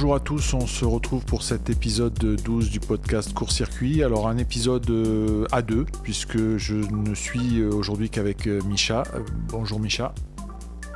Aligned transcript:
bonjour 0.00 0.14
à 0.14 0.20
tous, 0.20 0.54
on 0.54 0.64
se 0.64 0.84
retrouve 0.84 1.24
pour 1.24 1.42
cet 1.42 1.70
épisode 1.70 2.14
12 2.14 2.70
du 2.70 2.78
podcast 2.78 3.34
Court 3.34 3.50
Circuit. 3.50 4.04
Alors 4.04 4.28
un 4.28 4.38
épisode 4.38 4.88
euh, 4.90 5.44
à 5.50 5.60
deux, 5.60 5.86
puisque 6.04 6.56
je 6.56 6.76
ne 6.76 7.16
suis 7.16 7.58
euh, 7.58 7.70
aujourd'hui 7.72 8.08
qu'avec 8.08 8.46
euh, 8.46 8.60
Micha. 8.68 9.02
Bonjour 9.48 9.80
Micha. 9.80 10.14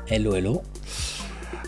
Hello, 0.06 0.36
hello. 0.36 0.62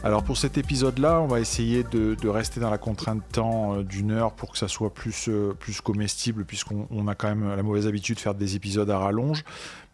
Alors 0.05 0.23
pour 0.23 0.37
cet 0.37 0.59
épisode-là, 0.59 1.19
on 1.23 1.27
va 1.27 1.41
essayer 1.41 1.83
de, 1.83 2.29
rester 2.29 2.61
dans 2.61 2.69
la 2.69 2.77
contrainte 2.77 3.21
de 3.27 3.33
temps 3.33 3.79
d'une 3.79 4.11
heure 4.11 4.33
pour 4.33 4.53
que 4.53 4.59
ça 4.59 4.69
soit 4.69 4.93
plus, 4.93 5.31
plus 5.59 5.81
comestible, 5.81 6.45
puisqu'on 6.45 7.09
a 7.09 7.15
quand 7.15 7.29
même 7.29 7.57
la 7.57 7.63
mauvaise 7.63 7.87
habitude 7.87 8.17
de 8.17 8.21
faire 8.21 8.35
des 8.35 8.55
épisodes 8.55 8.91
à 8.91 8.99
rallonge. 8.99 9.45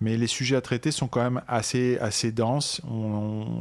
Mais 0.01 0.17
les 0.17 0.27
sujets 0.27 0.57
à 0.57 0.61
traiter 0.61 0.91
sont 0.91 1.07
quand 1.07 1.23
même 1.23 1.43
assez, 1.47 1.97
assez 1.99 2.33
denses. 2.33 2.81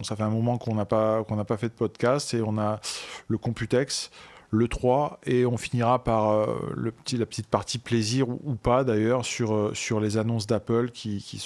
ça 0.02 0.16
fait 0.16 0.24
un 0.24 0.32
moment 0.32 0.58
qu'on 0.58 0.74
n'a 0.74 0.86
pas, 0.86 1.24
qu'on 1.24 1.38
pas 1.46 1.58
fait 1.58 1.70
de 1.70 1.74
podcast 1.74 2.34
et 2.34 2.42
on 2.42 2.58
a 2.58 2.80
le 3.28 3.38
Computex, 3.38 4.10
le 4.52 4.68
3 4.68 5.20
et 5.26 5.46
on 5.46 5.58
finira 5.58 6.04
par 6.04 6.32
euh, 6.32 6.74
le 6.76 6.92
petit, 6.92 7.18
la 7.18 7.26
petite 7.26 7.48
partie 7.48 7.78
plaisir 7.78 8.30
ou, 8.30 8.56
pas 8.56 8.84
d'ailleurs 8.84 9.26
sur, 9.26 9.54
euh, 9.54 9.72
sur 9.74 10.00
les 10.00 10.18
annonces 10.18 10.48
d'Apple 10.48 10.90
qui, 10.92 11.22
qui, 11.22 11.38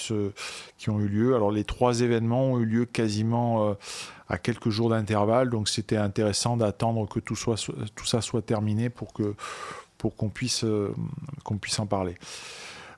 qui 0.77 0.89
ont 0.89 0.99
eu 0.99 1.07
lieu. 1.07 1.35
Alors 1.35 1.51
les 1.51 1.63
trois 1.63 2.01
événements 2.01 2.53
ont 2.53 2.59
eu 2.59 2.65
lieu 2.65 2.85
quasiment 2.85 3.69
euh, 3.69 3.73
à 4.29 4.37
quelques 4.37 4.69
jours 4.69 4.89
d'intervalle, 4.89 5.49
donc 5.49 5.67
c'était 5.67 5.97
intéressant 5.97 6.57
d'attendre 6.57 7.07
que 7.07 7.19
tout, 7.19 7.35
soit, 7.35 7.69
tout 7.95 8.05
ça 8.05 8.21
soit 8.21 8.41
terminé 8.41 8.89
pour 8.89 9.13
que 9.13 9.35
pour 9.97 10.17
qu'on 10.17 10.27
puisse, 10.27 10.65
qu'on 11.45 11.57
puisse 11.57 11.79
en 11.79 11.85
parler. 11.85 12.15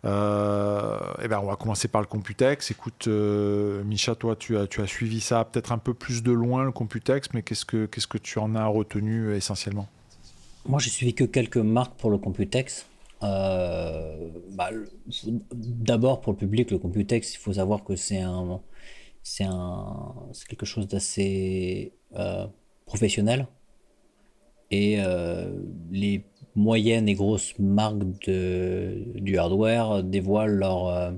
Euh, 0.05 0.99
eh 1.21 1.27
ben 1.27 1.39
on 1.39 1.47
va 1.47 1.55
commencer 1.55 1.87
par 1.87 2.01
le 2.01 2.07
Computex. 2.07 2.69
Écoute, 2.69 3.07
euh, 3.07 3.83
Micha, 3.83 4.13
toi, 4.13 4.35
tu 4.35 4.57
as, 4.57 4.67
tu 4.67 4.81
as 4.81 4.87
suivi 4.87 5.19
ça 5.19 5.43
peut-être 5.45 5.71
un 5.71 5.77
peu 5.79 5.93
plus 5.93 6.21
de 6.21 6.31
loin, 6.31 6.63
le 6.63 6.71
Computex, 6.71 7.29
mais 7.33 7.41
qu'est-ce 7.41 7.65
que, 7.65 7.87
qu'est-ce 7.87 8.07
que 8.07 8.19
tu 8.19 8.37
en 8.37 8.55
as 8.55 8.67
retenu 8.67 9.33
essentiellement? 9.33 9.87
Moi, 10.67 10.79
j'ai 10.79 10.89
suivi 10.89 11.13
que 11.13 11.23
quelques 11.23 11.57
marques 11.57 11.97
pour 11.99 12.09
le 12.09 12.17
Computex. 12.17 12.87
Bah, 13.21 14.69
d'abord, 15.53 16.21
pour 16.21 16.33
le 16.33 16.37
public, 16.37 16.71
le 16.71 16.77
Computex, 16.77 17.33
il 17.33 17.37
faut 17.37 17.53
savoir 17.53 17.83
que 17.83 17.95
c'est 17.95 18.19
un, 18.19 18.61
c'est 19.23 19.45
un, 19.45 20.13
c'est 20.33 20.47
quelque 20.47 20.65
chose 20.65 20.87
d'assez 20.87 21.93
professionnel. 22.85 23.47
Et 24.71 24.97
les 25.91 26.25
moyennes 26.55 27.07
et 27.09 27.13
grosses 27.13 27.57
marques 27.59 27.99
de, 28.25 29.03
du 29.15 29.37
hardware 29.37 30.03
dévoilent 30.03 30.55
leur, 30.55 30.87
euh, 30.87 31.11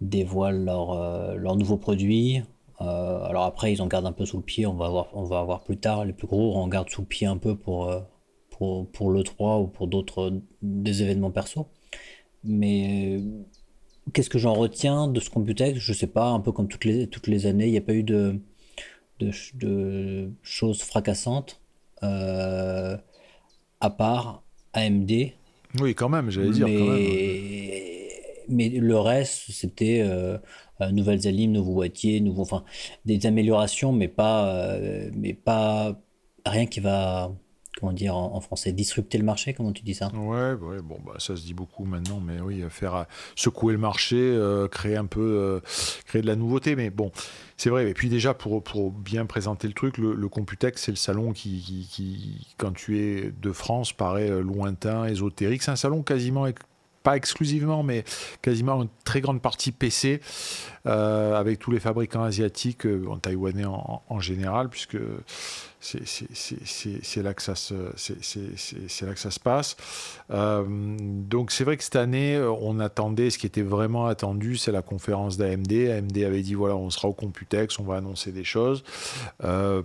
dévoilent 0.00 0.64
leur, 0.64 0.92
euh, 0.92 1.34
leurs 1.36 1.56
nouveaux 1.56 1.78
produits. 1.78 2.42
Euh, 2.80 3.24
alors 3.24 3.44
après, 3.44 3.72
ils 3.72 3.82
en 3.82 3.86
gardent 3.86 4.06
un 4.06 4.12
peu 4.12 4.24
sous 4.24 4.38
le 4.38 4.42
pied, 4.42 4.66
on 4.66 4.74
va 4.74 4.88
voir, 4.88 5.08
on 5.14 5.24
va 5.24 5.62
plus 5.64 5.78
tard. 5.78 6.04
Les 6.04 6.12
plus 6.12 6.26
gros 6.26 6.56
en 6.56 6.68
gardent 6.68 6.90
sous 6.90 7.02
le 7.02 7.06
pied 7.06 7.26
un 7.26 7.36
peu 7.36 7.56
pour, 7.56 7.90
pour, 8.60 8.86
pour 8.90 9.10
l'E3 9.10 9.62
ou 9.62 9.66
pour 9.66 9.88
d'autres 9.88 10.32
des 10.60 11.02
événements 11.02 11.30
perso. 11.30 11.66
Mais 12.44 13.20
qu'est-ce 14.12 14.30
que 14.30 14.38
j'en 14.38 14.52
retiens 14.52 15.08
de 15.08 15.18
ce 15.18 15.30
Computex? 15.30 15.78
Je 15.78 15.92
sais 15.94 16.06
pas, 16.06 16.28
un 16.28 16.40
peu 16.40 16.52
comme 16.52 16.68
toutes 16.68 16.84
les, 16.84 17.06
toutes 17.06 17.26
les 17.26 17.46
années, 17.46 17.66
il 17.66 17.72
n'y 17.72 17.78
a 17.78 17.82
pas 17.82 17.94
eu 17.94 18.02
de, 18.02 18.38
de, 19.18 19.30
de 19.54 20.30
choses 20.42 20.82
fracassantes. 20.82 21.60
Euh, 22.02 22.96
à 23.80 23.90
part 23.90 24.42
AMD. 24.74 25.10
Oui, 25.80 25.94
quand 25.94 26.08
même, 26.08 26.30
j'allais 26.30 26.50
dire. 26.50 26.66
Mais 28.52 28.68
le 28.68 28.98
reste, 28.98 29.44
c'était 29.52 30.00
euh, 30.02 30.36
euh, 30.80 30.90
nouvelles 30.90 31.28
alimes, 31.28 31.52
nouveaux 31.52 31.74
boîtiers, 31.74 32.20
nouveaux, 32.20 32.42
enfin, 32.42 32.64
des 33.04 33.24
améliorations, 33.26 33.92
mais 33.92 34.08
pas, 34.08 34.52
euh, 34.54 35.08
mais 35.14 35.34
pas 35.34 35.96
rien 36.44 36.66
qui 36.66 36.80
va 36.80 37.32
comment 37.80 37.92
dire 37.92 38.14
en, 38.14 38.40
français, 38.40 38.72
disrupter 38.72 39.18
le 39.18 39.24
marché, 39.24 39.54
comment 39.54 39.72
tu 39.72 39.82
dis 39.82 39.94
ça? 39.94 40.10
Ouais, 40.14 40.52
ouais, 40.52 40.82
bon, 40.82 40.98
bah, 41.04 41.14
ça 41.18 41.34
se 41.34 41.42
dit 41.42 41.54
beaucoup 41.54 41.84
maintenant, 41.84 42.20
mais 42.20 42.40
oui, 42.40 42.62
faire 42.68 42.94
euh, 42.94 43.04
secouer 43.34 43.72
le 43.72 43.78
marché, 43.78 44.16
euh, 44.18 44.68
créer 44.68 44.96
un 44.96 45.06
peu, 45.06 45.20
euh, 45.20 45.60
créer 46.06 46.22
de 46.22 46.26
la 46.26 46.36
nouveauté, 46.36 46.76
mais 46.76 46.90
bon, 46.90 47.10
c'est 47.56 47.70
vrai. 47.70 47.88
Et 47.88 47.94
puis 47.94 48.08
déjà, 48.08 48.34
pour, 48.34 48.62
pour 48.62 48.90
bien 48.90 49.26
présenter 49.26 49.66
le 49.66 49.74
truc, 49.74 49.98
le, 49.98 50.28
Computex, 50.28 50.82
c'est 50.82 50.92
le 50.92 50.96
salon 50.96 51.32
qui, 51.32 51.88
qui, 51.90 52.46
quand 52.56 52.72
tu 52.72 52.98
es 52.98 53.32
de 53.32 53.52
France, 53.52 53.92
paraît 53.92 54.30
lointain, 54.42 55.06
ésotérique. 55.06 55.62
C'est 55.62 55.72
un 55.72 55.76
salon 55.76 56.02
quasiment 56.02 56.46
pas 57.02 57.16
exclusivement, 57.16 57.82
mais 57.82 58.04
quasiment 58.42 58.82
une 58.82 58.88
très 59.04 59.20
grande 59.20 59.40
partie 59.40 59.72
PC, 59.72 60.20
avec 60.84 61.58
tous 61.58 61.72
les 61.72 61.80
fabricants 61.80 62.22
asiatiques, 62.22 62.86
en 63.08 63.18
taïwanais 63.18 63.64
en, 63.64 64.20
général, 64.20 64.68
puisque 64.68 64.98
c'est 65.80 67.22
là 67.22 67.32
que 67.34 67.42
ça 67.42 67.54
se 67.54 67.74
c'est 67.96 69.06
là 69.06 69.14
que 69.14 69.18
ça 69.18 69.30
se 69.30 69.40
passe. 69.40 69.76
Euh, 70.30 70.64
donc 70.68 71.50
c'est 71.52 71.64
vrai 71.64 71.76
que 71.78 71.84
cette 71.84 71.96
année, 71.96 72.38
on 72.60 72.78
attendait 72.80 73.30
ce 73.30 73.38
qui 73.38 73.46
était 73.46 73.62
vraiment 73.62 74.06
attendu, 74.06 74.56
c'est 74.56 74.72
la 74.72 74.82
conférence 74.82 75.38
d'AMD. 75.38 75.72
AMD 75.72 76.18
avait 76.18 76.42
dit 76.42 76.54
voilà, 76.54 76.76
on 76.76 76.90
sera 76.90 77.08
au 77.08 77.14
Computex, 77.14 77.78
on 77.78 77.84
va 77.84 77.96
annoncer 77.96 78.30
des 78.30 78.44
choses. 78.44 78.84
Euh, 79.42 79.82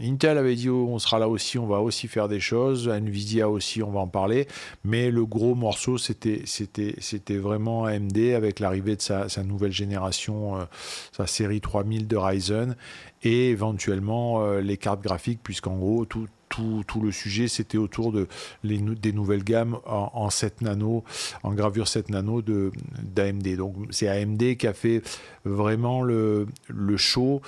Intel 0.00 0.38
avait 0.38 0.56
dit 0.56 0.68
oh, 0.68 0.88
on 0.90 0.98
sera 0.98 1.20
là 1.20 1.28
aussi, 1.28 1.58
on 1.58 1.66
va 1.66 1.80
aussi 1.80 2.08
faire 2.08 2.28
des 2.28 2.40
choses. 2.40 2.88
Nvidia 2.88 3.48
aussi, 3.48 3.82
on 3.82 3.92
va 3.92 4.00
en 4.00 4.08
parler. 4.08 4.48
Mais 4.84 5.10
le 5.12 5.24
gros 5.24 5.54
morceau, 5.54 5.98
c'était 5.98 6.42
c'était 6.46 6.96
c'était 6.98 7.36
vraiment 7.36 7.84
AMD 7.84 8.18
avec 8.34 8.58
l'arrivée 8.58 8.96
de 8.96 9.02
sa, 9.02 9.28
nouvelle 9.44 9.72
génération, 9.72 10.56
euh, 10.56 10.64
sa 11.12 11.28
série 11.28 11.60
3000 11.60 12.08
de 12.08 12.16
Ryzen 12.16 12.76
et 13.22 13.50
éventuellement 13.50 14.42
euh, 14.42 14.60
les 14.60 14.76
cartes 14.76 15.02
graphiques, 15.02 15.40
puisqu'en 15.42 15.76
gros, 15.76 16.04
tout, 16.04 16.26
tout, 16.48 16.84
tout, 16.86 17.00
le 17.00 17.12
sujet, 17.12 17.48
c'était 17.48 17.78
autour 17.78 18.12
de 18.12 18.28
les, 18.62 18.78
des 18.78 19.12
nouvelles 19.12 19.44
gammes 19.44 19.78
en, 19.86 20.28
7 20.28 20.60
nano, 20.60 21.02
en 21.42 21.52
gravure 21.52 21.88
7 21.88 22.10
nano 22.10 22.42
d'AMD. 22.42 23.56
Donc 23.56 23.76
c'est 23.90 24.08
AMD 24.08 24.56
qui 24.56 24.66
a 24.66 24.74
fait 24.74 25.02
vraiment 25.44 26.02
le, 26.02 26.46
le 26.68 26.96
show 26.96 27.40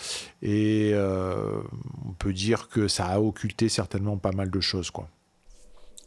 et 0.42 0.92
euh, 0.94 1.60
on 2.08 2.12
peut 2.12 2.32
dire 2.32 2.68
que 2.68 2.88
ça 2.88 3.06
a 3.06 3.20
occulté 3.20 3.68
certainement 3.68 4.16
pas 4.16 4.32
mal 4.32 4.50
de 4.50 4.60
choses. 4.60 4.90
Quoi. 4.90 5.08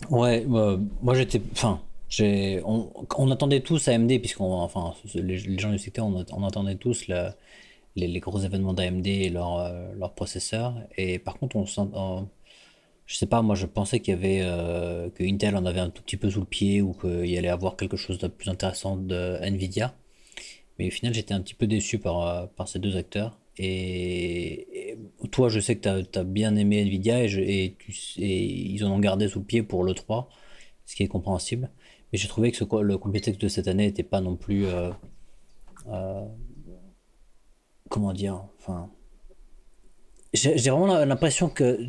Ouais, 0.10 0.46
bah, 0.48 0.80
moi 1.02 1.14
j'étais... 1.14 1.42
Enfin, 1.52 1.82
on, 2.20 2.90
on, 3.18 3.32
attendait 3.32 3.60
tous 3.60 3.88
AMD, 3.90 4.20
puisqu'on, 4.20 4.54
enfin, 4.54 4.94
les, 5.14 5.38
gens 5.60 5.72
du 5.72 5.78
secteur, 5.78 6.06
on, 6.06 6.26
on 6.32 6.48
attendait 6.48 6.76
tous 6.76 7.08
la, 7.08 7.36
les, 7.98 8.20
gros 8.20 8.40
événements 8.40 8.74
d'AMD 8.74 9.08
et 9.08 9.30
leurs 9.30 9.58
leur 9.96 10.10
euh, 10.10 10.14
processeurs. 10.16 10.76
Et 10.98 11.20
par 11.20 11.38
contre, 11.38 11.56
on 11.56 11.66
sent, 11.66 11.88
je 13.06 13.16
sais 13.16 13.26
pas, 13.26 13.42
moi 13.42 13.56
je 13.56 13.66
pensais 13.66 14.00
qu'il 14.00 14.14
y 14.14 14.18
avait 14.18 14.42
euh, 14.42 15.10
que 15.10 15.24
Intel 15.24 15.56
en 15.56 15.66
avait 15.66 15.80
un 15.80 15.90
tout 15.90 16.04
petit 16.04 16.18
peu 16.18 16.30
sous 16.30 16.42
le 16.42 16.46
pied 16.46 16.82
ou 16.82 16.94
qu'il 16.94 17.38
allait 17.38 17.48
avoir 17.50 17.78
quelque 17.78 17.98
chose 17.98 18.20
de 18.20 18.28
plus 18.28 18.50
intéressant 18.50 18.98
de 18.98 19.38
Nvidia. 19.42 19.96
Mais 20.80 20.88
au 20.88 20.92
final, 20.92 21.14
j'étais 21.14 21.34
un 21.34 21.42
petit 21.42 21.56
peu 21.56 21.68
déçu 21.68 22.00
par, 22.00 22.22
euh, 22.22 22.46
par 22.56 22.68
ces 22.68 22.80
deux 22.80 22.98
acteurs. 22.98 23.40
Et, 23.58 24.98
toi, 25.32 25.50
je 25.50 25.60
sais 25.60 25.76
que 25.78 26.02
tu 26.04 26.20
as, 26.20 26.24
bien 26.24 26.56
aimé 26.56 26.82
Nvidia 26.82 27.24
et, 27.26 27.76
et, 28.18 28.46
ils 28.72 28.86
en 28.86 28.92
ont 28.92 29.00
gardé 29.00 29.28
sous 29.28 29.40
le 29.40 29.46
pied 29.46 29.64
pour 29.64 29.84
l'E3, 29.84 30.28
ce 30.86 30.96
qui 30.96 31.04
est 31.04 31.08
compréhensible. 31.08 31.72
Mais 32.12 32.20
j'ai 32.20 32.28
trouvé 32.28 32.52
que 32.52 32.64
le 32.82 32.98
Computex 32.98 33.38
de 33.38 33.48
cette 33.48 33.68
année 33.68 33.88
n'était 33.88 34.04
pas 34.04 34.22
non 34.22 34.36
plus 34.36 34.66
comment 37.90 38.14
dire, 38.14 38.44
enfin, 38.60 38.90
j'ai 40.34 40.70
vraiment 40.70 41.06
l'impression 41.06 41.50
que 41.50 41.80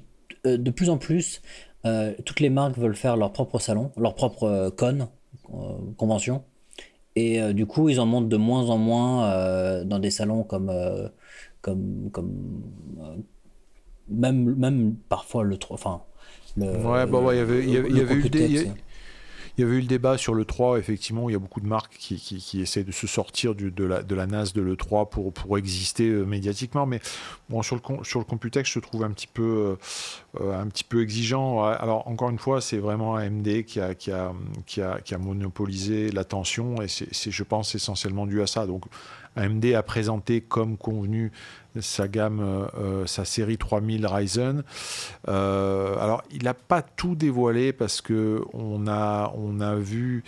euh, 0.46 0.56
de 0.56 0.70
plus 0.70 0.90
en 0.90 0.98
plus, 0.98 1.42
euh, 1.84 2.14
toutes 2.24 2.40
les 2.40 2.50
marques 2.50 2.76
veulent 2.78 2.96
faire 2.96 3.16
leur 3.16 3.32
propre 3.32 3.58
salon, 3.58 3.90
leur 3.96 4.14
propre 4.14 4.44
euh, 4.44 4.70
con, 4.70 5.08
convention. 5.96 6.44
Et 7.16 7.52
du 7.52 7.66
coup, 7.66 7.88
ils 7.88 7.98
en 7.98 8.06
montent 8.06 8.28
de 8.28 8.36
moins 8.36 8.70
en 8.70 8.78
moins 8.78 9.82
dans 9.84 9.98
des 9.98 10.10
salons 10.10 10.44
comme, 10.44 10.70
comme, 11.62 12.10
comme 12.12 12.62
même, 14.08 14.54
même 14.54 14.94
parfois 15.08 15.42
le, 15.42 15.58
enfin, 15.70 16.02
le, 16.56 16.66
ouais, 16.66 17.06
bah 17.06 17.18
ouais, 17.18 17.34
il 17.34 17.38
y 17.38 17.40
avait, 17.40 17.64
il 17.64 17.70
y 17.96 18.00
avait, 18.00 18.14
eu 18.14 18.28
des, 18.28 18.70
il 19.58 19.62
y 19.62 19.64
avait 19.64 19.76
eu 19.78 19.80
le 19.80 19.86
débat 19.86 20.16
sur 20.16 20.34
le 20.34 20.44
3, 20.44 20.78
effectivement, 20.78 21.28
il 21.28 21.32
y 21.32 21.36
a 21.36 21.38
beaucoup 21.40 21.60
de 21.60 21.66
marques 21.66 21.96
qui, 21.98 22.16
qui, 22.16 22.60
essaient 22.62 22.84
de 22.84 22.92
se 22.92 23.08
sortir 23.08 23.56
de, 23.56 23.84
la, 23.84 24.04
de 24.04 24.14
la 24.14 24.26
NAS 24.28 24.52
de 24.54 24.62
l'E3 24.62 25.08
pour, 25.08 25.32
pour 25.32 25.58
exister 25.58 26.08
euh, 26.08 26.24
médiatiquement. 26.24 26.86
Mais 26.86 27.00
bon, 27.48 27.62
sur 27.62 27.74
le, 27.74 28.04
sur 28.04 28.20
le 28.20 28.24
Computex, 28.24 28.70
je 28.70 28.78
trouve 28.78 29.02
un 29.02 29.10
petit 29.10 29.26
peu, 29.26 29.42
euh, 29.42 30.40
euh, 30.40 30.60
un 30.60 30.68
petit 30.68 30.84
peu 30.84 31.02
exigeant. 31.02 31.64
Alors, 31.64 32.06
encore 32.06 32.30
une 32.30 32.38
fois, 32.38 32.60
c'est 32.60 32.78
vraiment 32.78 33.16
AMD 33.16 33.64
qui 33.64 33.80
a, 33.80 33.96
qui 33.96 34.12
a, 34.12 34.32
qui 34.64 34.80
a, 34.80 35.00
qui 35.00 35.14
a 35.14 35.18
monopolisé 35.18 36.12
l'attention 36.12 36.80
et 36.80 36.86
c'est, 36.86 37.32
je 37.32 37.42
pense, 37.42 37.74
essentiellement 37.74 38.28
dû 38.28 38.40
à 38.40 38.46
ça. 38.46 38.64
Donc, 38.64 38.84
AMD 39.36 39.64
a 39.74 39.82
présenté 39.82 40.40
comme 40.40 40.76
convenu 40.76 41.32
sa 41.80 42.08
gamme, 42.08 42.40
euh, 42.40 42.66
euh, 42.78 43.06
sa 43.06 43.24
série 43.24 43.58
3000 43.58 44.06
Ryzen. 44.06 44.62
Euh, 45.28 45.96
alors, 45.98 46.22
il 46.30 46.44
n'a 46.44 46.54
pas 46.54 46.82
tout 46.82 47.14
dévoilé 47.14 47.72
parce 47.72 48.00
que 48.00 48.42
on 48.52 48.86
a, 48.86 49.32
on 49.36 49.60
a 49.60 49.74
vu 49.76 50.24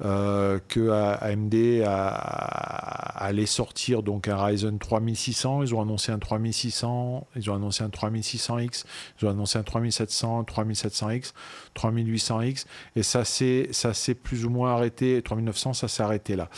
que 0.00 0.90
AMD 0.90 1.54
allait 1.84 3.46
sortir 3.46 4.02
donc 4.02 4.28
un 4.28 4.42
Ryzen 4.42 4.78
3600. 4.78 5.62
Ils 5.62 5.74
ont 5.74 5.82
annoncé 5.82 6.12
un 6.12 6.18
3600, 6.18 7.26
ils 7.36 7.50
ont 7.50 7.54
annoncé 7.54 7.84
un 7.84 7.88
3600X, 7.88 8.84
ils 9.20 9.26
ont 9.26 9.30
annoncé 9.30 9.58
un 9.58 9.62
3700, 9.62 10.42
3700X, 10.42 11.32
3800X, 11.76 12.66
et 12.96 13.02
ça 13.02 13.24
s'est 13.24 14.14
plus 14.14 14.44
ou 14.44 14.50
moins 14.50 14.74
arrêté. 14.74 15.22
3900, 15.22 15.72
ça 15.72 15.88
s'est 15.88 16.02
arrêté 16.02 16.36
là. 16.36 16.48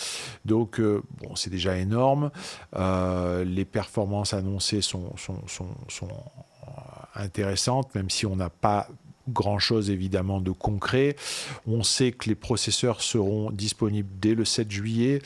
Donc, 0.45 0.81
c'est 1.35 1.51
déjà 1.51 1.77
énorme. 1.77 1.96
Les 3.45 3.65
performances 3.65 4.35
annoncées 4.35 4.83
sont, 4.83 5.15
sont 5.17 6.09
intéressantes, 7.15 7.95
même 7.95 8.11
si 8.11 8.27
on 8.27 8.37
n'a 8.37 8.51
pas 8.51 8.89
grand-chose 9.29 9.91
évidemment 9.91 10.41
de 10.41 10.51
concret. 10.51 11.17
On 11.67 11.83
sait 11.83 12.13
que 12.13 12.29
les 12.29 12.35
processeurs 12.35 13.03
seront 13.03 13.51
disponibles 13.51 14.09
dès 14.21 14.35
le 14.35 14.45
7 14.45 14.71
juillet 14.71 15.21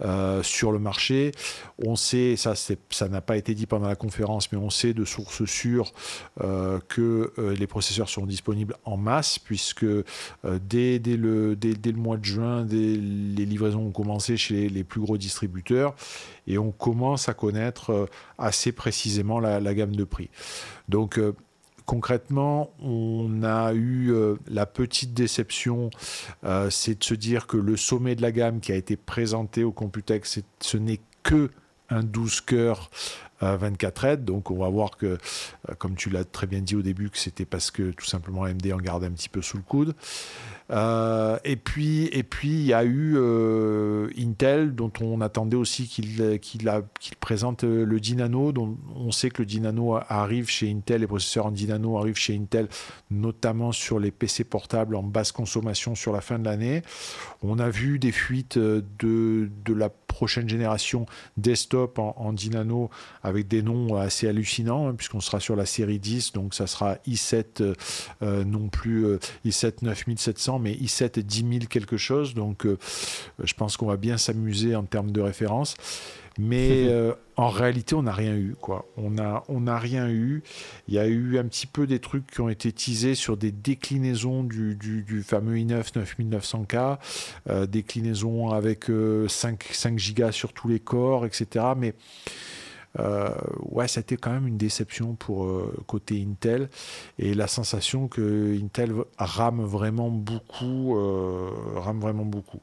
euh, 0.00 0.42
sur 0.42 0.72
le 0.72 0.78
marché. 0.78 1.32
On 1.84 1.96
sait, 1.96 2.36
ça 2.36 3.08
n'a 3.08 3.20
pas 3.20 3.36
été 3.36 3.54
dit 3.54 3.66
pendant 3.66 3.88
la 3.88 3.96
conférence, 3.96 4.50
mais 4.52 4.58
on 4.58 4.70
sait 4.70 4.94
de 4.94 5.04
sources 5.04 5.44
sûres 5.44 5.92
euh, 6.42 6.78
que 6.88 7.32
euh, 7.38 7.54
les 7.54 7.66
processeurs 7.66 8.08
seront 8.08 8.26
disponibles 8.26 8.76
en 8.84 8.96
masse, 8.96 9.38
puisque 9.38 9.86
dès, 10.44 10.98
dès, 10.98 11.16
le, 11.16 11.56
dès, 11.56 11.92
le 11.92 11.98
mois 11.98 12.16
de 12.16 12.24
juin, 12.24 12.64
les 12.64 12.96
livraisons 13.46 13.86
ont 13.86 13.92
commencé 13.92 14.36
chez 14.36 14.68
les, 14.68 14.84
plus 14.84 15.00
gros 15.00 15.16
distributeurs 15.16 15.94
et 16.46 16.58
on 16.58 16.70
commence 16.70 17.28
à 17.28 17.34
connaître 17.34 18.08
assez 18.36 18.72
précisément 18.72 19.40
la, 19.40 19.60
la 19.60 19.74
gamme 19.74 19.96
de 19.96 20.04
prix. 20.04 20.28
Donc 20.88 21.18
concrètement, 21.86 22.70
on 22.80 23.42
a 23.42 23.72
eu 23.72 24.12
euh, 24.12 24.36
la 24.48 24.66
petite 24.66 25.14
déception, 25.14 25.90
euh, 26.44 26.70
c'est 26.70 26.98
de 26.98 27.04
se 27.04 27.14
dire 27.14 27.46
que 27.46 27.56
le 27.56 27.76
sommet 27.76 28.14
de 28.14 28.22
la 28.22 28.32
gamme 28.32 28.60
qui 28.60 28.72
a 28.72 28.76
été 28.76 28.96
présenté 28.96 29.64
au 29.64 29.72
Computex, 29.72 30.40
ce 30.60 30.76
n'est 30.76 31.00
que 31.22 31.50
un 31.90 32.02
12 32.02 32.40
cœurs 32.40 32.90
24 33.40 34.04
aides. 34.04 34.24
Donc 34.24 34.50
on 34.50 34.58
va 34.58 34.68
voir 34.68 34.96
que, 34.96 35.06
euh, 35.06 35.74
comme 35.78 35.94
tu 35.96 36.10
l'as 36.10 36.24
très 36.24 36.46
bien 36.46 36.60
dit 36.60 36.76
au 36.76 36.82
début, 36.82 37.10
que 37.10 37.18
c'était 37.18 37.44
parce 37.44 37.70
que 37.70 37.90
tout 37.90 38.04
simplement 38.04 38.44
AMD 38.44 38.66
en 38.72 38.78
garde 38.78 39.04
un 39.04 39.10
petit 39.10 39.28
peu 39.28 39.42
sous 39.42 39.56
le 39.56 39.62
coude. 39.62 39.94
Euh, 40.70 41.38
et 41.44 41.56
puis 41.56 42.06
et 42.06 42.22
puis 42.22 42.48
il 42.48 42.64
y 42.64 42.72
a 42.72 42.84
eu 42.84 43.16
euh, 43.16 44.08
Intel 44.18 44.74
dont 44.74 44.92
on 45.02 45.20
attendait 45.20 45.58
aussi 45.58 45.86
qu'il 45.86 46.40
qu'il 46.40 47.16
présente 47.20 47.64
le 47.64 48.00
Dinano 48.00 48.50
dont 48.50 48.78
on 48.96 49.12
sait 49.12 49.28
que 49.28 49.42
le 49.42 49.46
Dinano 49.46 49.98
arrive 50.08 50.48
chez 50.48 50.70
Intel 50.70 51.02
les 51.02 51.06
processeurs 51.06 51.44
en 51.44 51.50
Dinano 51.50 51.98
arrivent 51.98 52.16
chez 52.16 52.34
Intel 52.34 52.68
notamment 53.10 53.72
sur 53.72 54.00
les 54.00 54.10
PC 54.10 54.44
portables 54.44 54.96
en 54.96 55.02
basse 55.02 55.32
consommation 55.32 55.94
sur 55.94 56.14
la 56.14 56.22
fin 56.22 56.38
de 56.38 56.46
l'année 56.46 56.80
on 57.42 57.58
a 57.58 57.68
vu 57.68 57.98
des 57.98 58.12
fuites 58.12 58.56
de, 58.56 58.80
de 59.66 59.74
la 59.74 59.90
prochaine 59.90 60.48
génération 60.48 61.04
desktop 61.36 61.98
en, 61.98 62.14
en 62.16 62.32
Dinano 62.32 62.88
avec 63.24 63.48
des 63.48 63.62
noms 63.62 63.96
assez 63.96 64.28
hallucinants, 64.28 64.88
hein, 64.88 64.94
puisqu'on 64.94 65.20
sera 65.20 65.40
sur 65.40 65.56
la 65.56 65.64
série 65.64 65.98
10, 65.98 66.32
donc 66.32 66.54
ça 66.54 66.66
sera 66.66 66.96
i7 67.08 67.62
euh, 67.62 67.74
euh, 68.22 68.44
non 68.44 68.68
plus 68.68 69.06
euh, 69.06 69.18
i7 69.46 69.76
9700, 69.80 70.58
mais 70.58 70.74
i7 70.74 71.22
10000 71.22 71.68
quelque 71.68 71.96
chose. 71.96 72.34
Donc 72.34 72.66
je 73.42 73.54
pense 73.54 73.78
qu'on 73.78 73.86
va 73.86 73.96
bien 73.96 74.18
s'amuser 74.18 74.76
en 74.76 74.84
termes 74.84 75.10
de 75.10 75.22
référence. 75.22 75.74
Mais 76.36 76.90
en 77.36 77.48
réalité, 77.48 77.94
on 77.94 78.02
n'a 78.02 78.12
rien 78.12 78.34
eu. 78.36 78.56
Quoi. 78.60 78.86
On 78.96 79.10
n'a 79.10 79.44
on 79.48 79.66
a 79.66 79.78
rien 79.78 80.08
eu. 80.10 80.42
Il 80.88 80.94
y 80.94 80.98
a 80.98 81.06
eu 81.06 81.38
un 81.38 81.44
petit 81.44 81.66
peu 81.66 81.86
des 81.86 82.00
trucs 82.00 82.26
qui 82.26 82.40
ont 82.40 82.48
été 82.48 82.72
teasés 82.72 83.14
sur 83.14 83.36
des 83.36 83.52
déclinaisons 83.52 84.42
du, 84.42 84.74
du, 84.74 85.22
fameux 85.22 85.56
i9 85.56 85.92
9900K, 85.92 87.66
déclinaisons 87.68 88.50
avec 88.50 88.90
5, 89.28 89.62
5 89.62 90.14
Go 90.14 90.32
sur 90.32 90.52
tous 90.52 90.68
les 90.68 90.80
corps, 90.80 91.24
etc. 91.24 91.66
Mais 91.76 91.94
ouais, 92.98 93.88
ça 93.88 93.98
a 93.98 94.02
été 94.02 94.16
quand 94.16 94.30
même 94.30 94.46
une 94.46 94.56
déception 94.56 95.14
pour 95.14 95.44
euh, 95.44 95.74
côté 95.86 96.22
Intel 96.22 96.68
et 97.18 97.34
la 97.34 97.46
sensation 97.46 98.08
que 98.08 98.56
Intel 98.60 98.92
rame 99.18 99.62
vraiment 99.62 100.10
beaucoup, 100.10 100.96
euh, 100.96 101.50
rame 101.76 102.00
vraiment 102.00 102.24
beaucoup. 102.24 102.60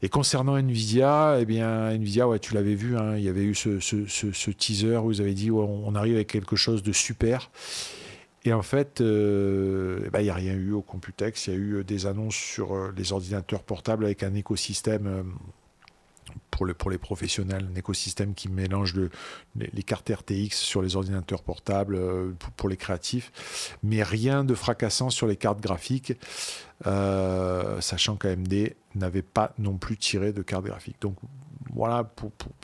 Et 0.00 0.08
concernant 0.08 0.56
Nvidia, 0.56 1.38
eh 1.40 1.44
bien, 1.44 1.90
Nvidia, 1.90 2.28
ouais, 2.28 2.38
tu 2.38 2.54
l'avais 2.54 2.76
vu, 2.76 2.96
hein, 2.96 3.16
il 3.16 3.24
y 3.24 3.28
avait 3.28 3.42
eu 3.42 3.54
ce, 3.54 4.50
teaser 4.50 4.98
où 4.98 5.10
ils 5.10 5.20
avaient 5.20 5.34
dit 5.34 5.50
on 5.50 5.94
arrive 5.96 6.14
avec 6.14 6.28
quelque 6.28 6.54
chose 6.54 6.84
de 6.84 6.92
super. 6.92 7.50
Et 8.44 8.52
en 8.52 8.62
fait, 8.62 9.00
eh 9.00 10.08
ben, 10.10 10.20
il 10.20 10.24
n'y 10.24 10.30
a 10.30 10.34
rien 10.34 10.54
eu 10.54 10.70
au 10.70 10.82
Computex. 10.82 11.48
Il 11.48 11.52
y 11.52 11.56
a 11.56 11.58
eu 11.58 11.84
des 11.84 12.06
annonces 12.06 12.36
sur 12.36 12.92
les 12.96 13.12
ordinateurs 13.12 13.64
portables 13.64 14.04
avec 14.04 14.22
un 14.22 14.34
écosystème 14.34 15.34
pour, 16.58 16.66
le, 16.66 16.74
pour 16.74 16.90
les 16.90 16.98
professionnels, 16.98 17.68
un 17.72 17.78
écosystème 17.78 18.34
qui 18.34 18.48
mélange 18.48 18.92
les, 19.54 19.82
cartes 19.84 20.10
RTX 20.10 20.50
sur 20.50 20.82
les 20.82 20.96
ordinateurs 20.96 21.44
portables 21.44 21.94
euh, 21.94 22.32
pour, 22.56 22.68
les 22.68 22.76
créatifs, 22.76 23.76
mais 23.84 24.02
rien 24.02 24.42
de 24.42 24.56
fracassant 24.56 25.08
sur 25.08 25.28
les 25.28 25.36
cartes 25.36 25.60
graphiques, 25.60 26.14
euh, 26.88 27.80
sachant 27.80 28.16
qu'AMD 28.16 28.74
n'avait 28.96 29.22
pas 29.22 29.52
non 29.58 29.76
plus 29.76 29.96
tiré 29.96 30.32
de 30.32 30.42
cartes 30.42 30.64
graphiques. 30.64 31.00
Donc 31.00 31.14
voilà, 31.72 32.10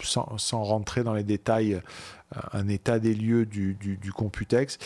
sans, 0.03 0.65
rentrer 0.65 1.05
dans 1.05 1.15
les 1.15 1.23
détails, 1.23 1.75
euh, 1.75 2.41
un 2.53 2.67
état 2.67 2.99
des 2.99 3.15
lieux 3.15 3.47
du, 3.47 3.75
du, 3.75 4.13
Computex. 4.13 4.77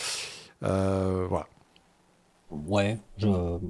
voilà. 0.61 1.47
Ouais, 2.51 2.97
je 3.17 3.27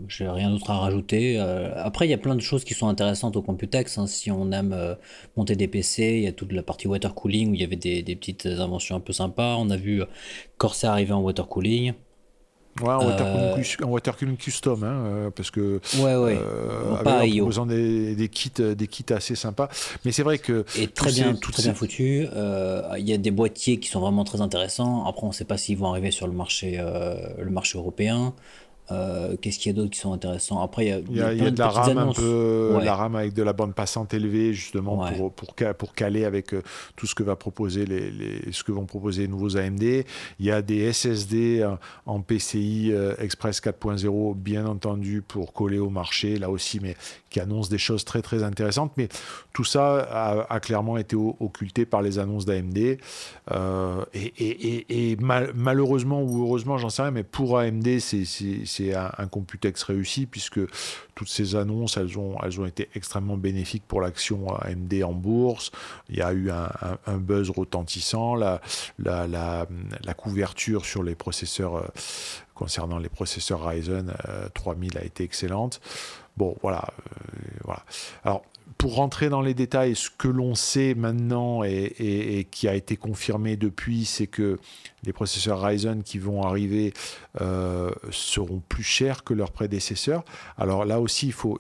j'ai 0.08 0.30
rien 0.30 0.50
d'autre 0.50 0.72
à 0.72 0.78
rajouter. 0.78 1.38
Euh, 1.38 1.74
après, 1.76 2.08
il 2.08 2.12
y 2.12 2.14
a 2.14 2.18
plein 2.18 2.36
de 2.36 2.42
choses 2.42 2.64
qui 2.64 2.74
sont 2.74 2.88
intéressantes 2.88 3.36
au 3.36 3.42
Computex. 3.42 3.98
Hein. 3.98 4.08
Si 4.08 4.32
on 4.32 4.54
aime 4.54 4.72
euh, 4.72 4.96
monter 5.36 5.58
des 5.58 5.68
PC, 5.68 6.14
il 6.16 6.24
y 6.24 6.28
a 6.28 6.32
toute 6.32 6.54
la 6.54 6.64
partie 6.64 6.88
water 6.88 7.14
cooling 7.14 7.52
où 7.52 7.54
il 7.56 7.60
y 7.60 7.64
avait 7.66 7.76
des, 7.76 8.04
des 8.04 8.16
petites 8.16 8.46
inventions 8.46 8.96
un 8.96 9.02
peu 9.02 9.12
sympas. 9.12 9.58
On 9.58 9.70
a 9.70 9.76
vu 9.76 10.02
Corsair 10.58 10.92
arriver 10.92 11.12
en 11.12 11.20
water 11.20 11.48
cooling. 11.50 11.94
Ouais, 12.82 12.94
en 12.94 13.06
water, 13.90 14.16
cooling, 14.16 14.38
custom, 14.38 14.84
hein, 14.86 15.04
euh, 15.06 15.30
parce 15.32 15.52
que 15.52 15.82
ouais, 15.98 16.16
ouais. 16.16 16.40
pas 17.04 17.24
en 17.60 17.66
des, 17.66 18.16
des, 18.16 18.30
kits, 18.30 18.52
des 18.52 18.88
kits 18.88 19.04
assez 19.10 19.36
sympas. 19.36 19.68
Mais 20.06 20.14
c'est 20.14 20.24
vrai 20.24 20.38
que 20.38 20.64
et 20.78 20.88
très 20.88 21.12
bien, 21.12 21.36
très 21.36 21.64
bien 21.64 21.74
foutu. 21.74 22.28
Il 22.98 23.10
y 23.10 23.12
a 23.12 23.18
des 23.18 23.32
boîtiers 23.32 23.80
qui 23.80 23.90
sont 23.90 24.00
vraiment 24.00 24.24
très 24.24 24.40
intéressants. 24.40 25.06
Après, 25.06 25.26
on 25.26 25.30
ne 25.30 25.34
sait 25.34 25.44
pas 25.44 25.58
s'ils 25.58 25.78
vont 25.78 25.90
arriver 25.90 26.12
sur 26.12 26.28
le 26.28 26.34
marché, 26.34 26.82
le 27.38 27.50
marché 27.50 27.78
européen. 27.78 28.34
Euh, 28.92 29.36
qu'est-ce 29.40 29.60
qu'il 29.60 29.72
y 29.72 29.76
a 29.76 29.78
d'autres 29.78 29.92
qui 29.92 30.00
sont 30.00 30.14
intéressants? 30.14 30.62
Après, 30.62 30.86
il 30.86 30.90
y 30.90 31.22
a, 31.22 31.34
y 31.34 31.42
a, 31.42 31.52
de, 31.52 31.60
la 31.60 31.68
RAM 31.70 31.98
un 31.98 32.12
peu, 32.12 32.80
la 32.82 32.96
RAM 32.96 33.16
avec 33.16 33.34
de 33.34 33.44
la 33.44 33.54
bande 33.54 33.76
passante 33.76 34.14
élevée 34.14 34.54
justement 34.54 35.08
pour, 35.12 35.32
pour, 35.32 35.54
pour, 35.78 35.94
caler 35.94 36.26
avec 36.26 36.54
euh, 36.54 36.64
tout 36.96 37.06
ce 37.06 37.14
que 37.14 37.22
va 37.22 37.36
proposer 37.36 37.86
les, 37.86 38.10
les, 38.10 38.52
ce 38.52 38.64
que 38.64 38.72
vont 38.72 38.86
proposer 38.86 39.24
les 39.24 39.28
nouveaux 39.28 39.58
AMD. 39.58 39.84
Il 39.84 40.06
y 40.46 40.52
a 40.52 40.62
des 40.62 40.92
SSD 40.92 41.60
euh, 41.60 41.76
en 42.06 42.22
PCI 42.22 42.94
Express 43.20 43.62
4.0 43.62 44.36
bien 44.36 44.66
entendu 44.66 45.22
pour 45.22 45.54
coller 45.54 45.80
au 45.80 45.90
marché 45.90 46.40
là 46.40 46.50
aussi, 46.50 46.80
mais 46.80 46.96
qui 47.30 47.40
annoncent 47.40 47.70
des 47.70 47.78
choses 47.78 48.06
très 48.06 48.24
très 48.24 48.44
intéressantes. 48.44 48.94
Mais 48.98 49.08
tout 49.54 49.64
ça 49.64 50.46
a, 50.50 50.60
clairement 50.60 50.98
été 50.98 51.16
occulté 51.16 51.86
par 51.86 52.02
les 52.02 52.20
annonces 52.20 52.46
d'AMD 52.46 52.78
et, 52.78 52.98
et, 54.14 55.12
et, 55.12 55.18
malheureusement 55.56 56.22
ou 56.22 56.44
heureusement, 56.44 56.78
j'en 56.78 56.90
sais 56.90 57.04
rien, 57.04 57.12
mais 57.12 57.24
pour 57.24 57.60
AMD 57.60 58.00
c'est 58.00 58.79
un, 58.96 59.28
Computex 59.28 59.84
réussi 59.84 60.26
puisque 60.26 60.60
toutes 61.16 61.30
ces 61.30 61.56
annonces, 61.56 61.98
elles 61.98 62.18
ont, 62.18 62.38
elles 62.44 62.60
ont 62.60 62.66
été 62.66 62.90
extrêmement 62.96 63.38
bénéfiques 63.38 63.84
pour 63.88 64.02
l'action 64.02 64.54
AMD 64.56 64.94
en 65.04 65.14
bourse. 65.14 65.72
Il 66.10 66.18
y 66.18 66.22
a 66.22 66.34
eu 66.34 66.50
un, 66.50 67.18
buzz 67.18 67.50
retentissant, 67.50 68.36
la, 68.36 68.62
la, 68.98 69.28
la, 69.28 70.14
couverture 70.14 70.86
sur 70.86 71.04
les 71.04 71.16
processeurs 71.16 71.76
euh, 71.78 71.88
concernant 72.54 72.98
les 72.98 73.10
processeurs 73.10 73.66
Ryzen 73.66 74.14
3000 74.54 74.98
euh, 74.98 75.02
a 75.02 75.04
été 75.04 75.24
excellente. 75.24 75.80
Bon, 76.38 76.56
voilà, 76.62 76.86
euh, 76.88 77.50
voilà. 77.66 77.84
Alors, 78.24 78.44
pour 78.80 78.96
rentrer 78.96 79.28
dans 79.28 79.42
les 79.42 79.54
détails, 79.54 79.94
ce 79.94 80.10
que 80.10 80.30
l'on 80.30 80.56
sait 80.56 80.96
maintenant 80.96 81.64
et, 81.66 82.48
qui 82.50 82.66
a 82.70 82.76
été 82.76 82.96
confirmé 82.96 83.58
depuis, 83.58 84.06
c'est 84.06 84.26
que 84.26 84.58
les 85.04 85.12
processeurs 85.12 85.62
Ryzen 85.62 86.02
qui 86.02 86.18
vont 86.18 86.44
arriver 86.44 86.94
euh, 87.42 87.92
seront 88.10 88.62
plus 88.68 88.84
chers 88.84 89.24
que 89.26 89.34
leurs 89.34 89.52
prédécesseurs. 89.52 90.24
Alors 90.58 90.86
là 90.86 91.02
aussi, 91.02 91.28
il 91.28 91.34
faut, 91.34 91.60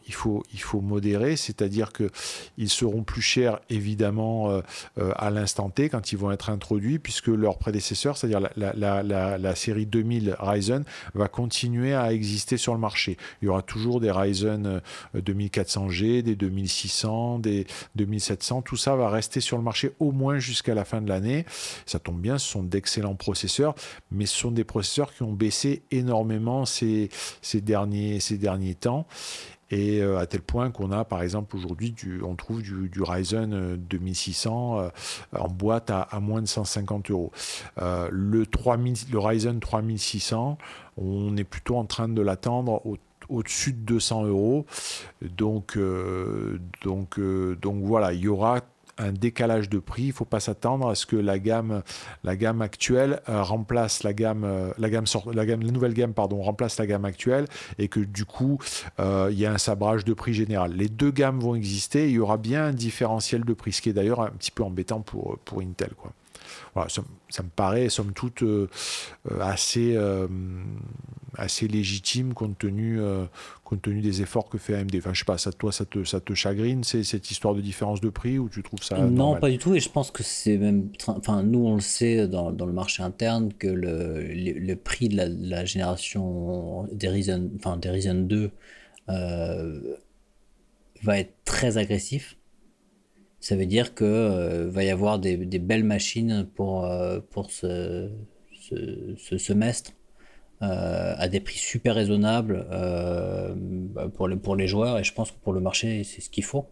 modérer, 0.82 1.36
c'est-à-dire 1.36 1.92
qu'ils 1.92 2.70
seront 2.70 3.04
plus 3.04 3.22
chers 3.22 3.60
évidemment 3.70 4.50
euh, 4.50 4.62
euh, 4.98 5.12
à 5.18 5.30
l'instant 5.30 5.70
T 5.70 5.90
quand 5.90 6.14
ils 6.14 6.18
vont 6.18 6.32
être 6.32 6.50
introduits, 6.50 7.00
puisque 7.00 7.28
leurs 7.28 7.58
prédécesseurs, 7.58 8.18
c'est-à-dire 8.18 8.50
la, 8.56 9.04
la, 9.04 9.56
série 9.56 9.86
2000 9.86 10.38
Ryzen, 10.40 10.86
va 11.16 11.28
continuer 11.28 11.94
à 11.94 12.14
exister 12.14 12.56
sur 12.56 12.74
le 12.74 12.80
marché. 12.80 13.18
Il 13.42 13.46
y 13.46 13.50
aura 13.50 13.62
toujours 13.62 14.00
des 14.00 14.12
Ryzen 14.12 14.82
2400G, 15.16 16.22
des 16.22 16.36
2600, 16.38 17.09
des 17.40 17.68
2700. 17.96 18.62
Tout 18.62 18.78
ça 18.78 18.96
va 18.96 19.10
rester 19.10 19.42
sur 19.42 19.58
le 19.58 19.64
marché 19.64 19.92
au 20.00 20.12
moins 20.12 20.40
jusqu'à 20.40 20.74
la 20.74 20.86
fin 20.86 21.02
de 21.02 21.10
l'année. 21.10 21.46
Ça 21.86 22.00
tombe 22.00 22.20
bien, 22.20 22.38
ce 22.38 22.48
sont 22.48 22.64
d'excellents 22.64 23.16
processeurs, 23.16 23.76
mais 24.12 24.26
ce 24.26 24.38
sont 24.38 24.52
des 24.52 24.64
processeurs 24.64 25.14
qui 25.14 25.24
ont 25.24 25.34
baissé 25.34 25.84
énormément 25.92 26.66
ces, 26.66 27.10
derniers, 27.54 28.20
ces 28.20 28.38
derniers 28.38 28.76
temps 28.76 29.06
et 29.72 30.02
à 30.02 30.26
tel 30.26 30.42
point 30.42 30.72
qu'on 30.72 30.92
a 30.92 31.06
par 31.06 31.22
exemple 31.22 31.56
aujourd'hui 31.56 31.94
on 32.24 32.36
trouve 32.36 32.64
du, 32.64 33.04
Ryzen 33.04 33.76
2600 33.76 34.90
en 35.38 35.48
boîte 35.48 35.92
à, 35.92 36.08
moins 36.20 36.42
de 36.42 36.48
150 36.48 37.12
euros. 37.12 37.32
le, 37.78 38.46
3000, 38.48 38.96
le 39.12 39.20
Ryzen 39.20 39.60
3600, 39.60 40.58
on 40.98 41.38
est 41.38 41.44
plutôt 41.44 41.78
en 41.78 41.86
train 41.86 42.10
de 42.10 42.22
l'attendre 42.22 42.82
au 42.86 42.98
au-dessus 43.30 43.74
de 43.74 43.80
200 43.80 44.26
euros. 44.26 44.66
Donc, 45.22 45.78
euh, 45.78 46.60
donc, 46.84 47.20
euh, 47.20 47.56
donc 47.62 47.84
voilà, 47.84 48.14
il 48.14 48.22
y 48.22 48.28
aura 48.28 48.62
un 48.98 49.14
décalage 49.14 49.70
de 49.70 49.80
prix. 49.80 50.04
Il 50.04 50.08
ne 50.08 50.14
faut 50.14 50.26
pas 50.26 50.42
s'attendre 50.42 50.90
à 50.90 50.96
ce 50.96 51.06
que 51.06 51.16
la 51.16 51.40
gamme, 51.40 51.84
la 52.26 52.36
gamme 52.36 52.62
actuelle 52.62 53.22
euh, 53.30 53.42
remplace 53.42 54.04
la 54.04 54.12
gamme, 54.14 54.74
la 54.78 54.90
gamme, 54.90 55.06
la 55.34 55.46
gamme, 55.46 55.62
la 55.62 55.72
nouvelle 55.72 55.94
gamme 55.94 56.14
pardon 56.14 56.42
remplace 56.42 56.78
la 56.78 56.86
gamme 56.86 57.06
actuelle 57.06 57.46
et 57.78 57.88
que 57.88 58.02
du 58.02 58.26
coup 58.26 58.60
il 58.98 59.40
y 59.40 59.46
a 59.46 59.54
un 59.54 59.58
sabrage 59.58 60.04
de 60.04 60.14
prix 60.14 60.34
général. 60.34 60.74
Les 60.74 60.90
deux 60.90 61.12
gammes 61.12 61.40
vont 61.40 61.56
exister. 61.56 62.10
il 62.10 62.16
y 62.16 62.20
aura 62.20 62.36
bien 62.36 62.66
un 62.66 62.74
différentiel 62.74 63.46
de 63.46 63.54
prix, 63.54 63.72
ce 63.72 63.82
qui 63.82 63.90
est 63.90 63.94
d'ailleurs 63.94 64.22
un 64.22 64.32
petit 64.32 64.52
peu 64.52 64.64
embêtant 64.64 65.00
pour 65.00 65.38
pour 65.46 65.62
Intel 65.62 65.92
quoi. 65.96 66.12
Voilà, 66.74 66.90
ça, 66.90 67.02
ça, 67.30 67.44
me 67.44 67.50
paraît, 67.50 67.90
somme 67.90 68.14
toute, 68.14 68.44
assez, 69.40 69.98
assez 71.38 71.68
légitime 71.68 72.34
compte 72.34 72.58
tenu, 72.58 73.00
euh, 73.00 73.26
compte 73.64 73.82
tenu 73.82 74.02
des 74.02 74.22
efforts 74.22 74.50
que 74.50 74.58
fait 74.58 74.76
AMD. 74.76 74.94
Enfin, 74.98 75.14
je 75.14 75.20
sais 75.20 75.26
pas, 75.26 75.38
ça, 75.38 75.52
toi, 75.52 75.72
ça 75.72 75.86
te, 75.86 76.04
ça 76.04 76.20
te 76.20 76.34
chagrine, 76.34 76.84
c'est 76.84 77.04
cette 77.04 77.32
histoire 77.32 77.54
de 77.54 77.62
différence 77.62 78.02
de 78.02 78.10
prix 78.10 78.40
ou 78.40 78.50
tu 78.50 78.64
trouves 78.64 78.84
ça 78.84 78.98
Non, 78.98 79.36
pas 79.40 79.50
du 79.50 79.58
tout. 79.58 79.76
Et 79.76 79.80
je 79.80 79.90
pense 79.90 80.12
que 80.12 80.24
c'est 80.24 80.58
même. 80.58 80.90
Enfin, 81.08 81.44
nous, 81.44 81.66
on 81.66 81.76
le 81.76 81.82
sait 81.82 82.28
dans, 82.28 82.52
dans 82.52 82.66
le 82.66 82.74
marché 82.74 83.04
interne 83.04 83.54
que 83.54 83.68
le, 83.68 84.24
le, 84.24 84.76
prix 84.76 85.10
de 85.10 85.18
la, 85.18 85.66
génération 85.66 86.88
des 86.92 87.10
Ryzen, 87.10 87.52
enfin, 87.58 87.78
des 87.78 87.90
Ryzen 87.90 88.28
2 88.28 88.52
euh, 89.10 89.96
va 91.04 91.20
être 91.20 91.34
très 91.46 91.78
agressif. 91.78 92.36
Ça 93.40 93.56
veut 93.56 93.66
dire 93.66 93.94
que 93.94 94.04
euh, 94.06 94.70
va 94.70 94.84
y 94.84 94.90
avoir 94.90 95.20
des, 95.20 95.38
belles 95.38 95.84
machines 95.84 96.48
pour, 96.56 96.90
pour 97.32 97.52
ce, 97.52 98.10
ce, 99.18 99.38
semestre 99.38 99.94
euh, 100.62 101.16
à 101.18 101.30
des 101.30 101.40
prix 101.40 101.58
super 101.58 101.96
raisonnables 101.96 102.68
euh, 102.72 103.54
bah, 103.56 104.10
pour, 104.14 104.28
les, 104.28 104.36
pour 104.36 104.58
les 104.58 104.68
joueurs 104.68 104.98
et 105.00 105.06
je 105.06 105.14
pense 105.14 105.32
que 105.32 105.38
pour 105.42 105.54
le 105.54 105.62
marché 105.62 106.04
c'est 106.04 106.20
ce 106.20 106.30
qu'il 106.30 106.44
faut. 106.44 106.66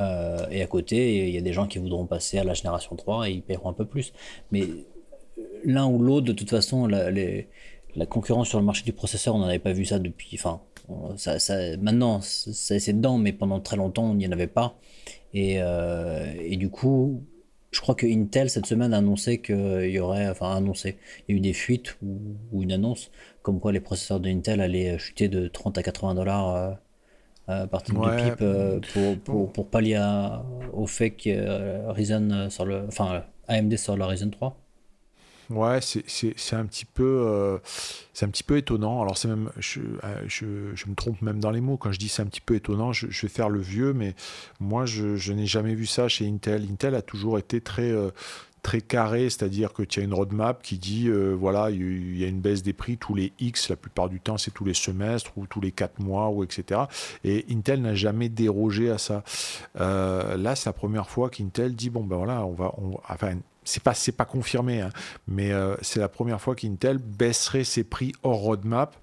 Euh, 0.00 0.46
et 0.50 0.62
à 0.62 0.66
côté, 0.66 1.28
il 1.28 1.34
y 1.34 1.38
a 1.38 1.40
des 1.40 1.52
gens 1.52 1.66
qui 1.66 1.78
voudront 1.78 2.06
passer 2.06 2.38
à 2.38 2.44
la 2.44 2.54
génération 2.54 2.96
3 2.96 3.28
et 3.28 3.32
ils 3.32 3.42
paieront 3.42 3.70
un 3.70 3.74
peu 3.74 3.84
plus. 3.84 4.12
Mais 4.50 4.62
l'un 5.64 5.86
ou 5.86 5.98
l'autre, 5.98 6.26
de 6.26 6.32
toute 6.32 6.50
façon, 6.50 6.86
la, 6.86 7.10
la, 7.10 8.06
concurrence 8.06 8.48
sur 8.48 8.58
le 8.58 8.64
marché 8.64 8.84
du 8.84 8.92
processeur, 8.92 9.34
on 9.34 9.38
n'en 9.38 9.46
avait 9.46 9.58
pas 9.58 9.72
vu 9.72 9.84
ça 9.84 9.98
depuis. 9.98 10.30
Enfin, 10.34 10.60
ça, 11.16 11.38
ça, 11.38 11.76
maintenant, 11.78 12.20
c'est 12.22 12.92
dedans, 12.92 13.18
mais 13.18 13.32
pendant 13.32 13.60
très 13.60 13.76
longtemps, 13.76 14.12
il 14.12 14.16
n'y 14.18 14.26
en 14.26 14.32
avait 14.32 14.46
pas. 14.46 14.74
Et, 15.32 15.58
et 15.58 16.56
du 16.56 16.70
coup, 16.70 17.22
je 17.70 17.80
crois 17.80 17.94
que 17.94 18.06
Intel 18.06 18.50
cette 18.50 18.66
semaine 18.66 18.92
a 18.92 18.98
annoncé 18.98 19.40
qu'il 19.40 19.90
y 19.90 19.98
aurait, 19.98 20.28
enfin 20.28 20.56
annoncé, 20.56 20.96
il 21.28 21.32
y 21.32 21.34
a 21.34 21.38
eu 21.38 21.40
des 21.40 21.52
fuites 21.52 21.96
ou, 22.02 22.62
une 22.62 22.72
annonce 22.72 23.10
comme 23.42 23.60
quoi 23.60 23.72
les 23.72 23.80
processeurs 23.80 24.20
de 24.20 24.28
Intel 24.28 24.60
allaient 24.60 24.98
chuter 24.98 25.28
de 25.28 25.48
30 25.48 25.78
à 25.78 25.82
80 25.82 26.14
dollars 26.14 26.54
euh, 26.56 26.72
à 27.46 27.66
partir 27.66 27.94
du 27.94 28.00
PIP 28.00 28.42
euh, 28.42 28.80
pour, 28.92 29.18
pour, 29.18 29.52
pour, 29.52 29.66
pallier 29.68 30.00
au 30.72 30.86
fait 30.86 31.10
que 31.10 31.90
Ryzen 31.90 32.50
sur 32.50 32.64
le, 32.64 32.84
enfin 32.86 33.24
AMD 33.48 33.76
sur 33.76 33.96
la 33.96 34.06
Ryzen 34.06 34.30
3. 34.30 34.56
Ouais, 35.50 35.80
c'est 35.80 36.54
un 36.54 36.64
petit 36.64 36.84
peu 36.84 37.24
euh, 37.26 37.58
un 38.22 38.28
petit 38.28 38.44
peu 38.44 38.56
étonnant. 38.56 39.02
Alors 39.02 39.18
c'est 39.18 39.26
même 39.26 39.50
je, 39.58 39.80
euh, 40.04 40.22
je, 40.28 40.46
je, 40.74 40.86
me 40.86 40.94
trompe 40.94 41.22
même 41.22 41.40
dans 41.40 41.50
les 41.50 41.60
mots 41.60 41.76
quand 41.76 41.90
je 41.90 41.98
dis 41.98 42.08
c'est 42.08 42.22
un 42.22 42.26
petit 42.26 42.40
peu 42.40 42.54
étonnant. 42.54 42.92
Je, 42.92 43.08
je 43.10 43.22
vais 43.22 43.28
faire 43.28 43.48
le 43.48 43.58
vieux, 43.58 43.92
mais 43.92 44.14
moi 44.60 44.86
je, 44.86 45.16
je 45.16 45.32
n'ai 45.32 45.46
jamais 45.46 45.74
vu 45.74 45.86
ça 45.86 46.06
chez 46.06 46.28
Intel. 46.28 46.68
Intel 46.70 46.94
a 46.94 47.02
toujours 47.02 47.36
été 47.36 47.60
très 47.60 47.90
euh, 47.90 48.10
très 48.62 48.80
carré, 48.80 49.24
c'est-à-dire 49.24 49.72
que 49.72 49.82
tu 49.82 49.98
as 50.00 50.04
une 50.04 50.14
roadmap 50.14 50.62
qui 50.62 50.78
dit 50.78 51.08
voilà 51.10 51.70
il 51.70 52.18
y 52.18 52.24
a 52.24 52.28
une 52.28 52.42
baisse 52.42 52.62
des 52.62 52.74
prix 52.74 52.98
tous 52.98 53.14
les 53.14 53.32
X, 53.40 53.70
la 53.70 53.76
plupart 53.76 54.10
du 54.10 54.20
temps 54.20 54.36
c'est 54.36 54.50
tous 54.50 54.66
les 54.66 54.74
semestres 54.74 55.32
ou 55.38 55.46
tous 55.46 55.62
les 55.62 55.72
4 55.72 55.98
mois 56.00 56.28
ou 56.28 56.44
etc. 56.44 56.82
Et 57.24 57.46
Intel 57.50 57.80
n'a 57.80 57.94
jamais 57.94 58.28
dérogé 58.28 58.90
à 58.90 58.98
ça. 58.98 59.24
là 59.76 60.54
c'est 60.56 60.68
la 60.68 60.74
première 60.74 61.08
fois 61.08 61.30
qu'Intel 61.30 61.74
dit 61.74 61.88
bon 61.88 62.04
ben 62.04 62.16
voilà 62.16 62.44
on 62.44 62.52
va 62.52 62.74
on, 62.76 62.98
enfin 63.08 63.36
c'est 63.70 63.82
pas 63.82 63.94
pas 64.16 64.24
confirmé, 64.24 64.80
hein, 64.80 64.90
mais 65.28 65.52
euh, 65.52 65.76
c'est 65.82 66.00
la 66.00 66.08
première 66.08 66.40
fois 66.40 66.54
qu'Intel 66.54 66.98
baisserait 66.98 67.64
ses 67.64 67.84
prix 67.84 68.12
hors 68.22 68.38
roadmap. 68.38 68.96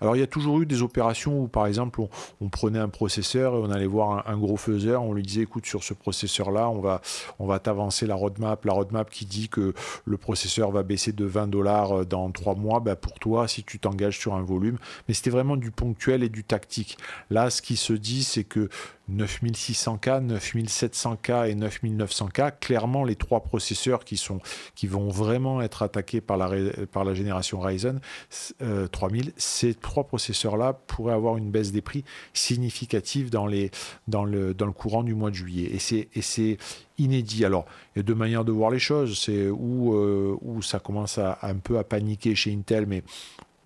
Alors 0.00 0.14
il 0.16 0.20
y 0.20 0.22
a 0.22 0.26
toujours 0.26 0.60
eu 0.60 0.66
des 0.66 0.82
opérations 0.82 1.40
où 1.40 1.48
par 1.48 1.66
exemple 1.66 2.00
on, 2.40 2.48
prenait 2.48 2.78
un 2.78 2.88
processeur 2.88 3.54
et 3.54 3.58
on 3.58 3.70
allait 3.70 3.86
voir 3.86 4.28
un, 4.28 4.36
gros 4.36 4.56
faiseur, 4.56 5.02
on 5.02 5.14
lui 5.14 5.22
disait 5.22 5.42
écoute 5.42 5.66
sur 5.66 5.82
ce 5.82 5.94
processeur 5.94 6.50
là 6.50 6.68
on 6.68 6.80
va 6.80 7.00
on 7.38 7.46
va 7.46 7.58
t'avancer 7.58 8.06
la 8.06 8.14
roadmap, 8.14 8.64
la 8.64 8.72
roadmap 8.72 9.10
qui 9.10 9.26
dit 9.26 9.48
que 9.48 9.72
le 10.04 10.16
processeur 10.16 10.70
va 10.70 10.82
baisser 10.82 11.12
de 11.12 11.24
20 11.24 11.48
dollars 11.48 12.00
euh, 12.00 12.04
dans 12.04 12.30
3 12.30 12.54
mois, 12.54 12.80
bah 12.80 12.94
pour 12.94 13.18
toi 13.18 13.48
si 13.48 13.64
tu 13.64 13.78
t'engages 13.78 14.18
sur 14.18 14.34
un 14.34 14.42
volume, 14.42 14.78
mais 15.08 15.14
c'était 15.14 15.30
vraiment 15.30 15.56
du 15.56 15.70
ponctuel 15.70 16.22
et 16.22 16.28
du 16.28 16.44
tactique. 16.44 16.98
Là 17.30 17.50
ce 17.50 17.62
qui 17.62 17.76
se 17.76 17.92
dit 17.92 18.22
c'est 18.22 18.44
que 18.44 18.68
9600K, 19.12 20.26
9700K 20.26 21.50
et 21.50 21.54
9900K, 21.54 22.52
clairement 22.60 23.04
les 23.04 23.16
trois 23.16 23.40
processeurs 23.40 24.04
qui, 24.04 24.16
sont, 24.16 24.40
qui 24.74 24.86
vont 24.86 25.08
vraiment 25.08 25.62
être 25.62 25.82
attaqués 25.82 26.20
par 26.20 26.36
la, 26.36 26.50
par 26.90 27.04
la 27.04 27.14
génération 27.14 27.60
Ryzen 27.60 28.00
3000, 28.92 29.28
euh, 29.28 29.32
ces 29.36 29.74
trois 29.74 30.04
processeurs-là 30.04 30.74
pourraient 30.86 31.14
avoir 31.14 31.36
une 31.36 31.50
baisse 31.50 31.72
des 31.72 31.82
prix 31.82 32.04
significative 32.32 33.30
dans, 33.30 33.46
les, 33.46 33.70
dans, 34.08 34.24
le, 34.24 34.54
dans 34.54 34.66
le 34.66 34.72
courant 34.72 35.02
du 35.02 35.14
mois 35.14 35.30
de 35.30 35.36
juillet. 35.36 35.70
Et 35.72 36.22
c'est 36.22 36.58
inédit. 36.98 37.44
Alors, 37.44 37.66
il 37.94 37.98
y 37.98 38.00
a 38.00 38.02
deux 38.02 38.14
manières 38.14 38.44
de 38.44 38.52
voir 38.52 38.70
les 38.70 38.78
choses. 38.78 39.18
C'est 39.18 39.48
où, 39.48 39.94
euh, 39.94 40.36
où 40.40 40.62
ça 40.62 40.78
commence 40.78 41.18
un 41.18 41.56
peu 41.56 41.78
à 41.78 41.84
paniquer 41.84 42.34
chez 42.34 42.52
Intel, 42.52 42.86
mais 42.86 43.02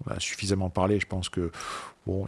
on 0.06 0.10
a 0.10 0.20
suffisamment 0.20 0.70
parlé, 0.70 1.00
je 1.00 1.06
pense 1.06 1.28
que 1.28 1.50
Bon, 2.06 2.26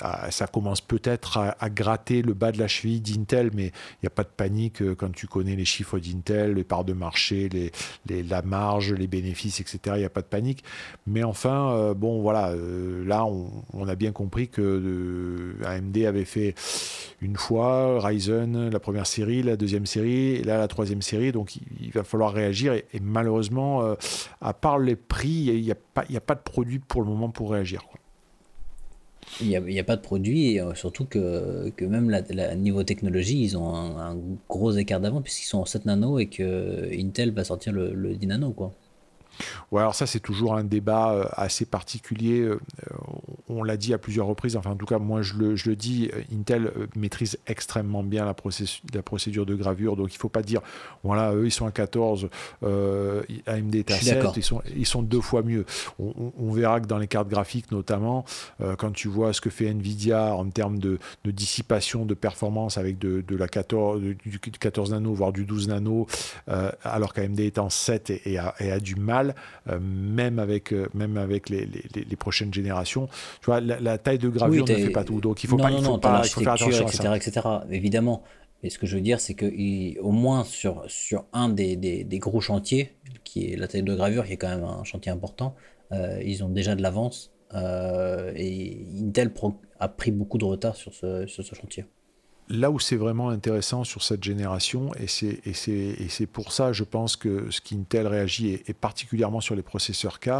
ah, 0.00 0.30
ça 0.30 0.46
commence 0.46 0.82
peut-être 0.82 1.38
à, 1.38 1.70
gratter 1.70 2.20
le 2.20 2.34
bas 2.34 2.52
de 2.52 2.58
la 2.58 2.68
cheville 2.68 3.00
d'Intel, 3.00 3.50
mais 3.54 3.66
il 3.66 3.98
n'y 4.02 4.06
a 4.06 4.10
pas 4.10 4.22
de 4.22 4.28
panique 4.28 4.82
euh, 4.82 4.94
quand 4.94 5.10
tu 5.12 5.26
connais 5.26 5.56
les 5.56 5.64
chiffres 5.64 5.98
d'Intel, 5.98 6.54
les 6.54 6.64
parts 6.64 6.84
de 6.84 6.92
marché, 6.92 7.48
les, 7.48 8.22
la 8.22 8.42
marge, 8.42 8.92
les 8.92 9.06
bénéfices, 9.06 9.60
etc. 9.60 9.78
Il 9.96 10.00
n'y 10.00 10.04
a 10.04 10.10
pas 10.10 10.20
de 10.20 10.26
panique. 10.26 10.62
Mais 11.06 11.24
enfin, 11.24 11.72
euh, 11.72 11.94
bon, 11.94 12.20
voilà, 12.20 12.50
euh, 12.50 13.02
là, 13.06 13.24
on, 13.24 13.88
a 13.88 13.94
bien 13.94 14.12
compris 14.12 14.48
que 14.48 15.54
AMD 15.64 15.96
avait 16.04 16.26
fait 16.26 16.54
une 17.22 17.36
fois 17.36 18.06
Ryzen, 18.06 18.68
la 18.68 18.80
première 18.80 19.06
série, 19.06 19.42
la 19.42 19.56
deuxième 19.56 19.86
série, 19.86 20.34
et 20.34 20.42
là, 20.44 20.58
la 20.58 20.68
troisième 20.68 21.00
série. 21.00 21.32
Donc, 21.32 21.56
il, 21.80 21.90
va 21.92 22.04
falloir 22.04 22.32
réagir. 22.32 22.74
Et, 22.74 22.84
malheureusement, 23.00 23.96
à 24.42 24.52
part 24.52 24.78
les 24.78 24.96
prix, 24.96 25.46
il 25.46 25.62
n'y 25.62 25.72
a, 25.72 25.76
a, 25.96 26.20
pas 26.20 26.34
de 26.34 26.40
produit 26.40 26.78
pour 26.78 27.00
le 27.00 27.08
moment 27.08 27.30
pour 27.30 27.52
réagir. 27.52 27.82
Il 29.40 29.48
n'y 29.48 29.78
a, 29.78 29.84
pas 29.84 29.96
de 29.96 30.02
produit, 30.02 30.54
et 30.54 30.60
euh, 30.60 30.74
surtout 30.74 31.04
que, 31.04 31.72
même 31.80 32.10
la, 32.10 32.54
niveau 32.54 32.82
technologie, 32.82 33.42
ils 33.42 33.56
ont 33.56 33.74
un, 33.74 34.12
un 34.12 34.18
gros 34.48 34.72
écart 34.72 35.00
d'avant, 35.00 35.22
puisqu'ils 35.22 35.46
sont 35.46 35.58
en 35.58 35.64
7 35.64 35.86
nano 35.86 36.18
et 36.18 36.26
que 36.26 36.88
Intel 36.92 37.32
va 37.32 37.44
sortir 37.44 37.72
le, 37.72 37.94
le 37.94 38.14
10 38.14 38.26
nano. 38.26 38.52
Quoi. 38.52 38.74
Ouais, 39.70 39.80
alors 39.80 39.94
ça, 39.94 40.06
c'est 40.06 40.20
toujours 40.20 40.54
un 40.54 40.64
débat 40.64 41.12
euh, 41.12 41.24
assez 41.32 41.64
particulier. 41.64 42.40
Euh, 42.40 42.58
on 43.48 43.62
l'a 43.62 43.76
dit 43.76 43.94
à 43.94 43.98
plusieurs 43.98 44.26
reprises, 44.26 44.56
enfin, 44.56 44.70
en 44.70 44.76
tout 44.76 44.86
cas, 44.86 44.98
moi, 44.98 45.22
je 45.22 45.34
le, 45.34 45.56
je 45.56 45.70
le 45.70 45.76
dis, 45.76 46.10
euh, 46.14 46.22
Intel 46.32 46.72
maîtrise 46.96 47.38
extrêmement 47.46 48.02
bien 48.02 48.24
la, 48.24 48.34
la 48.94 49.02
procédure 49.02 49.46
de 49.46 49.54
gravure. 49.54 49.96
Donc, 49.96 50.12
il 50.12 50.16
ne 50.16 50.20
faut 50.20 50.28
pas 50.28 50.42
dire, 50.42 50.60
voilà, 51.04 51.34
eux, 51.34 51.46
ils 51.46 51.50
sont 51.50 51.66
à 51.66 51.72
14, 51.72 52.28
AMD 52.62 53.74
est 53.74 53.90
à 53.90 53.96
7, 53.96 54.24
ils 54.36 54.42
sont, 54.42 54.62
ils 54.74 54.86
sont 54.86 55.02
deux 55.02 55.20
fois 55.20 55.42
mieux. 55.42 55.64
On, 55.98 56.52
verra 56.52 56.80
que 56.80 56.86
dans 56.86 56.98
les 56.98 57.06
cartes 57.06 57.28
graphiques, 57.28 57.70
notamment, 57.70 58.24
quand 58.78 58.92
tu 58.92 59.08
vois 59.08 59.32
ce 59.32 59.40
que 59.40 59.50
fait 59.50 59.66
Nvidia 59.66 60.34
en 60.34 60.48
termes 60.48 60.78
de, 60.78 60.98
de 61.24 61.30
dissipation 61.30 62.04
de 62.04 62.14
performance 62.14 62.78
avec 62.78 62.98
de, 62.98 63.20
de 63.20 63.36
la 63.36 63.48
14, 63.48 64.00
du 64.00 64.38
14 64.38 64.90
nano, 64.90 65.12
voire 65.14 65.32
du 65.32 65.44
12 65.44 65.68
nano, 65.68 66.06
alors 66.82 67.12
qu'AMD 67.12 67.40
est 67.40 67.58
en 67.58 67.70
7 67.70 68.10
et, 68.10 68.38
et 68.60 68.70
a 68.70 68.80
du 68.80 68.96
mal 68.96 69.27
euh, 69.68 69.78
même 69.80 70.38
avec, 70.38 70.72
euh, 70.72 70.88
même 70.94 71.16
avec 71.16 71.48
les, 71.48 71.66
les, 71.66 72.16
prochaines 72.16 72.52
générations. 72.52 73.08
Tu 73.40 73.46
vois, 73.46 73.60
la, 73.60 73.98
taille 73.98 74.18
de 74.18 74.28
gravure 74.28 74.64
ne 74.68 74.74
fait 74.74 74.90
pas 74.90 75.04
tout. 75.04 75.20
Donc 75.20 75.44
il 75.44 75.48
faut, 75.48 75.56
pas, 75.56 75.70
il 75.70 75.82
faut, 75.82 75.98
pas, 75.98 76.22
il 76.24 76.30
faut 76.30 76.40
faire 76.40 76.52
attention 76.52 76.86
etc., 76.86 77.00
à 77.00 77.02
ça. 77.10 77.16
etc. 77.16 77.48
Évidemment. 77.70 78.22
Et 78.62 78.70
ce 78.70 78.78
que 78.78 78.86
je 78.86 78.96
veux 78.96 79.02
dire, 79.02 79.20
c'est 79.20 79.34
qu'au 79.34 80.10
moins 80.10 80.42
sur, 80.42 80.82
sur 80.88 81.26
un 81.32 81.48
des, 81.48 81.76
des, 81.76 82.02
des, 82.02 82.18
gros 82.18 82.40
chantiers, 82.40 82.96
qui 83.22 83.52
est 83.52 83.56
la 83.56 83.68
taille 83.68 83.84
de 83.84 83.94
gravure, 83.94 84.26
qui 84.26 84.32
est 84.32 84.36
quand 84.36 84.48
même 84.48 84.64
un 84.64 84.82
chantier 84.82 85.12
important, 85.12 85.54
euh, 85.92 86.20
ils 86.24 86.42
ont 86.42 86.48
déjà 86.48 86.74
de 86.74 86.82
l'avance 86.82 87.32
et 87.54 88.86
Intel 89.00 89.32
a 89.80 89.88
pris 89.88 90.10
beaucoup 90.10 90.36
de 90.38 90.44
retard 90.44 90.76
sur 90.76 90.92
ce 90.92 91.26
chantier 91.54 91.86
là 92.50 92.70
où 92.70 92.78
c'est 92.78 92.96
vraiment 92.96 93.28
intéressant 93.28 93.84
sur 93.84 94.02
cette 94.02 94.24
génération, 94.24 94.90
et 94.94 95.06
c'est 95.06 96.26
pour 96.26 96.52
ça, 96.52 96.72
je 96.72 96.84
pense 96.84 97.16
que 97.16 97.50
ce 97.50 97.60
qu'Intel 97.60 98.06
réagit, 98.06 98.60
et, 98.66 98.72
particulièrement 98.72 99.40
sur 99.40 99.54
les 99.54 99.62
processeurs 99.62 100.18
K, 100.20 100.30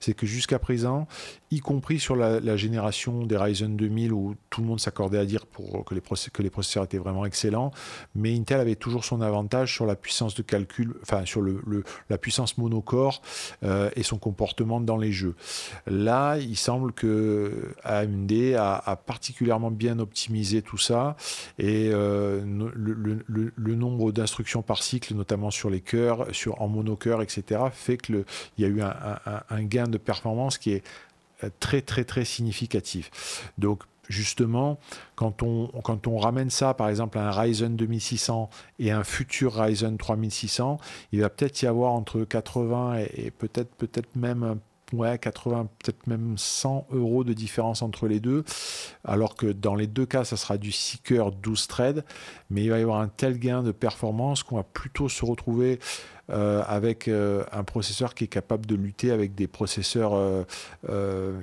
c'est 0.00 0.14
que 0.14 0.26
jusqu'à 0.26 0.58
présent, 0.58 1.06
y 1.50 1.60
compris 1.60 1.98
sur 1.98 2.16
la, 2.16 2.56
génération 2.56 3.24
des 3.24 3.36
Ryzen 3.36 3.76
2000, 3.76 4.12
où 4.12 4.34
tout 4.50 4.60
le 4.60 4.66
monde 4.66 4.80
s'accordait 4.80 5.18
à 5.18 5.24
dire 5.24 5.44
que, 5.86 5.94
les 5.94 6.50
processeurs 6.50 6.84
étaient 6.84 6.98
vraiment 6.98 7.26
excellents, 7.26 7.70
mais 8.14 8.34
Intel 8.34 8.60
avait 8.60 8.74
toujours 8.74 9.04
son 9.04 9.20
avantage 9.20 9.74
sur 9.74 9.86
la 9.86 9.96
puissance 9.96 10.34
de 10.34 10.42
calcul, 10.42 10.94
enfin 11.02 11.24
sur 11.26 11.42
le, 11.42 11.62
la 12.08 12.18
puissance 12.18 12.58
monocore 12.58 13.22
euh, 13.62 13.90
et 13.96 14.02
son 14.02 14.18
comportement 14.18 14.80
dans 14.80 14.96
les 14.96 15.12
jeux. 15.12 15.34
Là, 15.86 16.38
il 16.38 16.56
semble 16.56 16.92
que 16.92 17.74
AMD 17.84 18.32
a 18.56 18.96
particulièrement 19.06 19.70
bien 19.70 19.98
optimisé 19.98 20.62
tout 20.62 20.78
ça 20.78 21.16
et 21.58 21.90
euh, 21.92 22.40
le, 22.44 23.74
nombre 23.74 24.12
d'instructions 24.12 24.62
par 24.62 24.82
cycle, 24.82 25.14
notamment 25.14 25.50
sur 25.50 25.70
les 25.70 25.80
cœurs, 25.80 26.26
sur, 26.32 26.60
en 26.62 26.68
monocœur, 26.68 27.20
etc., 27.22 27.62
fait 27.72 27.98
qu'il 27.98 28.24
y 28.58 28.64
a 28.64 28.68
eu 28.68 28.80
un, 28.80 29.62
gain 29.62 29.88
de 29.88 29.98
performance 29.98 30.56
qui 30.58 30.72
est 30.72 30.84
euh, 31.44 31.50
très 31.60 31.82
très 31.82 32.04
très 32.04 32.24
significatif. 32.24 33.50
Donc 33.58 33.82
justement, 34.08 34.78
quand 35.16 35.42
on, 35.42 36.18
ramène 36.18 36.48
ça, 36.48 36.74
par 36.74 36.88
exemple, 36.88 37.18
à 37.18 37.28
un 37.28 37.30
Ryzen 37.30 37.76
2600 37.76 38.48
et 38.78 38.90
un 38.90 39.04
futur 39.04 39.54
Ryzen 39.54 39.98
3600, 39.98 40.78
il 41.12 41.20
va 41.20 41.28
peut-être 41.28 41.60
y 41.62 41.66
avoir 41.66 41.92
entre 41.92 42.24
80 42.24 43.00
et, 43.00 43.26
et 43.26 43.30
peut-être 43.30 43.74
peut-être 43.74 44.14
même 44.16 44.58
ouais, 44.92 45.18
80, 45.18 45.68
peut-être 45.78 46.06
même 46.06 46.34
100 46.36 46.86
euros 46.90 47.24
de 47.24 47.32
différence 47.32 47.82
entre 47.82 48.06
les 48.06 48.20
deux, 48.20 48.44
alors 49.04 49.36
que 49.36 49.46
dans 49.46 49.74
les 49.74 49.86
deux 49.86 50.06
cas, 50.06 50.24
ça 50.24 50.36
sera 50.36 50.58
du 50.58 50.72
6 50.72 50.98
cœurs 50.98 51.32
12 51.32 51.66
threads, 51.66 52.04
mais 52.50 52.62
il 52.62 52.70
va 52.70 52.78
y 52.78 52.82
avoir 52.82 53.00
un 53.00 53.08
tel 53.08 53.38
gain 53.38 53.62
de 53.62 53.72
performance 53.72 54.42
qu'on 54.42 54.56
va 54.56 54.64
plutôt 54.64 55.08
se 55.08 55.24
retrouver 55.24 55.78
euh, 56.30 56.62
avec 56.66 57.08
euh, 57.08 57.42
un 57.52 57.64
processeur 57.64 58.14
qui 58.14 58.24
est 58.24 58.28
capable 58.28 58.66
de 58.66 58.74
lutter 58.74 59.12
avec 59.12 59.34
des 59.34 59.46
processeurs 59.46 60.12
euh, 60.14 61.40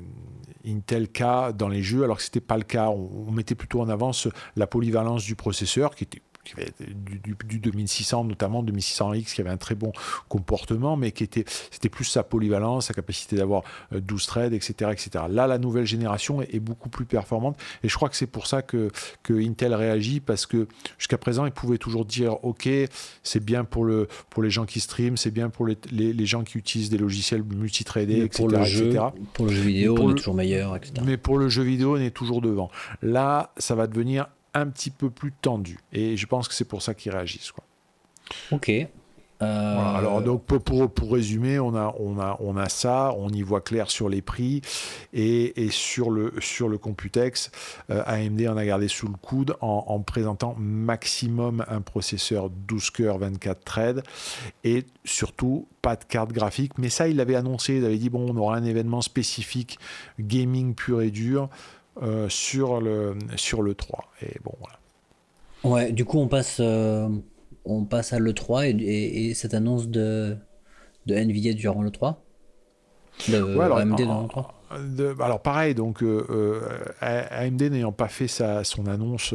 Intel 0.64 1.12
K 1.12 1.54
dans 1.56 1.70
les 1.70 1.82
jeux, 1.82 2.04
alors 2.04 2.18
que 2.18 2.24
ce 2.24 2.28
n'était 2.28 2.40
pas 2.40 2.58
le 2.58 2.64
cas. 2.64 2.90
On, 2.90 3.10
on, 3.28 3.32
mettait 3.32 3.56
plutôt 3.56 3.82
en 3.82 3.90
avance 3.90 4.28
la 4.56 4.68
polyvalence 4.68 5.24
du 5.24 5.36
processeur, 5.36 5.96
qui 5.96 6.04
était 6.04 6.22
du, 6.46 7.36
du, 7.46 7.60
2600, 7.60 8.26
notamment 8.26 8.64
2600X, 8.64 9.34
qui 9.34 9.42
avait 9.42 9.50
un 9.50 9.58
très 9.58 9.76
bon 9.76 9.92
comportement, 10.30 10.98
mais 10.98 11.12
qui 11.12 11.24
était, 11.24 11.46
c'était 11.72 11.90
plus 11.90 12.06
sa 12.06 12.24
polyvalence, 12.24 12.88
sa 12.88 12.94
capacité 12.94 13.36
d'avoir 13.36 13.64
12 13.92 14.24
euh, 14.24 14.28
threads, 14.28 14.54
etc., 14.54 14.92
etc. 14.92 15.26
Là, 15.30 15.48
la 15.48 15.58
nouvelle 15.58 15.86
génération 15.86 16.42
est, 16.42 16.60
beaucoup 16.66 16.90
plus 16.90 17.06
performante, 17.06 17.58
et 17.84 17.90
je 17.90 17.96
crois 17.96 18.10
que 18.10 18.16
c'est 18.16 18.28
pour 18.28 18.48
ça 18.48 18.62
que, 18.62 18.90
que 19.24 19.34
Intel 19.34 19.74
réagit, 19.74 20.20
parce 20.20 20.46
que 20.46 20.68
jusqu'à 20.98 21.18
présent, 21.18 21.46
ils 21.46 21.52
pouvaient 21.52 21.78
toujours 21.78 22.06
dire, 22.06 22.44
OK, 22.44 22.68
c'est 23.24 23.44
bien 23.44 23.64
pour, 23.64 23.86
le, 23.86 24.08
pour 24.30 24.42
les 24.42 24.50
gens 24.50 24.66
qui 24.66 24.80
streament, 24.80 25.18
c'est 25.18 25.32
bien 25.32 25.50
pour 25.50 25.68
les, 25.68 25.78
les, 25.92 26.26
gens 26.26 26.44
qui 26.44 26.58
utilisent 26.58 26.90
des 26.90 26.98
logiciels 26.98 27.44
multithreadés, 27.44 28.22
etc., 28.22 28.38
pour 28.38 28.50
le 28.50 28.64
jeu, 28.64 28.94
Pour 29.34 29.46
le 29.46 29.52
jeu 29.52 29.62
vidéo, 29.62 29.98
on 30.00 30.12
est 30.12 30.16
toujours 30.16 30.34
meilleur, 30.34 30.76
etc. 30.76 30.94
Mais 31.06 31.18
pour 31.18 31.38
le 31.38 31.50
jeu 31.50 31.64
vidéo, 31.64 31.98
on 31.98 32.00
est 32.00 32.12
toujours 32.12 32.42
devant. 32.42 32.72
Là, 33.02 33.52
ça 33.58 33.76
va 33.76 33.88
devenir 33.88 34.28
un 34.56 34.68
petit 34.68 34.90
peu 34.90 35.12
plus 35.12 35.32
tendu. 35.32 35.78
Et 35.94 36.18
je 36.18 36.26
pense 36.26 36.48
que 36.48 36.56
c'est 36.56 36.66
pour 36.66 36.82
ça 36.82 36.96
qu'ils 36.96 37.12
réagissent. 37.12 37.52
Quoi. 37.52 37.64
Ok. 38.52 38.72
Euh, 39.42 39.96
alors 39.98 40.22
donc 40.22 40.46
pour, 40.46 40.90
pour, 40.90 41.12
résumer, 41.12 41.60
on 41.60 41.76
a, 41.76 41.94
on, 42.00 42.20
a, 42.20 42.38
on 42.40 42.56
a 42.56 42.70
ça, 42.70 43.14
on 43.18 43.30
y 43.30 43.42
voit 43.42 43.60
clair 43.60 43.92
sur 43.92 44.08
les 44.08 44.22
prix 44.22 44.62
et, 45.14 45.66
et 45.66 45.72
sur, 45.72 46.10
le, 46.10 46.34
sur 46.40 46.70
le 46.70 46.78
Computex, 46.78 47.52
euh, 47.90 48.02
AMD 48.06 48.48
en 48.48 48.56
a 48.56 48.66
gardé 48.66 48.88
sous 48.88 49.08
le 49.08 49.16
coude 49.22 49.58
en, 49.60 50.00
présentant 50.00 50.56
maximum 50.58 51.66
un 51.68 51.82
processeur 51.82 52.50
12 52.50 52.90
cœurs 52.92 53.18
24 53.18 53.64
threads 53.66 54.04
et 54.64 54.86
surtout 55.04 55.68
pas 55.82 55.98
de 55.98 56.06
carte 56.06 56.32
graphique. 56.32 56.78
Mais 56.78 56.90
ça, 56.90 57.10
il 57.10 57.18
l'avait 57.18 57.36
annoncé, 57.36 57.76
il 57.76 57.86
avait 57.86 57.98
dit 57.98 58.10
bon, 58.10 58.34
on 58.34 58.38
aura 58.38 58.56
un 58.56 58.64
événement 58.64 59.02
spécifique 59.02 59.80
gaming 60.18 60.76
pur 60.76 61.02
et 61.02 61.12
dur. 61.12 61.50
Euh, 62.02 62.28
sur, 62.28 62.82
le, 62.82 63.18
sur 63.38 63.62
le 63.62 63.74
3. 63.74 64.04
Et 64.22 64.38
bon, 64.44 64.52
voilà. 64.60 64.80
Ouais, 65.64 65.92
du 65.94 66.04
coup, 66.04 66.20
on 66.20 66.28
passe, 66.28 66.58
euh, 66.60 67.08
on 67.64 67.86
passe 67.86 68.12
à 68.12 68.20
l'E3 68.20 68.82
et, 68.82 69.34
cette 69.34 69.54
annonce 69.54 69.88
de, 69.88 70.36
de 71.06 71.16
Nvidia 71.16 71.54
durant 71.54 71.82
l'E3 71.82 72.16
de 73.30 73.60
alors, 73.62 73.78
AMD 73.78 73.96
durant 73.96 74.24
l'E3 74.24 74.46
alors 75.20 75.42
pareil, 75.42 75.76
donc 75.76 76.02
euh, 76.04 76.62
AMD 77.02 77.62
n'ayant 77.62 77.92
pas 77.92 78.08
fait 78.08 78.28
sa, 78.28 78.64
son 78.64 78.88
annonce 78.88 79.34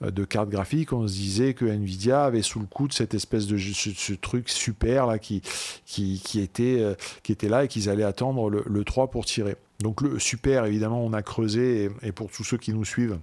de 0.00 0.24
carte 0.24 0.48
graphique, 0.48 0.92
on 0.92 1.06
se 1.06 1.12
disait 1.12 1.54
que 1.54 1.64
Nvidia 1.64 2.24
avait 2.24 2.42
sous 2.42 2.60
le 2.60 2.66
coup 2.66 2.88
de 2.88 2.92
cette 2.92 3.14
espèce 3.14 3.46
de 3.46 3.56
ce, 3.58 4.12
truc 4.14 4.48
super 4.48 5.06
là 5.06 5.18
qui, 5.18 5.42
qui, 5.86 6.20
qui, 6.24 6.40
était, 6.40 6.84
qui 7.22 7.32
était 7.32 7.48
là 7.48 7.64
et 7.64 7.68
qu'ils 7.68 7.88
allaient 7.88 8.02
attendre 8.02 8.50
le, 8.50 8.64
le 8.66 8.84
3 8.84 9.10
pour 9.10 9.24
tirer. 9.24 9.56
Donc 9.82 10.00
le 10.00 10.18
super, 10.18 10.64
évidemment, 10.64 11.04
on 11.04 11.12
a 11.12 11.22
creusé, 11.22 11.90
et, 12.02 12.12
pour 12.12 12.30
tous 12.30 12.44
ceux 12.44 12.56
qui 12.56 12.72
nous 12.72 12.84
suivent, 12.84 13.18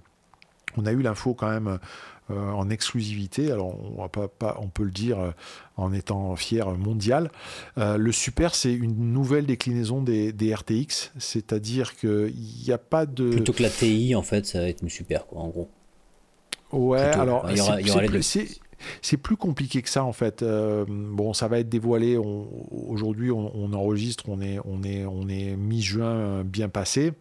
on 0.76 0.86
a 0.86 0.92
eu 0.92 1.02
l'info 1.02 1.34
quand 1.34 1.50
même 1.50 1.78
euh, 2.30 2.50
en 2.52 2.70
exclusivité, 2.70 3.50
alors 3.50 3.74
on, 3.96 4.02
va 4.02 4.08
pas, 4.08 4.56
on 4.60 4.68
peut 4.68 4.84
le 4.84 4.90
dire 4.90 5.18
euh, 5.18 5.30
en 5.76 5.92
étant 5.92 6.36
fier 6.36 6.70
mondial. 6.76 7.30
Euh, 7.78 7.96
le 7.96 8.12
super, 8.12 8.54
c'est 8.54 8.72
une 8.72 9.12
nouvelle 9.12 9.46
déclinaison 9.46 10.02
des, 10.02 10.54
RTX, 10.54 11.12
c'est-à-dire 11.18 11.96
qu'il 11.96 12.34
n'y 12.64 12.72
a 12.72 12.78
pas 12.78 13.06
de... 13.06 13.30
Plutôt 13.30 13.52
que 13.52 13.62
la 13.62 13.70
TI, 13.70 14.14
en 14.14 14.22
fait, 14.22 14.46
ça 14.46 14.60
va 14.60 14.68
être 14.68 14.82
une 14.82 14.88
super, 14.88 15.26
quoi, 15.26 15.40
en 15.40 15.48
gros. 15.48 15.68
Ouais, 16.72 17.00
alors... 17.00 17.50
Il 17.50 17.58
y 17.58 17.60
aura, 17.60 17.80
il 17.80 17.88
y 17.88 17.90
aura 17.90 18.02
les 18.02 18.08
deux. 18.08 18.22
C'est 19.02 19.16
plus 19.16 19.36
compliqué 19.36 19.82
que 19.82 19.90
ça 19.90 20.04
en 20.04 20.12
fait. 20.12 20.42
Euh, 20.42 20.86
bon, 20.88 21.34
ça 21.34 21.48
va 21.48 21.58
être 21.58 21.68
dévoilé. 21.68 22.16
Aujourd'hui, 22.16 23.30
on, 23.30 23.72
enregistre, 23.74 24.24
on 24.28 24.40
est, 24.40 24.58
on 24.64 24.82
est, 24.82 25.04
on 25.04 25.28
est 25.28 25.56
mi-juin 25.56 26.44
bien 26.44 26.68
passé. 26.68 27.12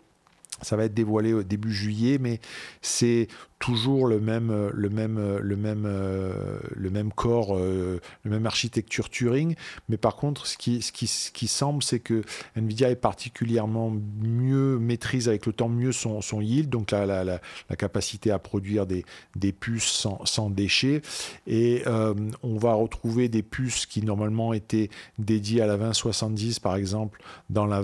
Ça 0.62 0.76
va 0.76 0.86
être 0.86 0.94
dévoilé 0.94 1.34
au 1.34 1.44
début 1.44 1.74
juillet, 1.74 2.18
mais 2.20 2.40
c'est 2.82 3.28
toujours 3.60 4.08
le 4.08 4.22
même, 4.22 4.70
le 4.74 4.90
même, 4.90 5.40
le 5.42 5.56
même, 5.58 5.86
le 5.86 6.90
même 6.90 7.12
corps, 7.12 7.58
euh, 7.58 8.00
le 8.24 8.32
même 8.32 8.46
architecture 8.46 9.10
Turing. 9.10 9.56
Mais 9.90 9.98
par 9.98 10.16
contre, 10.16 10.48
ce 10.48 10.58
qui, 10.58 10.82
ce 10.82 10.94
qui, 10.94 11.08
ce 11.08 11.30
qui 11.32 11.48
semble, 11.48 11.84
c'est 11.84 12.00
que 12.00 12.24
Nvidia 12.56 12.90
est 12.90 12.96
particulièrement 12.96 13.94
mieux 14.22 14.80
maîtrise 14.80 15.28
avec 15.28 15.46
le 15.46 15.52
temps 15.52 15.68
mieux 15.68 15.92
son, 15.92 16.22
yield, 16.40 16.70
donc 16.70 16.92
la, 16.92 17.06
la, 17.06 17.24
la, 17.26 17.76
capacité 17.76 18.32
à 18.32 18.40
produire 18.40 18.86
des, 18.86 19.04
des 19.36 19.52
puces 19.52 19.84
sans, 19.84 20.24
sans 20.26 20.50
déchets. 20.50 21.02
Et 21.46 21.84
euh, 21.86 22.14
on 22.44 22.58
va 22.58 22.74
retrouver 22.74 23.28
des 23.28 23.44
puces 23.44 23.86
qui 23.86 24.02
normalement 24.04 24.54
étaient 24.54 24.90
dédiées 25.18 25.62
à 25.62 25.68
la 25.68 25.78
2070, 25.78 26.60
par 26.60 26.76
exemple, 26.76 27.22
dans 27.50 27.66
la 27.66 27.82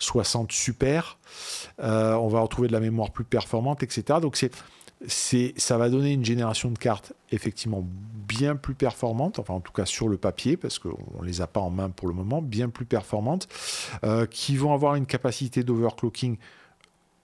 2060 0.00 0.52
Super. 0.52 1.18
Euh, 1.80 2.14
on 2.14 2.28
va 2.28 2.40
retrouver 2.40 2.68
de 2.68 2.72
la 2.72 2.80
mémoire 2.80 3.10
plus 3.10 3.24
performante, 3.24 3.82
etc. 3.82 4.20
Donc 4.20 4.36
c'est 4.36 4.50
ça 5.08 5.76
va 5.76 5.90
donner 5.90 6.12
une 6.12 6.24
génération 6.24 6.70
de 6.70 6.78
cartes 6.78 7.12
effectivement 7.30 7.86
bien 8.26 8.56
plus 8.56 8.74
performante, 8.74 9.38
enfin 9.38 9.54
en 9.54 9.60
tout 9.60 9.72
cas 9.72 9.84
sur 9.84 10.08
le 10.08 10.16
papier, 10.16 10.56
parce 10.56 10.78
qu'on 10.78 11.20
ne 11.20 11.26
les 11.26 11.42
a 11.42 11.46
pas 11.46 11.60
en 11.60 11.70
main 11.70 11.90
pour 11.90 12.08
le 12.08 12.14
moment, 12.14 12.40
bien 12.40 12.70
plus 12.70 12.86
performantes, 12.86 13.46
euh, 14.04 14.26
qui 14.26 14.56
vont 14.56 14.72
avoir 14.72 14.94
une 14.94 15.06
capacité 15.06 15.62
d'overclocking 15.62 16.38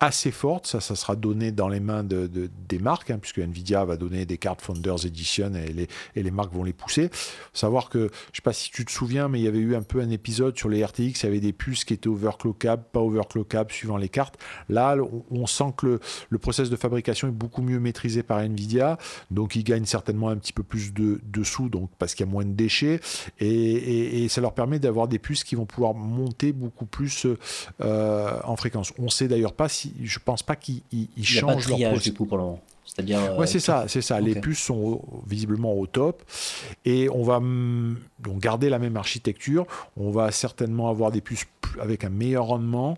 assez 0.03 0.33
forte. 0.33 0.67
Ça, 0.67 0.81
ça 0.81 0.97
sera 0.97 1.15
donné 1.15 1.53
dans 1.53 1.69
les 1.69 1.79
mains 1.79 2.03
de, 2.03 2.29
des 2.69 2.79
marques, 2.81 3.11
hein, 3.11 3.19
puisque 3.21 3.39
Nvidia 3.39 3.85
va 3.85 3.97
donner 3.97 4.27
des 4.27 4.37
cartes 4.37 4.61
Founders 4.61 5.07
Edition 5.07 5.55
et 5.55 5.73
les, 5.73 5.89
et 6.17 6.25
les 6.25 6.31
marques 6.33 6.53
vont 6.53 6.65
les 6.65 6.73
pousser. 6.73 7.09
savoir 7.53 7.89
que, 7.89 7.99
je 7.99 8.05
ne 8.05 8.35
sais 8.35 8.43
pas 8.43 8.53
si 8.53 8.73
tu 8.73 8.85
te 8.85 8.91
souviens, 8.91 9.29
mais 9.29 9.39
il 9.39 9.45
y 9.45 9.49
avait 9.49 9.61
eu 9.61 9.77
un 9.77 9.83
peu 9.83 10.01
un 10.01 10.11
épisode 10.11 10.59
sur 10.59 10.69
les 10.69 10.85
RTX, 10.85 10.99
il 10.99 11.23
y 11.23 11.27
avait 11.27 11.41
des 11.41 11.53
puces 11.53 11.85
qui 11.85 11.95
étaient 11.95 12.09
overclockables, 12.09 12.83
pas 12.93 12.99
overclockables, 12.99 13.71
suivant 13.71 13.97
les 13.97 14.09
cartes. 14.09 14.39
Là, 14.69 14.97
on, 15.31 15.47
sent 15.47 15.73
que 15.77 15.87
le, 15.87 16.01
le, 16.31 16.39
process 16.39 16.69
de 16.69 16.77
fabrication 16.77 17.29
est 17.29 17.33
beaucoup 17.33 17.63
mieux 17.63 17.79
maîtrisé 17.79 18.25
par 18.25 18.41
Nvidia, 18.41 18.99
donc 19.31 19.55
ils 19.55 19.63
gagnent 19.63 19.85
certainement 19.85 20.31
un 20.31 20.37
petit 20.37 20.53
peu 20.53 20.65
plus 20.65 20.93
de, 20.93 21.21
de 21.23 21.45
sous, 21.45 21.69
donc 21.69 21.91
parce 22.01 22.17
qu'il 22.17 22.27
y 22.27 22.29
a 22.29 22.33
moins 22.33 22.45
de 22.45 22.53
déchets, 22.53 22.99
et, 23.39 24.27
ça 24.29 24.41
leur 24.41 24.55
permet 24.55 24.79
d'avoir 24.79 25.09
des 25.09 25.19
puces 25.19 25.45
qui 25.45 25.55
vont 25.55 25.67
pouvoir 25.67 25.95
monter 25.95 26.53
beaucoup 26.53 26.87
plus 26.87 27.27
euh, 27.81 28.31
en 28.45 28.57
fréquence. 28.57 28.93
On 28.99 29.05
ne 29.05 29.11
sait 29.11 29.29
d'ailleurs 29.29 29.53
pas 29.53 29.69
si 29.69 29.92
je 30.03 30.19
pense 30.19 30.43
pas 30.43 30.57
qu'ils 30.57 30.83
changent 31.23 31.69
leur 31.69 31.79
processus. 31.79 32.13
du 32.13 32.15
coup 32.15 32.27
pour 32.27 32.37
le 32.37 32.43
moment. 32.45 32.61
C'est-à-dire. 32.85 33.39
Ouais, 33.39 33.47
c'est 33.47 33.61
ça, 33.61 33.85
c'est 33.89 34.03
ça. 34.03 34.21
Les 34.21 34.35
puces 34.35 34.59
sont 34.59 35.01
visiblement 35.27 35.73
au 35.75 35.87
top 35.87 36.23
et 36.85 37.09
on 37.11 37.23
va 37.23 37.41
donc 38.19 38.41
garder 38.41 38.69
la 38.69 38.79
même 38.79 38.97
architecture. 38.97 39.67
On 39.97 40.11
va 40.11 40.31
certainement 40.31 40.89
avoir 40.89 41.11
des 41.11 41.21
puces 41.21 41.47
avec 41.81 42.05
un 42.05 42.11
meilleur 42.11 42.47
rendement 42.47 42.97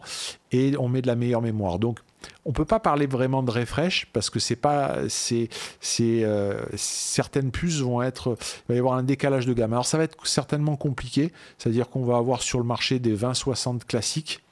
et 0.50 0.74
on 0.78 0.88
met 0.88 1.02
de 1.02 1.06
la 1.06 1.14
meilleure 1.14 1.42
mémoire. 1.42 1.78
Donc 1.78 2.00
on 2.44 2.52
peut 2.52 2.64
pas 2.64 2.80
parler 2.80 3.06
vraiment 3.06 3.42
de 3.42 3.50
refresh 3.50 4.06
parce 4.12 4.30
que 4.30 4.40
c'est 4.40 4.56
pas 4.56 4.96
c'est 5.08 5.48
c'est 5.80 6.24
euh, 6.24 6.60
certaines 6.76 7.50
puces 7.50 7.80
vont 7.80 8.02
être 8.02 8.36
il 8.40 8.68
va 8.68 8.74
y 8.74 8.78
avoir 8.78 8.94
un 8.94 9.02
décalage 9.02 9.46
de 9.46 9.52
gamme. 9.52 9.72
Alors 9.72 9.86
ça 9.86 9.98
va 9.98 10.04
être 10.04 10.26
certainement 10.26 10.76
compliqué, 10.76 11.32
c'est-à-dire 11.58 11.88
qu'on 11.88 12.04
va 12.04 12.16
avoir 12.16 12.42
sur 12.42 12.58
le 12.58 12.64
marché 12.64 12.98
des 12.98 13.10
2060 13.10 13.84
classiques 13.84 14.43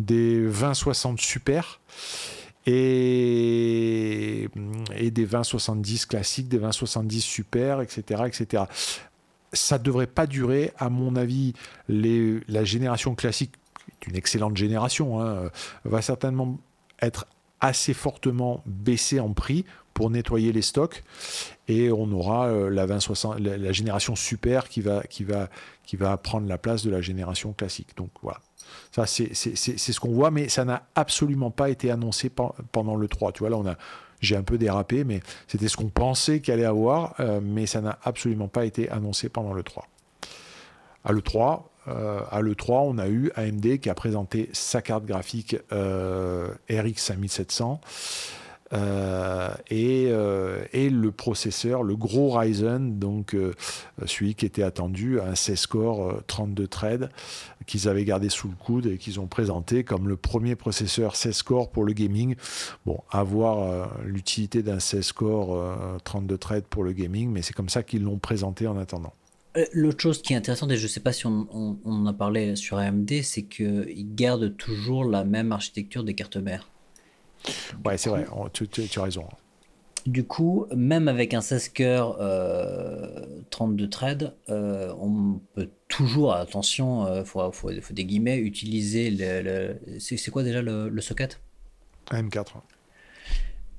des 0.00 0.40
2060 0.40 1.20
Super 1.20 1.80
et, 2.66 4.48
et 4.96 5.10
des 5.10 5.26
2070 5.26 6.06
classiques, 6.06 6.48
des 6.48 6.58
2070 6.58 7.20
Super, 7.20 7.80
etc., 7.80 8.22
etc. 8.26 8.64
Ça 9.52 9.78
ne 9.78 9.82
devrait 9.82 10.06
pas 10.06 10.26
durer, 10.26 10.72
à 10.78 10.88
mon 10.88 11.16
avis, 11.16 11.52
les, 11.88 12.40
la 12.48 12.64
génération 12.64 13.14
classique, 13.14 13.52
une 14.06 14.16
excellente 14.16 14.56
génération, 14.56 15.20
hein, 15.20 15.50
va 15.84 16.02
certainement 16.02 16.58
être 17.00 17.26
assez 17.60 17.94
fortement 17.94 18.62
baissée 18.66 19.20
en 19.20 19.32
prix 19.32 19.64
pour 19.94 20.10
nettoyer 20.10 20.52
les 20.52 20.62
stocks 20.62 21.02
et 21.68 21.90
on 21.90 22.10
aura 22.12 22.48
euh, 22.48 22.70
la, 22.70 22.86
2060, 22.86 23.38
la, 23.38 23.72
génération 23.72 24.16
super 24.16 24.68
qui 24.68 24.80
va, 24.80 25.02
qui, 25.02 25.24
va, 25.24 25.48
qui 25.84 25.96
va 25.96 26.16
prendre 26.16 26.48
la 26.48 26.58
place 26.58 26.84
de 26.84 26.90
la 26.90 27.00
génération 27.00 27.52
classique. 27.52 27.96
Donc 27.96 28.10
voilà. 28.22 28.40
Ça, 28.92 29.06
c'est 29.06 29.34
ce 29.34 30.00
qu'on 30.00 30.12
voit, 30.12 30.30
mais 30.30 30.48
ça 30.50 30.64
n'a 30.64 30.82
absolument 30.94 31.50
pas 31.50 31.70
été 31.70 31.90
annoncé 31.90 32.30
pendant 32.72 32.94
le 32.94 33.08
3. 33.08 33.32
Tu 33.32 33.40
vois, 33.40 33.48
là, 33.48 33.56
on 33.56 33.66
a, 33.66 33.76
j'ai 34.20 34.36
un 34.36 34.42
peu 34.42 34.58
dérapé, 34.58 35.04
mais 35.04 35.20
c'était 35.48 35.68
ce 35.68 35.78
qu'on 35.78 35.88
pensait 35.88 36.40
qu'il 36.40 36.52
allait 36.52 36.66
avoir, 36.66 37.14
euh, 37.18 37.40
mais 37.42 37.66
ça 37.66 37.80
n'a 37.80 37.98
absolument 38.04 38.48
pas 38.48 38.66
été 38.66 38.90
annoncé 38.90 39.30
pendant 39.30 39.54
le 39.54 39.62
3. 39.62 39.88
À 41.04 41.12
l'E3, 41.12 41.62
euh, 41.88 42.20
à 42.30 42.42
l'E3, 42.42 42.82
on 42.84 42.98
a 42.98 43.08
eu 43.08 43.32
AMD 43.34 43.78
qui 43.80 43.90
a 43.90 43.94
présenté 43.94 44.50
sa 44.52 44.82
carte 44.82 45.04
graphique 45.04 45.56
RX 45.70 46.94
5700. 46.96 47.80
Euh, 48.72 49.50
et, 49.68 50.06
euh, 50.08 50.64
et, 50.72 50.88
le 50.88 51.12
processeur, 51.12 51.82
le 51.82 51.94
gros 51.94 52.30
Ryzen, 52.30 52.98
donc 52.98 53.34
euh, 53.34 53.52
celui 54.06 54.34
qui 54.34 54.46
était 54.46 54.62
attendu, 54.62 55.20
un 55.20 55.34
16 55.34 55.66
core 55.66 56.22
32 56.26 56.66
threads 56.68 57.08
qu'ils 57.66 57.88
avaient 57.88 58.04
gardé 58.04 58.28
sous 58.28 58.48
le 58.48 58.54
coude 58.54 58.86
et 58.86 58.98
qu'ils 58.98 59.20
ont 59.20 59.26
présenté 59.26 59.84
comme 59.84 60.08
le 60.08 60.16
premier 60.16 60.56
processeur 60.56 61.16
16 61.16 61.42
core 61.42 61.70
pour 61.70 61.84
le 61.84 61.92
gaming. 61.92 62.34
Bon, 62.86 63.00
à 63.10 63.22
voir 63.22 63.90
l'utilité 64.04 64.62
d'un 64.62 64.80
16 64.80 65.12
core 65.12 65.98
32 66.04 66.38
threads 66.38 66.62
pour 66.62 66.82
le 66.82 66.92
gaming, 66.92 67.30
mais 67.30 67.42
c'est 67.42 67.54
comme 67.54 67.68
ça 67.68 67.82
qu'ils 67.82 68.02
l'ont 68.02 68.18
présenté 68.18 68.66
en 68.66 68.78
attendant. 68.78 69.12
L'autre 69.74 70.00
chose 70.00 70.22
qui 70.22 70.32
est 70.32 70.36
intéressante, 70.36 70.70
et 70.70 70.76
je 70.76 70.84
ne 70.84 70.88
sais 70.88 71.00
pas 71.00 71.12
si 71.12 71.26
on, 71.26 71.76
en 71.84 72.06
a 72.06 72.12
parlé 72.14 72.56
sur 72.56 72.78
AMD, 72.78 73.22
c'est 73.22 73.42
qu'ils 73.42 74.14
gardent 74.14 74.56
toujours 74.56 75.04
la 75.04 75.24
même 75.24 75.52
architecture 75.52 76.04
des 76.04 76.14
cartes 76.14 76.38
mères. 76.38 76.71
Ouais, 77.84 77.98
c'est 77.98 78.10
vrai, 78.10 78.26
tu, 78.52 78.66
as 78.96 79.02
raison. 79.02 79.24
Du 80.06 80.24
coup, 80.24 80.66
même 80.74 81.06
avec 81.06 81.32
un 81.32 81.40
16 81.40 81.68
cœurs 81.68 82.16
euh, 82.20 83.24
32 83.50 83.88
threads, 83.88 84.34
euh, 84.48 84.92
on 84.98 85.40
peut 85.54 85.68
toujours, 85.86 86.34
attention, 86.34 87.06
il 87.06 87.18
euh, 87.18 87.24
faut, 87.24 87.52
faut, 87.52 87.70
des 87.70 88.04
guillemets, 88.04 88.38
utiliser 88.38 89.10
le. 89.10 89.76
c'est 90.00 90.30
quoi 90.30 90.42
déjà 90.42 90.60
le, 90.60 91.00
socket? 91.00 91.38
AM4. 92.10 92.46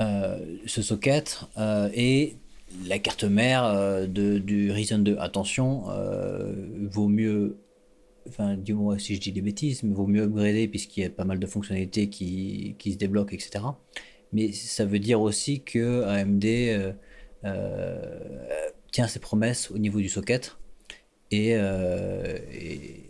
Euh, 0.01 0.39
ce 0.65 0.81
socket 0.81 1.41
et 1.93 2.37
la 2.87 2.99
carte 2.99 3.25
mère 3.25 4.07
de, 4.07 4.37
du 4.37 4.71
Ryzen 4.71 5.03
2. 5.03 5.17
Attention, 5.19 5.83
vaut 6.89 7.09
mieux 7.09 7.57
enfin, 8.27 8.55
dis-moi 8.55 8.99
si 8.99 9.15
je 9.15 9.21
dis 9.21 9.31
des 9.31 9.41
bêtises, 9.41 9.83
mais 9.83 9.93
vaut 9.93 10.07
mieux 10.07 10.23
upgrader 10.23 10.67
puisqu'il 10.67 11.03
y 11.03 11.05
a 11.05 11.09
pas 11.09 11.25
mal 11.25 11.39
de 11.39 11.47
fonctionnalités 11.47 12.09
qui, 12.09 12.75
qui, 12.79 12.93
se 12.93 12.97
débloquent, 12.97 13.33
etc. 13.33 13.63
Mais 14.31 14.51
ça 14.51 14.85
veut 14.85 14.99
dire 14.99 15.21
aussi 15.21 15.61
que 15.63 16.03
AMD 16.03 16.45
euh, 16.45 16.93
euh, 17.45 18.69
tient 18.91 19.07
ses 19.07 19.19
promesses 19.19 19.71
au 19.71 19.77
niveau 19.77 19.99
du 19.99 20.09
socket 20.09 20.57
euh, 21.33 22.37
et, 22.51 23.03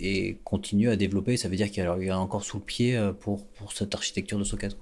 et, 0.00 0.36
continue 0.44 0.90
à 0.90 0.96
développer. 0.96 1.36
Ça 1.36 1.48
veut 1.48 1.56
dire 1.56 1.70
qu'il 1.70 1.84
y 1.84 2.10
a 2.10 2.18
encore 2.18 2.44
sous 2.44 2.58
le 2.58 2.64
pied 2.64 2.98
pour, 3.20 3.46
pour 3.46 3.72
cette 3.72 3.94
architecture 3.94 4.38
de 4.38 4.44
socket. 4.44 4.76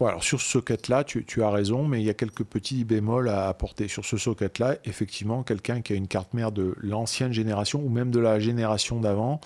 Alors 0.00 0.24
sur 0.24 0.40
ce 0.40 0.48
socket-là, 0.48 1.04
tu, 1.04 1.42
as 1.42 1.50
raison, 1.50 1.86
mais 1.86 2.00
il 2.00 2.04
y 2.04 2.10
a 2.10 2.14
quelques 2.14 2.44
petits 2.44 2.84
bémols 2.84 3.28
à 3.28 3.48
apporter. 3.48 3.88
Sur 3.88 4.04
ce 4.04 4.16
socket-là, 4.16 4.76
effectivement, 4.84 5.42
quelqu'un 5.42 5.80
qui 5.80 5.92
a 5.92 5.96
une 5.96 6.08
carte 6.08 6.34
mère 6.34 6.52
de 6.52 6.74
l'ancienne 6.78 7.32
génération 7.32 7.80
ou 7.80 7.88
même 7.88 8.10
de 8.10 8.20
la 8.20 8.38
génération 8.38 9.00
d'avant 9.00 9.40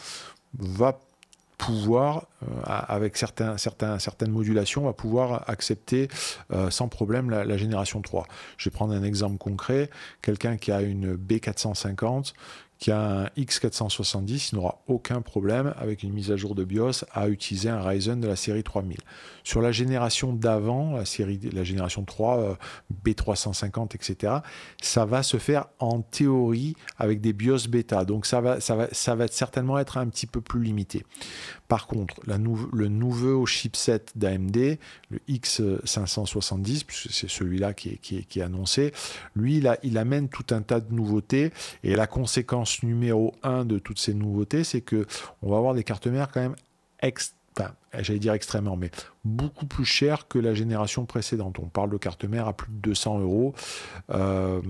va 0.58 0.98
pouvoir, 1.58 2.26
euh, 2.42 2.46
avec 2.64 3.16
certains, 3.16 3.56
certaines 3.56 4.30
modulations, 4.30 4.84
va 4.84 4.92
pouvoir 4.92 5.48
accepter 5.48 6.08
euh, 6.52 6.68
sans 6.70 6.88
problème 6.88 7.30
la, 7.30 7.44
la, 7.44 7.56
génération 7.56 8.02
3. 8.02 8.26
Je 8.56 8.68
vais 8.68 8.74
prendre 8.74 8.92
un 8.92 9.02
exemple 9.02 9.38
concret. 9.38 9.88
Quelqu'un 10.20 10.56
qui 10.56 10.72
a 10.72 10.82
une 10.82 11.14
B450 11.14 12.34
qui 12.78 12.90
a 12.90 13.22
un 13.22 13.24
X470, 13.38 14.50
il 14.52 14.56
n'aura 14.56 14.82
aucun 14.86 15.20
problème 15.22 15.74
avec 15.78 16.02
une 16.02 16.12
mise 16.12 16.30
à 16.30 16.36
jour 16.36 16.54
de 16.54 16.64
BIOS 16.64 17.04
à 17.12 17.28
utiliser 17.28 17.68
un 17.68 17.80
Ryzen 17.80 18.20
de 18.20 18.28
la 18.28 18.36
série 18.36 18.62
3000. 18.62 18.98
Sur 19.42 19.60
la 19.62 19.72
génération 19.72 20.32
d'avant, 20.32 20.92
la 20.92 21.04
la 21.52 21.64
génération 21.64 22.04
3, 22.04 22.58
B350, 23.04 23.94
etc., 23.94 24.34
ça 24.82 25.04
va 25.04 25.22
se 25.22 25.36
faire 25.36 25.66
en 25.78 26.02
théorie 26.02 26.74
avec 26.98 27.20
des 27.20 27.32
BIOS 27.32 27.68
bêta. 27.68 28.04
Donc 28.04 28.26
ça 28.26 28.40
va, 28.40 28.60
ça 28.60 28.74
va, 28.74 28.88
ça 28.92 29.14
va 29.14 29.28
certainement 29.28 29.78
être 29.78 29.98
un 29.98 30.08
petit 30.08 30.26
peu 30.26 30.40
plus 30.40 30.62
limité. 30.62 31.04
Par 31.74 31.88
contre, 31.88 32.14
le 32.24 32.86
nouveau 32.86 33.46
chipset 33.46 34.04
d'AMD, 34.14 34.78
le 35.10 35.18
X570, 35.28 36.84
puisque 36.84 37.12
c'est 37.12 37.28
celui-là 37.28 37.74
qui 37.74 37.98
est, 38.12 38.40
annoncé, 38.40 38.92
lui, 39.34 39.56
il, 39.56 39.76
il 39.82 39.98
amène 39.98 40.28
tout 40.28 40.54
un 40.54 40.62
tas 40.62 40.78
de 40.78 40.94
nouveautés. 40.94 41.52
Et 41.82 41.96
la 41.96 42.06
conséquence 42.06 42.84
numéro 42.84 43.34
un 43.42 43.64
de 43.64 43.80
toutes 43.80 43.98
ces 43.98 44.14
nouveautés, 44.14 44.62
c'est 44.62 44.82
que 44.82 45.04
on 45.42 45.50
va 45.50 45.56
avoir 45.56 45.74
des 45.74 45.82
cartes 45.82 46.06
mères 46.06 46.30
quand 46.30 46.42
même 46.42 46.54
extrêmement 47.00 47.34
j'allais 48.02 48.18
dire 48.18 48.32
extrêmement, 48.32 48.76
mais 48.76 48.90
beaucoup 49.24 49.66
plus 49.66 49.84
cher 49.84 50.28
que 50.28 50.38
la 50.38 50.54
génération 50.54 51.06
précédente. 51.06 51.58
On 51.58 51.68
parle 51.68 51.90
de 51.90 51.96
carte 51.96 52.24
mère 52.24 52.46
à 52.46 52.52
plus 52.52 52.70
de 52.70 52.78
200 52.78 53.20
euros 53.20 53.54
euh, 54.10 54.60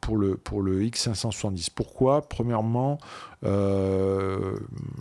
pour, 0.00 0.16
le, 0.16 0.36
pour 0.36 0.62
le 0.62 0.82
X570. 0.82 1.68
Pourquoi? 1.74 2.28
Premièrement, 2.28 2.98
euh, 3.44 4.56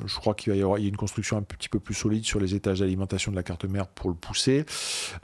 je 0.06 0.16
crois 0.16 0.36
qu'il 0.36 0.54
va 0.54 0.58
y 0.58 0.62
avoir 0.62 0.78
a 0.78 0.80
une 0.80 0.96
construction 0.96 1.38
un 1.38 1.42
petit 1.42 1.70
peu 1.70 1.80
plus 1.80 1.96
solide 1.96 2.24
sur 2.24 2.40
les 2.40 2.54
étages 2.54 2.80
d'alimentation 2.82 3.32
de 3.32 3.36
la 3.36 3.42
carte 3.42 3.66
mère 3.66 3.88
pour 3.88 4.12
le 4.12 4.16
pousser, 4.16 4.66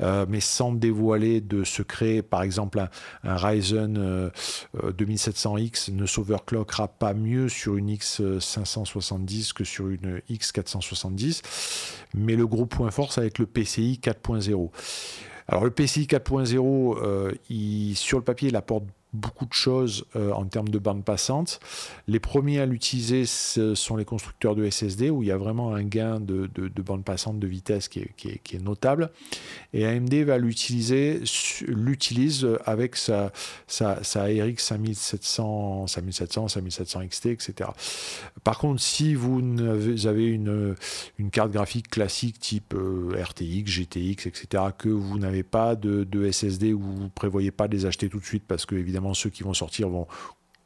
euh, 0.02 0.26
mais 0.28 0.40
sans 0.40 0.74
dévoiler 0.74 1.40
de 1.40 1.64
secret. 1.64 2.24
Par 2.24 2.42
exemple, 2.42 2.84
un, 3.24 3.36
Ryzen 3.36 4.32
2700X 4.76 5.94
ne 5.94 6.08
s'overclockera 6.08 6.88
pas 6.88 7.14
mieux 7.14 7.50
sur 7.50 7.78
une 7.78 7.92
X570 7.92 9.54
que 9.54 9.64
sur 9.64 9.90
une 9.90 10.22
X470. 10.30 11.42
Mais 12.14 12.36
le 12.36 12.46
gros 12.48 12.66
point 12.66 12.92
fort, 12.92 13.12
ça 13.12 13.22
va 13.22 13.28
être 13.28 13.40
le 13.40 13.46
PCI 13.46 14.00
4.0. 14.02 14.70
Alors 15.48 15.64
le 15.64 15.72
PCI 15.72 16.06
4.0, 16.06 16.98
euh, 17.02 17.32
sur 17.96 18.18
le 18.18 18.24
papier, 18.24 18.50
il 18.50 18.56
apporte 18.56 18.86
beaucoup 19.14 19.46
de 19.46 19.54
choses 19.54 20.06
euh, 20.16 20.32
en 20.32 20.46
termes 20.46 20.70
de 20.70 20.80
bande 20.80 21.06
passante. 21.06 21.60
Les 22.08 22.20
premiers 22.20 22.60
à 22.60 22.66
l'utiliser, 22.66 23.26
sont 23.26 23.96
les 23.96 24.06
constructeurs 24.06 24.56
de 24.56 24.68
SSD, 24.70 25.10
où 25.10 25.24
il 25.24 25.30
y 25.30 25.32
a 25.32 25.38
vraiment 25.38 25.74
un 25.76 25.84
gain 25.84 26.20
de, 26.20 26.50
bande 26.82 27.06
passante 27.06 27.40
de 27.40 27.48
vitesse 27.48 27.88
qui 27.88 28.00
est, 28.00 28.64
notable. 28.64 29.12
Et 29.74 29.86
AMD 29.86 30.14
va 30.26 30.38
l'utiliser, 30.38 31.22
l'utilise 31.68 32.48
avec 32.66 32.96
sa, 32.96 33.32
sa, 33.68 33.96
RX 33.96 34.58
5700, 34.58 35.88
5700, 35.88 36.48
5700 36.48 37.08
XT, 37.08 37.26
etc. 37.28 37.70
Par 38.44 38.58
contre, 38.58 38.82
si 38.82 39.16
vous 39.16 39.42
avez 40.06 40.26
une, 40.26 40.76
une 41.18 41.30
carte 41.30 41.52
graphique 41.52 41.90
classique 41.90 42.40
type 42.40 42.74
euh, 42.74 43.12
RTX, 43.22 43.66
GTX, 43.66 44.28
etc., 44.28 44.64
que 44.78 44.90
vous 44.90 45.20
n'avez 45.20 45.44
pas 45.44 45.76
de, 45.76 46.04
de 46.04 46.30
SSD 46.32 46.74
ou 46.74 46.80
vous 46.80 47.04
ne 47.04 47.08
prévoyez 47.10 47.52
pas 47.52 47.68
de 47.68 47.76
les 47.76 47.86
acheter 47.86 48.10
tout 48.10 48.20
de 48.20 48.26
suite 48.26 48.44
parce 48.48 48.66
que 48.66 48.76
évidemment 48.76 49.03
ceux 49.14 49.30
qui 49.30 49.44
vont 49.44 49.54
sortir 49.54 49.90
vont 49.90 50.08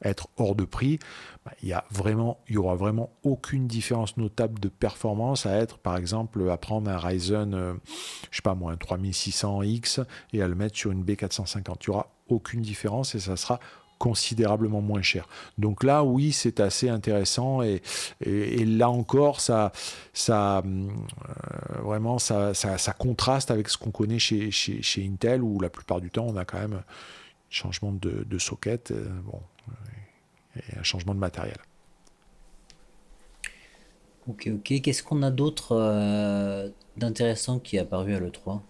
être 0.04 0.28
hors 0.36 0.54
de 0.54 0.64
prix, 0.64 0.98
bah, 1.44 1.52
il 1.62 1.68
y 1.68 1.72
a 1.72 1.84
vraiment, 1.90 2.38
il 2.48 2.54
y 2.54 2.58
aura 2.58 2.74
vraiment 2.74 3.10
aucune 3.22 3.66
différence 3.66 4.16
notable 4.16 4.60
de 4.60 4.68
performance 4.68 5.46
à 5.46 5.56
être, 5.56 5.78
par 5.78 5.96
exemple, 5.96 6.48
à 6.50 6.56
prendre 6.56 6.90
un 6.90 6.98
Ryzen, 6.98 7.54
euh, 7.54 7.74
je 8.30 8.36
sais 8.36 8.42
pas 8.42 8.54
moi, 8.54 8.72
un 8.72 8.76
3600X 8.76 10.04
et 10.32 10.42
à 10.42 10.48
le 10.48 10.54
mettre 10.54 10.76
sur 10.76 10.92
une 10.92 11.04
B450. 11.04 11.76
Il 11.82 11.86
y 11.86 11.90
aura 11.90 12.10
aucune 12.28 12.62
différence 12.62 13.14
et 13.14 13.20
ça 13.20 13.36
sera 13.36 13.58
considérablement 13.98 14.80
moins 14.80 15.02
cher. 15.02 15.26
Donc 15.58 15.82
là, 15.82 16.04
oui, 16.04 16.30
c'est 16.30 16.60
assez 16.60 16.88
intéressant 16.88 17.62
et, 17.62 17.82
et, 18.20 18.64
là 18.64 18.88
encore, 18.88 19.40
ça, 19.40 19.72
ça 20.12 20.58
euh, 20.58 20.88
vraiment, 21.82 22.20
ça, 22.20 22.54
ça, 22.54 22.92
contraste 22.92 23.50
avec 23.50 23.68
ce 23.68 23.76
qu'on 23.76 23.90
connaît 23.90 24.20
chez, 24.20 24.52
chez, 24.52 24.82
chez 24.82 25.04
Intel 25.04 25.42
où 25.42 25.58
la 25.60 25.68
plupart 25.68 26.00
du 26.00 26.10
temps, 26.10 26.26
on 26.28 26.36
a 26.36 26.44
quand 26.44 26.60
même 26.60 26.80
changement 27.50 27.92
de, 27.92 28.24
de 28.24 28.38
socket, 28.38 28.90
euh, 28.90 29.08
bon, 29.24 29.40
et 30.56 30.78
un 30.78 30.82
changement 30.82 31.14
de 31.14 31.20
matériel. 31.20 31.58
Ok, 34.28 34.50
ok. 34.52 34.80
Qu'est-ce 34.82 35.02
qu'on 35.02 35.22
a 35.22 35.30
d'autre 35.30 35.72
euh, 35.72 36.68
d'intéressant 36.96 37.58
qui 37.58 37.76
est 37.76 37.80
apparu 37.80 38.14
à 38.14 38.20
l'E3 38.20 38.60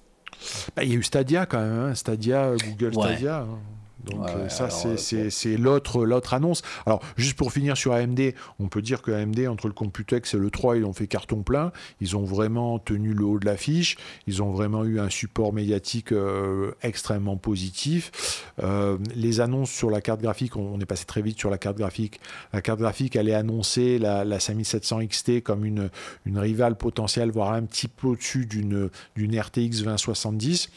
bah, 0.77 0.85
Il 0.85 0.91
y 0.91 0.93
a 0.93 0.97
eu 0.97 1.03
Stadia 1.03 1.47
quand 1.47 1.61
même, 1.61 1.79
hein. 1.79 1.95
Stadia, 1.95 2.55
Google 2.57 2.95
Stadia. 2.95 3.41
Hein. 3.41 3.59
Donc 4.05 4.29
euh, 4.29 4.49
ça, 4.49 4.69
c'est 4.71 5.57
l'autre 5.57 6.05
l'autre 6.05 6.35
annonce. 6.35 6.63
Alors, 6.87 7.01
juste 7.17 7.37
pour 7.37 7.53
finir 7.53 7.77
sur 7.77 7.93
AMD, 7.93 8.21
on 8.59 8.69
peut 8.69 8.83
dire 8.83 9.03
que 9.03 9.11
AMD, 9.11 9.41
entre 9.49 9.67
le 9.67 9.73
Computex 9.73 10.35
et 10.35 10.39
le 10.39 10.51
3, 10.51 10.77
ils 10.77 10.85
ont 10.85 10.93
fait 10.93 11.07
carton 11.07 11.43
plein. 11.43 11.73
Ils 12.01 12.17
ont 12.17 12.25
vraiment 12.25 12.79
tenu 12.79 13.13
le 13.13 13.25
haut 13.25 13.39
de 13.39 13.47
l'affiche. 13.47 13.97
Ils 14.27 14.43
ont 14.43 14.53
vraiment 14.53 14.85
eu 14.85 15.01
un 15.01 15.11
support 15.11 15.53
médiatique 15.53 16.13
euh, 16.13 16.73
extrêmement 16.83 17.37
positif. 17.37 18.45
Euh, 18.63 18.99
les 19.15 19.41
annonces 19.41 19.71
sur 19.71 19.91
la 19.91 20.01
carte 20.01 20.21
graphique, 20.21 20.57
on, 20.57 20.79
est 20.81 20.87
passé 20.87 21.05
très 21.05 21.23
vite 21.23 21.39
sur 21.39 21.51
la 21.51 21.59
carte 21.59 21.77
graphique. 21.77 22.21
La 22.53 22.63
carte 22.63 22.79
graphique, 22.79 23.17
elle 23.17 23.29
est 23.29 23.35
annoncée, 23.35 23.99
la, 23.99 24.25
la 24.25 24.39
5700 24.39 25.07
XT, 25.07 25.43
comme 25.43 25.65
une, 25.65 25.91
une 26.25 26.39
rivale 26.39 26.77
potentielle, 26.77 27.31
voire 27.31 27.53
un 27.53 27.63
petit 27.63 27.89
peu 27.89 28.09
au-dessus 28.09 28.47
d'une 28.47 28.91
RTX 29.17 29.83
2070. 29.83 30.71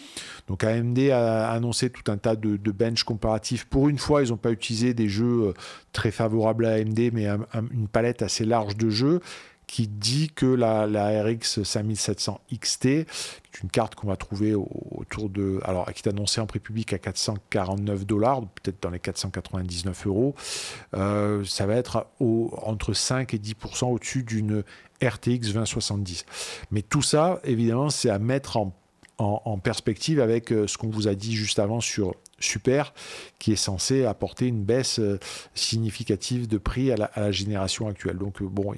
Donc 0.48 0.64
AMD 0.64 1.00
a 1.12 1.52
annoncé 1.52 1.90
tout 1.90 2.12
un 2.12 2.18
tas 2.18 2.36
de, 2.36 2.58
de 2.58 2.72
bench 2.72 3.04
comparatifs. 3.12 3.66
Pour 3.66 3.90
une 3.90 3.98
fois, 3.98 4.24
ils 4.24 4.30
n'ont 4.30 4.38
pas 4.38 4.52
utilisé 4.52 4.94
des 4.94 5.10
jeux 5.10 5.50
euh, 5.50 5.54
très 5.92 6.12
favorables 6.12 6.66
à 6.66 6.76
AMD, 6.76 7.00
mais 7.14 7.28
une 7.28 7.88
palette 7.88 8.22
assez 8.22 8.46
large 8.46 8.78
de 8.78 8.90
jeux 8.90 9.20
qui 9.68 9.88
dit 9.88 10.30
que 10.36 10.46
la, 10.46 10.86
RX 11.24 11.64
5700 11.64 12.42
XT, 12.54 12.82
qui 12.82 12.90
est 12.90 13.06
une 13.64 13.70
carte 13.70 13.96
qu'on 13.96 14.08
va 14.08 14.18
trouver 14.18 14.54
autour 14.54 15.30
de, 15.30 15.62
alors 15.64 15.86
qui 15.94 16.04
est 16.04 16.10
annoncée 16.10 16.42
en 16.42 16.46
prix 16.46 16.60
public 16.60 16.92
à 16.92 16.98
449 16.98 18.06
dollars, 18.06 18.42
peut-être 18.42 18.84
dans 18.84 18.90
les 18.90 19.00
499 19.00 20.08
euros, 20.08 20.36
euh, 20.94 21.46
ça 21.46 21.66
va 21.68 21.76
être 21.76 22.08
entre 22.20 22.94
5 22.94 23.34
et 23.34 23.38
10% 23.38 23.86
au-dessus 23.94 24.24
d'une 24.24 24.64
RTX 25.02 25.54
2070. 25.54 26.26
Mais 26.72 26.82
tout 26.82 27.02
ça, 27.02 27.40
évidemment, 27.46 27.90
c'est 27.90 28.10
à 28.10 28.20
mettre 28.20 28.58
en 28.58 28.74
en, 29.22 29.58
perspective 29.60 30.20
avec 30.20 30.52
euh, 30.52 30.68
ce 30.68 30.78
qu'on 30.78 30.90
vous 30.90 31.08
a 31.08 31.16
dit 31.16 31.36
juste 31.36 31.60
avant 31.60 31.80
sur 31.80 32.16
Super, 32.42 32.94
qui 33.40 33.54
est 33.54 33.58
censé 33.58 34.06
apporter 34.06 34.48
une 34.48 34.64
baisse 34.64 35.00
euh, 35.00 35.20
significative 35.54 36.48
de 36.48 36.58
prix 36.58 36.92
à 36.92 36.96
la, 36.98 37.32
génération 37.32 37.88
actuelle. 37.88 38.18
Donc, 38.18 38.42
euh, 38.42 38.46
bon, 38.46 38.74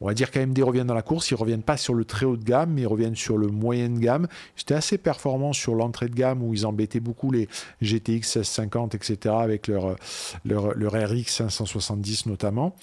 on 0.00 0.06
va 0.06 0.14
dire 0.14 0.30
qu'AMD 0.30 0.58
revient 0.62 0.84
dans 0.86 0.94
la 0.94 1.02
course, 1.02 1.30
ils 1.30 1.34
ne 1.34 1.40
reviennent 1.40 1.62
pas 1.62 1.76
sur 1.76 1.92
le 1.92 2.04
très 2.04 2.24
haut 2.24 2.36
de 2.36 2.44
gamme, 2.44 2.72
mais 2.72 2.82
ils 2.82 2.86
reviennent 2.86 3.16
sur 3.16 3.36
le 3.36 3.48
moyen 3.48 3.90
de 3.90 3.98
gamme. 3.98 4.28
C'était 4.56 4.74
assez 4.74 4.96
performant 4.96 5.52
sur 5.52 5.74
l'entrée 5.74 6.08
de 6.08 6.14
gamme 6.14 6.42
où 6.42 6.54
ils 6.54 6.64
embêtaient 6.64 7.00
beaucoup 7.00 7.30
les 7.30 7.48
GTX 7.82 8.36
1650, 8.36 8.94
etc., 8.94 9.34
avec 9.38 9.68
leur, 9.68 9.96
leur, 10.44 10.74
leur 10.74 10.92
RX 10.92 11.24
570 11.26 12.26
notamment. 12.26 12.74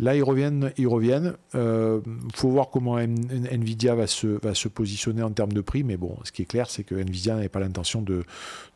Là, 0.00 0.14
ils 0.14 0.22
reviennent. 0.22 0.72
Ils 0.76 0.86
reviennent. 0.86 1.34
Euh, 1.54 2.00
faut 2.34 2.48
voir 2.48 2.70
comment 2.70 2.98
Nvidia 2.98 3.94
va 3.94 4.06
se, 4.06 4.26
va 4.26 4.54
se 4.54 4.68
positionner 4.68 5.22
en 5.22 5.30
termes 5.30 5.52
de 5.52 5.60
prix. 5.60 5.82
Mais 5.82 5.96
bon, 5.96 6.16
ce 6.24 6.32
qui 6.32 6.42
est 6.42 6.46
clair, 6.46 6.70
c'est 6.70 6.84
que 6.84 6.94
Nvidia 6.94 7.34
n'avait 7.34 7.48
pas 7.48 7.60
l'intention 7.60 8.02
de 8.02 8.24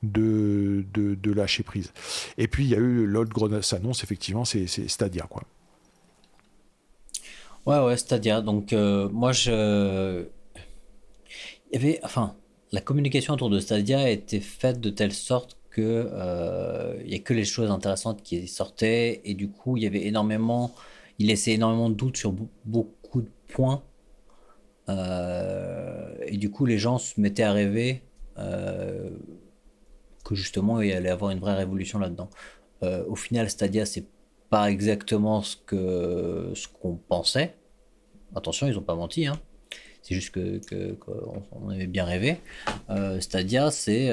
de, 0.03 0.85
de, 0.93 1.33
lâcher 1.33 1.63
prise. 1.63 1.93
Et 2.39 2.49
puis, 2.49 2.65
il 2.65 2.71
y 2.71 2.75
a 2.75 2.79
eu 2.79 3.07
l'autre 3.07 3.31
grosse 3.31 3.73
annonce, 3.73 4.03
effectivement, 4.03 4.45
c'est 4.45 4.67
Stadia. 4.67 5.27
Quoi. 5.29 5.45
Ouais, 7.67 7.79
ouais, 7.79 7.97
Stadia. 7.97 8.41
Donc, 8.41 8.73
euh, 8.73 9.09
moi, 9.09 9.33
je. 9.33 10.25
Il 11.71 11.75
y 11.75 11.77
avait. 11.77 12.01
Enfin, 12.03 12.35
la 12.73 12.81
communication 12.81 13.35
autour 13.35 13.51
de 13.51 13.61
Stadia 13.61 14.01
a 14.01 14.09
été 14.09 14.41
faite 14.41 14.81
de 14.81 14.91
telle 14.91 15.13
sorte 15.13 15.57
que 15.71 16.11
euh, 16.13 17.01
il 17.05 17.13
y 17.13 17.15
a 17.15 17.19
que 17.19 17.33
les 17.33 17.45
choses 17.45 17.71
intéressantes 17.71 18.23
qui 18.23 18.47
sortaient 18.47 19.23
et 19.25 19.35
du 19.35 19.49
coup 19.49 19.77
il 19.77 19.83
y 19.83 19.87
avait 19.87 20.07
énormément 20.07 20.75
il 21.23 21.29
laissait 21.29 21.53
énormément 21.53 21.89
de 21.89 21.95
doutes 21.95 22.17
sur 22.17 22.35
beaucoup 22.65 23.23
de 23.23 23.31
points. 23.47 23.85
Euh, 24.89 26.13
et 26.27 26.37
du 26.37 26.51
coup, 26.51 26.67
les 26.67 26.79
gens 26.79 26.99
se 26.99 27.21
mettaient 27.21 27.45
à 27.45 27.53
rêver 27.53 28.03
euh, 28.39 29.09
que 30.25 30.35
justement, 30.35 30.81
il 30.81 30.93
allait 30.93 31.11
avoir 31.11 31.31
une 31.31 31.39
vraie 31.39 31.55
révolution 31.55 32.01
là-dedans. 32.01 32.29
Euh, 32.83 33.05
au 33.07 33.15
final, 33.15 33.49
Stadia, 33.49 33.87
c'est 33.87 34.07
pas 34.51 34.69
exactement 34.69 35.43
ce 35.43 35.57
que 35.65 36.51
ce 36.57 36.67
qu'on 36.67 36.97
pensait. 36.97 37.55
Attention, 38.35 38.67
ils 38.67 38.77
ont 38.77 38.83
pas 38.83 38.97
menti. 38.97 39.29
Hein. 39.29 39.39
C'est 40.03 40.17
juste 40.17 40.33
que, 40.33 40.93
qu'on 40.95 41.69
avait 41.69 41.87
bien 41.87 42.05
rêvé. 42.05 42.39
Stadia, 43.21 43.71
c'est, 43.71 44.11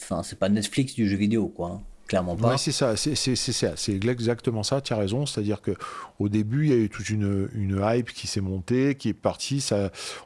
enfin, 0.00 0.22
c'est 0.22 0.38
pas 0.38 0.48
Netflix 0.48 0.94
du 0.94 1.06
jeu 1.06 1.18
vidéo, 1.18 1.48
quoi. 1.48 1.72
Hein 1.72 1.82
clairement 2.08 2.34
pas. 2.34 2.58
c'est 2.58 2.72
ça, 2.72 2.96
c'est 2.96 3.92
exactement 3.92 4.62
ça, 4.62 4.80
tu 4.80 4.92
as 4.92 4.96
raison. 4.96 5.26
C'est-à-dire 5.26 5.60
qu'au 5.62 6.28
début, 6.28 6.64
il 6.64 6.70
y 6.70 6.72
a 6.72 6.76
eu 6.76 6.88
toute 6.88 7.10
une, 7.10 7.48
hype 7.80 8.12
qui 8.12 8.26
s'est 8.26 8.40
montée, 8.40 8.96
qui 8.96 9.10
est 9.10 9.14
partie. 9.14 9.64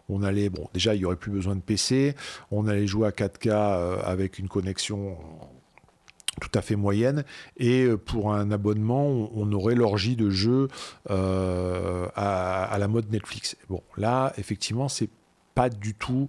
On 0.08 0.22
allait, 0.22 0.48
bon, 0.48 0.68
déjà, 0.72 0.94
il 0.94 1.00
n'y 1.00 1.04
aurait 1.04 1.16
plus 1.16 1.32
besoin 1.32 1.56
de 1.56 1.60
PC. 1.60 2.14
On 2.50 2.66
allait 2.66 2.86
jouer 2.86 3.08
à 3.08 3.10
4K 3.10 3.48
euh, 3.48 3.96
avec 4.04 4.38
une 4.38 4.48
connexion 4.48 5.16
tout 6.40 6.50
à 6.54 6.62
fait 6.62 6.76
moyenne 6.76 7.24
et 7.58 7.84
euh, 7.84 7.98
pour 7.98 8.32
un 8.32 8.50
abonnement 8.50 9.06
on, 9.06 9.52
aurait 9.52 9.74
l'orgie 9.74 10.16
de 10.16 10.30
jeux 10.30 10.68
euh, 11.10 12.08
à, 12.14 12.64
à, 12.64 12.78
la 12.78 12.88
mode 12.88 13.10
Netflix 13.12 13.54
bon 13.68 13.82
là 13.98 14.32
effectivement 14.38 14.88
c'est 14.88 15.10
pas 15.54 15.68
du 15.68 15.94
tout 15.94 16.28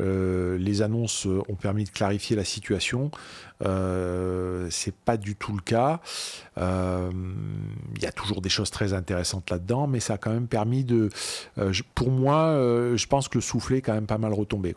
euh, 0.00 0.58
les 0.58 0.82
annonces 0.82 1.26
ont 1.26 1.54
permis 1.54 1.84
de 1.84 1.90
clarifier 1.90 2.36
la 2.36 2.44
situation. 2.44 3.10
Euh, 3.64 4.66
c'est 4.70 4.94
pas 4.94 5.16
du 5.16 5.36
tout 5.36 5.52
le 5.52 5.60
cas. 5.60 6.00
Il 6.56 6.62
euh, 6.62 7.10
y 8.00 8.06
a 8.06 8.12
toujours 8.12 8.40
des 8.40 8.48
choses 8.48 8.70
très 8.70 8.92
intéressantes 8.92 9.50
là-dedans, 9.50 9.86
mais 9.86 10.00
ça 10.00 10.14
a 10.14 10.18
quand 10.18 10.32
même 10.32 10.48
permis 10.48 10.84
de. 10.84 11.10
Pour 11.94 12.10
moi, 12.10 12.54
je 12.94 13.06
pense 13.06 13.28
que 13.28 13.38
le 13.38 13.42
soufflet 13.42 13.78
est 13.78 13.82
quand 13.82 13.94
même 13.94 14.06
pas 14.06 14.18
mal 14.18 14.32
retombé. 14.32 14.74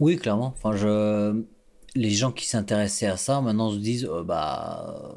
Oui, 0.00 0.16
clairement. 0.16 0.54
Les 1.96 2.10
gens 2.10 2.32
qui 2.32 2.46
s'intéressaient 2.46 3.06
à 3.06 3.16
ça 3.16 3.40
maintenant 3.40 3.70
se 3.70 3.76
disent 3.76 4.08
bah 4.24 5.14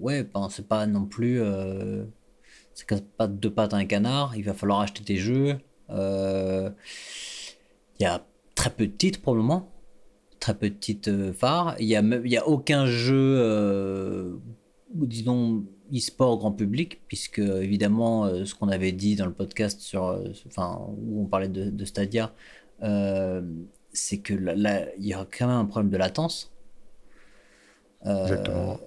ouais 0.00 0.22
ben, 0.22 0.48
c'est 0.50 0.66
pas 0.66 0.86
non 0.86 1.04
plus 1.04 1.38
c'est 2.72 3.04
pas 3.18 3.26
deux 3.26 3.52
pattes 3.52 3.74
à 3.74 3.76
un 3.76 3.84
canard 3.84 4.34
il 4.34 4.42
va 4.42 4.54
falloir 4.54 4.80
acheter 4.80 5.04
des 5.04 5.18
jeux 5.18 5.58
il 5.94 8.02
y 8.02 8.06
a 8.06 8.24
très 8.54 8.70
peu 8.70 8.86
de 8.86 8.92
titres 8.92 9.20
probablement, 9.20 9.70
très 10.40 10.54
peu 10.54 10.70
de 10.70 10.74
titres 10.74 11.10
euh, 11.10 11.32
phares. 11.32 11.76
Il 11.78 11.86
n'y 11.86 11.96
a, 11.96 12.02
il 12.02 12.36
a 12.36 12.48
aucun 12.48 12.86
jeu, 12.86 13.36
euh, 13.38 14.36
disons, 14.94 15.64
e-sport 15.92 16.38
grand 16.38 16.52
public, 16.52 17.02
puisque 17.08 17.38
évidemment, 17.38 18.26
euh, 18.26 18.44
ce 18.44 18.54
qu'on 18.54 18.68
avait 18.68 18.92
dit 18.92 19.16
dans 19.16 19.26
le 19.26 19.32
podcast 19.32 19.80
sur, 19.80 20.20
enfin, 20.46 20.80
où 20.98 21.22
on 21.22 21.26
parlait 21.26 21.48
de, 21.48 21.84
Stadia, 21.84 22.32
c'est 23.92 24.18
que 24.18 24.34
il 24.98 25.06
y 25.06 25.14
a 25.14 25.26
quand 25.30 25.46
même 25.46 25.56
un 25.56 25.64
problème 25.64 25.90
de 25.90 25.96
latence. 25.96 26.52
Exactement. 28.04 28.78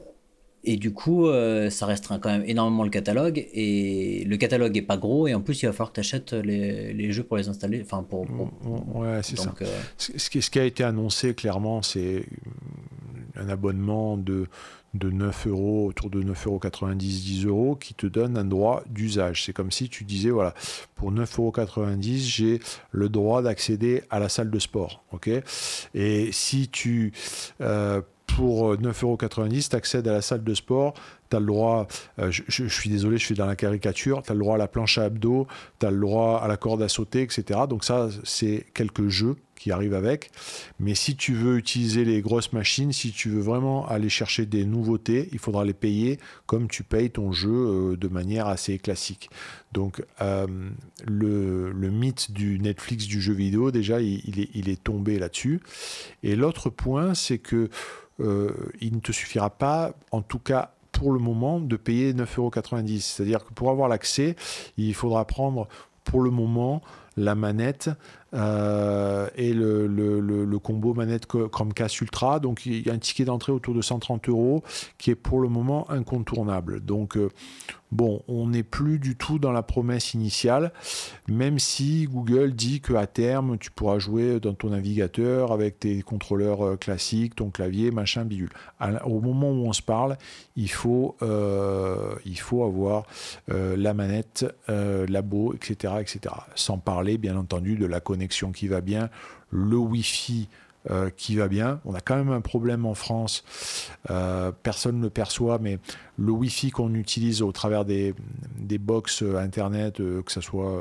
Et 0.70 0.76
du 0.76 0.92
coup, 0.92 1.28
euh, 1.28 1.70
ça 1.70 1.86
restreint 1.86 2.20
quand 2.20 2.30
même 2.30 2.44
énormément 2.46 2.84
le 2.84 2.90
catalogue. 2.90 3.48
Et 3.54 4.26
le 4.28 4.36
catalogue 4.36 4.76
est 4.76 4.82
pas 4.82 4.98
gros. 4.98 5.26
Et 5.26 5.34
en 5.34 5.40
plus, 5.40 5.64
il 5.64 5.66
va 5.66 5.72
falloir 5.72 5.92
que 5.92 5.96
tu 5.96 6.00
achètes 6.02 6.34
les, 6.34 6.92
les, 6.92 7.12
jeux 7.14 7.24
pour 7.24 7.38
les 7.38 7.48
installer. 7.48 7.82
Enfin, 7.82 8.04
pour, 8.04 8.28
Ouais, 8.94 9.22
c'est 9.24 9.38
ça. 9.38 9.56
Euh, 9.62 9.66
ce, 9.98 10.30
qui, 10.30 10.42
ce, 10.42 10.50
qui, 10.50 10.60
a 10.60 10.66
été 10.66 10.84
annoncé 10.84 11.34
clairement, 11.34 11.82
c'est 11.82 12.26
un 13.38 13.48
abonnement 13.48 14.18
de, 14.18 14.48
de 14.94 15.10
9 15.10 15.48
euros, 15.48 15.88
autour 15.88 16.10
de 16.10 16.22
9,90 16.22 16.46
euros, 16.46 16.96
10 16.96 17.46
euros, 17.46 17.76
qui 17.78 17.94
te 17.94 18.06
donne 18.06 18.36
un 18.36 18.44
droit 18.44 18.84
d'usage. 18.90 19.46
C'est 19.46 19.54
comme 19.54 19.72
si 19.72 19.88
tu 19.88 20.04
disais, 20.04 20.32
voilà, 20.32 20.54
pour 20.96 21.14
9,90 21.14 21.40
euros, 21.40 21.94
j'ai 22.20 22.60
le 22.92 23.08
droit 23.08 23.42
d'accéder 23.42 24.04
à 24.10 24.20
la 24.20 24.28
salle 24.28 24.52
de 24.52 24.60
sport. 24.60 25.06
ok? 25.14 25.30
Et 25.94 26.30
si 26.34 26.68
tu 26.68 27.14
euh, 27.62 28.02
pour 28.28 28.76
9,90€, 28.76 29.70
tu 29.70 29.76
accèdes 29.76 30.08
à 30.08 30.14
la 30.14 30.22
salle 30.22 30.44
de 30.44 30.54
sport, 30.54 30.94
tu 31.30 31.36
as 31.36 31.40
le 31.40 31.46
droit, 31.46 31.88
euh, 32.20 32.32
je, 32.32 32.68
suis 32.68 32.90
désolé, 32.90 33.18
je 33.18 33.26
suis 33.26 33.36
dans 33.36 33.46
la 33.46 33.56
caricature, 33.56 34.22
tu 34.24 34.32
as 34.32 34.36
le 34.36 34.40
droit 34.40 34.56
à 34.56 34.58
la 34.58 34.68
planche 34.68 34.98
à 34.98 35.04
abdos, 35.04 35.48
tu 35.80 35.86
as 35.86 35.92
le 35.92 36.00
droit 36.00 36.40
à 36.42 36.48
la 36.48 36.58
corde 36.58 36.82
à 36.82 36.90
sauter, 36.90 37.22
etc. 37.22 37.62
Donc 37.70 37.84
ça, 37.84 38.10
c'est 38.24 38.66
quelques 38.74 39.08
jeux 39.08 39.36
qui 39.56 39.72
arrivent 39.72 39.96
avec. 39.96 40.30
Mais 40.80 40.94
si 40.94 41.16
tu 41.16 41.34
veux 41.34 41.58
utiliser 41.58 42.06
les 42.06 42.22
grosses 42.22 42.54
machines, 42.54 42.94
si 42.94 43.12
tu 43.12 43.30
veux 43.30 43.42
vraiment 43.42 43.88
aller 43.88 44.10
chercher 44.10 44.46
des 44.46 44.66
nouveautés, 44.66 45.30
il 45.32 45.40
faudra 45.40 45.66
les 45.66 45.74
payer 45.74 46.20
comme 46.46 46.68
tu 46.68 46.84
payes 46.84 47.10
ton 47.10 47.32
jeu 47.32 47.50
euh, 47.50 47.98
de 47.98 48.08
manière 48.08 48.48
assez 48.48 48.78
classique. 48.78 49.30
Donc 49.74 50.04
euh, 50.22 50.46
le, 51.06 51.90
mythe 51.90 52.32
du 52.32 52.60
Netflix 52.60 53.08
du 53.08 53.20
jeu 53.20 53.34
vidéo, 53.34 53.72
déjà, 53.72 54.00
il, 54.00 54.40
est, 54.40 54.50
il 54.54 54.70
est 54.70 54.84
tombé 54.84 55.18
là-dessus. 55.18 55.60
Et 56.22 56.36
l'autre 56.36 56.70
point, 56.70 57.14
c'est 57.14 57.40
que 57.40 57.70
il 58.20 58.96
ne 58.96 59.00
te 59.00 59.12
suffira 59.12 59.52
pas, 59.52 59.94
en 60.12 60.24
tout 60.24 60.40
cas 60.40 60.74
le 61.06 61.20
moment, 61.20 61.60
de 61.60 61.76
payer 61.76 62.14
9,90€. 62.14 63.02
C'est-à-dire 63.02 63.46
que 63.46 63.54
pour 63.54 63.70
avoir 63.70 63.88
l'accès, 63.88 64.36
il 64.78 64.94
faudra 64.94 65.26
prendre 65.26 65.68
pour 66.04 66.22
le 66.22 66.30
moment 66.30 66.82
la 67.18 67.36
manette 67.36 67.90
euh, 68.34 69.28
et 69.36 69.54
le, 69.54 70.58
combo 70.60 70.94
manette 70.94 71.28
Chromecast 71.28 72.02
Ultra. 72.02 72.40
Donc 72.40 72.66
il 72.66 72.86
y 72.86 72.90
a 72.90 72.94
un 72.94 72.98
ticket 72.98 73.26
d'entrée 73.26 73.52
autour 73.52 73.74
de 73.74 73.82
130 73.82 74.28
euros 74.30 74.64
qui 74.98 75.12
est 75.12 75.16
pour 75.16 75.40
le 75.40 75.50
moment 75.50 75.90
incontournable. 75.90 76.82
Donc 76.82 77.16
euh, 77.16 77.30
bon, 77.92 78.22
on 78.28 78.48
n'est 78.48 78.64
plus 78.64 79.00
du 79.00 79.16
tout 79.16 79.40
dans 79.40 79.52
la 79.52 79.62
promesse 79.62 80.14
initiale, 80.14 80.74
même 81.30 81.60
si 81.60 82.06
Google 82.06 82.54
dit 82.54 82.82
qu'à 82.82 83.08
terme, 83.08 83.58
tu 83.60 83.72
pourras 83.72 84.00
jouer 84.00 84.40
dans 84.40 84.54
ton 84.54 84.72
navigateur 84.72 85.52
avec 85.52 85.80
tes 85.80 86.02
contrôleurs 86.02 86.66
euh, 86.66 86.76
classiques, 86.76 87.36
ton 87.36 87.50
clavier, 87.50 87.92
machin, 87.92 88.26
bidule. 88.26 88.50
au 89.06 89.22
moment 89.22 89.52
où 89.52 89.68
on 89.68 89.74
se 89.74 89.82
parle, 89.82 90.18
il 90.56 90.72
faut, 90.72 91.16
il 92.26 92.40
faut 92.40 92.64
avoir 92.64 93.06
la 93.48 93.94
manette, 93.94 94.46
labo, 94.68 95.54
etc., 95.54 95.96
etc. 96.02 96.36
Sans 96.56 96.80
parler, 96.80 97.18
bien 97.18 97.38
entendu, 97.38 97.76
de 97.76 97.86
la 97.86 98.00
connexion 98.00 98.17
connexion 98.18 98.52
qui 98.52 98.68
va 98.68 98.82
bien, 98.82 99.10
le 99.52 99.78
Wi-Fi 99.78 100.50
euh, 100.90 101.10
qui 101.16 101.36
va 101.36 101.48
bien. 101.48 101.80
On 101.86 101.94
a 101.94 102.02
quand 102.02 102.16
même 102.16 102.32
un 102.32 102.42
problème 102.42 102.86
en 102.86 102.96
France, 102.96 103.44
euh, 104.10 104.52
personne 104.64 104.98
ne 104.98 105.04
le 105.04 105.10
perçoit, 105.12 105.60
mais 105.60 105.80
le 106.18 106.32
Wi-Fi 106.32 106.72
qu'on 106.72 106.94
utilise 106.94 107.42
au 107.42 107.52
travers 107.52 107.86
des, 107.86 108.14
des 108.60 108.78
box 108.78 109.24
euh, 109.24 109.38
Internet, 109.38 109.98
que 109.98 110.32
ce 110.32 110.42
soit 110.42 110.80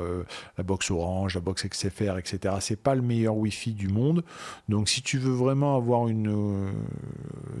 la 0.57 0.63
box 0.63 0.91
Orange, 0.91 1.35
la 1.35 1.41
box 1.41 1.65
XFR, 1.67 2.17
etc., 2.17 2.55
c'est 2.59 2.75
pas 2.75 2.95
le 2.95 3.01
meilleur 3.01 3.35
Wi-Fi 3.35 3.73
du 3.73 3.87
monde. 3.87 4.23
Donc 4.69 4.89
si 4.89 5.01
tu 5.01 5.17
veux 5.17 5.33
vraiment 5.33 5.75
avoir 5.75 6.07
une... 6.07 6.71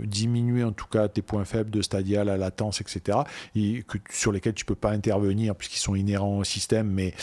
diminuer 0.03 0.63
en 0.63 0.71
tout 0.71 0.87
cas 0.87 1.07
tes 1.07 1.21
points 1.21 1.45
faibles 1.45 1.69
de 1.69 1.81
Stadia, 1.81 2.23
la 2.23 2.37
latence, 2.37 2.81
etc., 2.81 3.19
et 3.55 3.83
que, 3.83 3.97
sur 4.11 4.31
lesquels 4.31 4.53
tu 4.53 4.65
peux 4.65 4.75
pas 4.75 4.91
intervenir 4.91 5.55
puisqu'ils 5.55 5.79
sont 5.79 5.95
inhérents 5.95 6.39
au 6.39 6.43
système, 6.43 6.89
mais 6.89 7.13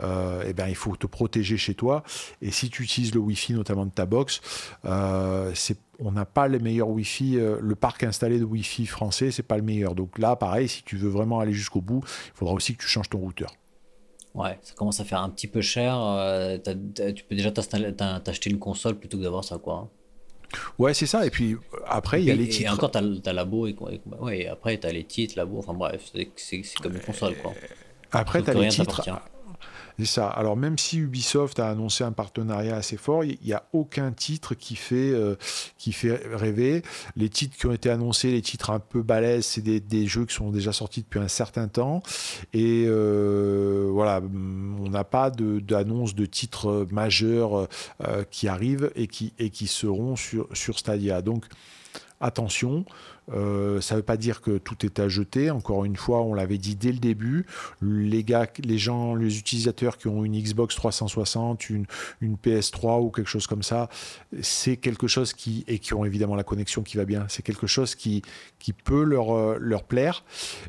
eh 0.00 0.52
ben, 0.52 0.68
il 0.68 0.74
faut 0.74 0.96
te 0.96 1.06
protéger 1.06 1.56
chez 1.56 1.74
toi. 1.74 2.02
Et 2.42 2.50
si 2.50 2.70
tu 2.70 2.82
utilises 2.82 3.14
le 3.14 3.20
Wi-Fi 3.20 3.54
notamment 3.54 3.86
de 3.86 3.90
ta 3.90 4.06
box, 4.06 4.40
euh, 4.84 5.52
on 5.98 6.12
n'a 6.12 6.24
pas 6.24 6.48
les 6.48 6.58
meilleurs 6.58 6.88
Wi-Fi. 6.88 7.38
Euh, 7.38 7.58
le 7.60 7.74
parc 7.74 8.04
installé 8.04 8.38
de 8.38 8.44
Wi-Fi 8.44 8.86
français, 8.86 9.30
c'est 9.30 9.42
pas 9.42 9.56
le 9.56 9.62
meilleur. 9.62 9.94
Donc 9.94 10.18
là, 10.18 10.36
pareil, 10.36 10.68
si 10.68 10.82
tu 10.82 10.96
veux 10.96 11.08
vraiment 11.08 11.40
aller 11.40 11.52
jusqu'au 11.52 11.80
bout, 11.80 12.02
il 12.04 12.38
faudra 12.38 12.54
aussi 12.54 12.76
que 12.76 12.82
tu 12.82 12.88
changes 12.88 13.08
ton 13.08 13.18
routeur. 13.18 13.52
Ouais, 14.34 14.58
ça 14.62 14.74
commence 14.74 15.00
à 15.00 15.04
faire 15.04 15.20
un 15.20 15.30
petit 15.30 15.48
peu 15.48 15.60
cher. 15.60 15.96
Euh, 15.98 16.58
tu 16.58 17.24
peux 17.24 17.34
déjà 17.34 17.50
t'acheter 17.50 18.50
une 18.50 18.58
console 18.58 18.96
plutôt 18.96 19.18
que 19.18 19.22
d'avoir 19.22 19.44
ça, 19.44 19.58
quoi. 19.58 19.90
Ouais, 20.78 20.94
c'est 20.94 21.06
ça. 21.06 21.26
Et 21.26 21.30
puis 21.30 21.56
après, 21.86 22.22
il 22.22 22.26
y 22.26 22.30
a 22.30 22.34
les 22.34 22.48
titres. 22.48 22.70
Et 22.70 22.74
encore, 22.74 22.90
tu 22.90 22.98
as, 22.98 23.32
labo 23.32 23.66
et, 23.66 23.76
ouais, 24.20 24.38
et 24.38 24.48
après, 24.48 24.78
tu 24.78 24.86
as 24.86 24.92
les 24.92 25.04
titres, 25.04 25.34
labo. 25.36 25.58
Enfin 25.58 25.74
bref, 25.74 26.10
c'est 26.36 26.62
comme 26.80 26.94
une 26.94 27.00
console, 27.00 27.36
quoi. 27.36 27.52
Après, 28.12 28.42
tu 28.42 28.50
as 28.50 28.54
les 28.54 28.68
titres. 28.68 29.02
C'est 29.98 30.04
ça. 30.04 30.28
Alors 30.28 30.56
même 30.56 30.78
si 30.78 30.98
Ubisoft 30.98 31.58
a 31.58 31.68
annoncé 31.68 32.04
un 32.04 32.12
partenariat 32.12 32.76
assez 32.76 32.96
fort, 32.96 33.24
il 33.24 33.36
n'y 33.44 33.52
a 33.52 33.64
aucun 33.72 34.12
titre 34.12 34.54
qui 34.54 34.76
fait, 34.76 35.10
euh, 35.10 35.34
qui 35.76 35.92
fait 35.92 36.20
rêver. 36.32 36.82
Les 37.16 37.28
titres 37.28 37.56
qui 37.56 37.66
ont 37.66 37.72
été 37.72 37.90
annoncés, 37.90 38.30
les 38.30 38.42
titres 38.42 38.70
un 38.70 38.78
peu 38.78 39.02
balèzes, 39.02 39.46
c'est 39.46 39.60
des, 39.60 40.06
jeux 40.06 40.24
qui 40.24 40.34
sont 40.36 40.50
déjà 40.50 40.72
sortis 40.72 41.02
depuis 41.02 41.18
un 41.18 41.26
certain 41.26 41.66
temps. 41.66 42.00
Et 42.52 42.84
euh, 42.86 43.88
voilà, 43.90 44.22
on 44.22 44.88
n'a 44.88 45.02
pas 45.02 45.30
d'annonce 45.30 46.14
de, 46.14 46.26
titres 46.26 46.86
majeurs 46.92 47.66
euh, 48.06 48.22
qui 48.30 48.46
arrivent 48.46 48.92
et 48.94 49.08
qui, 49.08 49.32
et 49.40 49.50
qui 49.50 49.66
seront 49.66 50.14
sur, 50.14 50.46
sur 50.52 50.78
Stadia. 50.78 51.22
Donc 51.22 51.44
attention, 52.20 52.84
euh, 53.34 53.80
ça 53.80 53.94
ne 53.94 54.00
veut 54.00 54.04
pas 54.04 54.16
dire 54.16 54.40
que 54.40 54.58
tout 54.58 54.84
est 54.84 54.98
à 54.98 55.08
jeter. 55.08 55.50
Encore 55.50 55.84
une 55.84 55.96
fois, 55.96 56.22
on 56.22 56.34
l'avait 56.34 56.58
dit 56.58 56.76
dès 56.76 56.92
le 56.92 56.98
début. 56.98 57.46
Les 57.82 58.24
gars, 58.24 58.46
les 58.62 58.78
gens, 58.78 59.14
les 59.14 59.38
utilisateurs 59.38 59.98
qui 59.98 60.08
ont 60.08 60.24
une 60.24 60.40
Xbox 60.40 60.74
360, 60.74 61.70
une, 61.70 61.86
une 62.20 62.36
PS3 62.36 63.02
ou 63.02 63.10
quelque 63.10 63.28
chose 63.28 63.46
comme 63.46 63.62
ça, 63.62 63.88
c'est 64.40 64.76
quelque 64.76 65.06
chose 65.06 65.32
qui 65.32 65.64
et 65.68 65.78
qui 65.78 65.94
ont 65.94 66.04
évidemment 66.04 66.36
la 66.36 66.44
connexion 66.44 66.82
qui 66.82 66.96
va 66.96 67.04
bien. 67.04 67.26
C'est 67.28 67.42
quelque 67.42 67.66
chose 67.66 67.94
qui 67.94 68.22
qui 68.58 68.72
peut 68.72 69.04
leur 69.04 69.34
euh, 69.34 69.56
leur 69.60 69.84
plaire. 69.84 70.24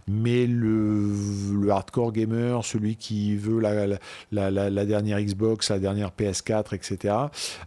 Mais 0.08 0.48
le, 0.48 1.70
hardcore 1.70 2.12
gamer, 2.12 2.64
celui 2.66 2.96
qui 2.96 3.36
veut 3.36 3.60
la, 3.60 4.86
dernière 4.86 5.22
Xbox, 5.22 5.70
la 5.70 5.80
dernière 5.80 6.12
PS4, 6.12 6.76
etc. 6.76 7.16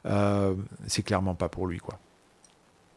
Euh, 0.07 0.55
c'est 0.87 1.03
clairement 1.03 1.35
pas 1.35 1.49
pour 1.49 1.67
lui, 1.67 1.79
quoi. 1.79 1.99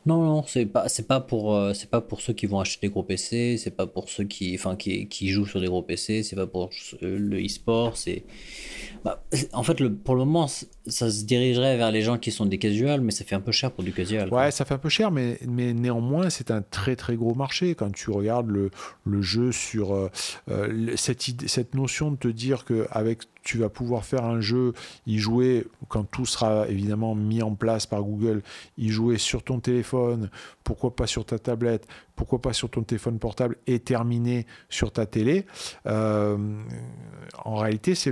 Non, 0.05 0.23
non, 0.23 0.43
c'est 0.45 0.67
pas, 0.67 0.87
c'est 0.87 1.07
pas 1.07 1.19
pour, 1.19 1.55
euh, 1.55 1.73
c'est 1.73 1.89
pas 1.89 1.99
pour 1.99 2.21
ceux 2.21 2.33
qui 2.33 2.45
vont 2.45 2.59
acheter 2.59 2.87
des 2.87 2.91
gros 2.91 3.01
PC, 3.01 3.57
c'est 3.57 3.71
pas 3.71 3.87
pour 3.87 4.09
ceux 4.09 4.23
qui, 4.23 4.53
enfin, 4.53 4.75
qui, 4.75 5.29
jouent 5.29 5.47
sur 5.47 5.59
des 5.59 5.65
gros 5.65 5.81
PC, 5.81 6.21
c'est 6.21 6.35
pas 6.35 6.45
pour 6.45 6.69
le 7.01 7.43
e-sport, 7.43 7.97
c'est, 7.97 8.23
bah, 9.03 9.23
en 9.53 9.63
fait, 9.63 9.79
le, 9.79 9.91
pour 9.91 10.13
le 10.13 10.19
moment, 10.19 10.47
ça 10.47 11.09
se 11.09 11.23
dirigerait 11.23 11.77
vers 11.77 11.91
les 11.91 12.03
gens 12.03 12.19
qui 12.19 12.31
sont 12.31 12.45
des 12.45 12.59
casuals, 12.59 13.01
mais 13.01 13.11
ça 13.11 13.25
fait 13.25 13.35
un 13.35 13.41
peu 13.41 13.51
cher 13.51 13.71
pour 13.71 13.83
du 13.83 13.93
casual. 13.93 14.31
Ouais, 14.31 14.51
ça 14.51 14.63
fait 14.63 14.75
un 14.75 14.79
peu 14.79 14.89
cher, 14.89 15.09
mais, 15.09 15.39
mais 15.47 15.73
néanmoins, 15.73 16.29
c'est 16.29 16.51
un 16.51 16.61
très 16.61 16.95
très 16.95 17.15
gros 17.15 17.33
marché 17.33 17.73
quand 17.73 17.91
tu 17.91 18.11
regardes 18.11 18.49
le, 18.49 18.69
le 19.05 19.21
jeu 19.23 19.51
sur 19.51 19.95
euh, 19.95 20.11
euh, 20.51 20.93
cette 20.97 21.23
cette 21.47 21.73
notion 21.73 22.11
de 22.11 22.17
te 22.17 22.27
dire 22.27 22.63
que 22.63 22.87
avec 22.91 23.23
tu 23.45 23.59
vas 23.59 23.69
pouvoir 23.69 24.03
faire 24.03 24.25
un 24.25 24.41
jeu, 24.41 24.73
y 25.05 25.19
jouer, 25.19 25.67
quand 25.87 26.03
tout 26.03 26.25
sera 26.25 26.67
évidemment 26.67 27.15
mis 27.15 27.41
en 27.41 27.55
place 27.55 27.85
par 27.85 28.01
Google, 28.01 28.41
y 28.77 28.89
jouer 28.89 29.17
sur 29.17 29.43
ton 29.43 29.59
téléphone, 29.59 30.29
pourquoi 30.63 30.95
pas 30.95 31.07
sur 31.07 31.25
ta 31.25 31.39
tablette, 31.39 31.87
pourquoi 32.15 32.41
pas 32.41 32.53
sur 32.53 32.69
ton 32.69 32.81
téléphone 32.81 33.19
portable 33.19 33.55
et 33.67 33.79
terminer 33.79 34.47
sur 34.67 34.91
ta 34.91 35.05
télé. 35.05 35.45
Euh, 35.85 36.37
en 37.43 37.55
réalité, 37.55 37.93
c'est 37.93 38.11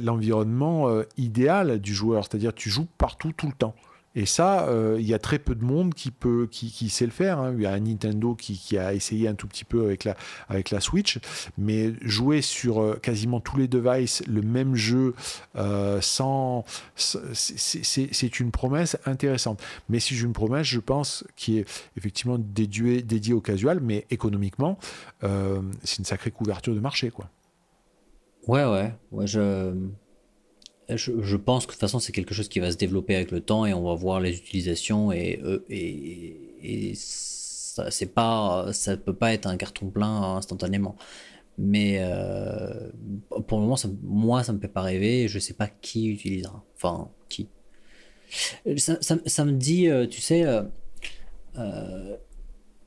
l'environnement 0.00 0.88
euh, 0.88 1.02
idéal 1.16 1.80
du 1.80 1.92
joueur, 1.92 2.24
c'est-à-dire 2.24 2.54
tu 2.54 2.70
joues 2.70 2.86
partout 2.96 3.32
tout 3.36 3.48
le 3.48 3.54
temps. 3.54 3.74
Et 4.14 4.26
ça, 4.26 4.66
euh, 4.68 4.96
il 4.98 5.06
y 5.06 5.14
a 5.14 5.18
très 5.18 5.38
peu 5.38 5.54
de 5.54 5.62
monde 5.62 5.94
qui, 5.94 6.10
peut, 6.10 6.48
qui, 6.50 6.88
sait 6.88 7.04
le 7.04 7.12
faire. 7.12 7.38
Hein. 7.38 7.54
Il 7.56 7.62
y 7.62 7.66
a 7.66 7.72
un 7.72 7.80
Nintendo 7.80 8.34
qui, 8.34 8.78
a 8.78 8.94
essayé 8.94 9.28
un 9.28 9.34
tout 9.34 9.46
petit 9.46 9.64
peu 9.64 9.84
avec 9.84 10.04
la, 10.04 10.80
Switch, 10.80 11.18
mais 11.56 11.92
jouer 12.02 12.42
sur 12.42 12.82
euh, 12.82 12.94
quasiment 12.94 13.40
tous 13.40 13.56
les 13.56 13.68
devices 13.68 14.22
le 14.26 14.42
même 14.42 14.74
jeu 14.74 15.14
euh, 15.56 16.00
sans, 16.00 16.64
c'est 16.96 18.40
une 18.40 18.50
promesse 18.50 18.96
intéressante. 19.04 19.62
Mais 19.88 20.00
c'est 20.00 20.18
une 20.18 20.32
promesse, 20.32 20.66
je 20.66 20.80
pense, 20.80 21.24
qui 21.36 21.58
est 21.58 21.68
effectivement 21.96 22.38
dédiée, 22.38 23.02
dédiée 23.02 23.34
au 23.34 23.40
casual, 23.40 23.80
mais 23.80 24.06
économiquement, 24.10 24.78
c'est 25.20 25.98
une 25.98 26.04
sacrée 26.04 26.30
couverture 26.30 26.74
de 26.74 26.80
marché, 26.80 27.10
quoi. 27.10 27.28
Ouais, 28.46 28.64
ouais, 28.64 28.94
ouais, 29.12 29.26
je 29.26 29.74
je, 30.96 31.36
pense 31.36 31.66
que 31.66 31.70
de 31.70 31.74
toute 31.74 31.80
façon, 31.80 31.98
c'est 31.98 32.12
quelque 32.12 32.34
chose 32.34 32.48
qui 32.48 32.60
va 32.60 32.70
se 32.72 32.76
développer 32.76 33.14
avec 33.14 33.30
le 33.30 33.40
temps 33.40 33.66
et 33.66 33.74
on 33.74 33.84
va 33.84 33.94
voir 33.94 34.20
les 34.20 34.36
utilisations 34.36 35.12
et, 35.12 35.40
euh, 35.44 36.92
ça, 36.94 37.90
c'est 37.90 38.06
pas, 38.14 38.72
ça 38.72 38.96
peut 38.96 39.14
pas 39.14 39.34
être 39.34 39.46
un 39.46 39.56
carton 39.56 39.90
plein 39.90 40.36
instantanément. 40.36 40.96
Mais 41.58 41.98
euh, 42.00 42.90
pour 43.46 43.58
le 43.58 43.64
moment, 43.64 43.76
ça, 43.76 43.88
moi, 44.02 44.42
ça 44.44 44.52
me 44.52 44.60
fait 44.60 44.68
pas 44.68 44.82
rêver 44.82 45.24
et 45.24 45.28
je 45.28 45.38
sais 45.38 45.54
pas 45.54 45.68
qui 45.68 46.08
utilisera. 46.08 46.64
Enfin, 46.76 47.10
qui. 47.28 47.48
Ça, 48.76 48.98
ça, 49.00 49.44
me 49.44 49.52
dit, 49.52 49.88
euh, 49.88 50.06
tu 50.06 50.20
sais, 50.20 50.44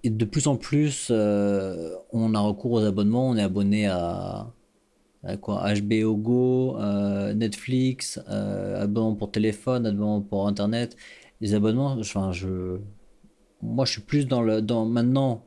de 0.04 0.26
plus 0.26 0.48
en 0.48 0.56
plus, 0.56 1.12
on 1.12 2.34
a 2.34 2.40
recours 2.40 2.72
aux 2.72 2.84
abonnements, 2.84 3.30
on 3.30 3.38
est 3.38 3.44
abonné 3.44 3.88
à 3.88 4.52
quoi, 5.40 5.64
HBO 5.74 6.16
Go, 6.16 6.78
euh, 6.78 7.34
Netflix, 7.34 8.20
euh, 8.30 8.84
abonnement 8.84 9.16
pour 9.16 9.32
téléphone, 9.32 9.86
abonnement 9.86 10.22
pour 10.22 10.48
internet, 10.48 10.98
les 11.42 11.54
abonnements, 11.54 11.96
enfin 12.00 12.32
je 12.32 12.80
moi 13.62 13.86
je 13.86 13.92
suis 13.92 14.02
plus 14.02 14.26
dans 14.26 14.42
le 14.42 14.60
dans 14.60 14.86
maintenant 14.86 15.46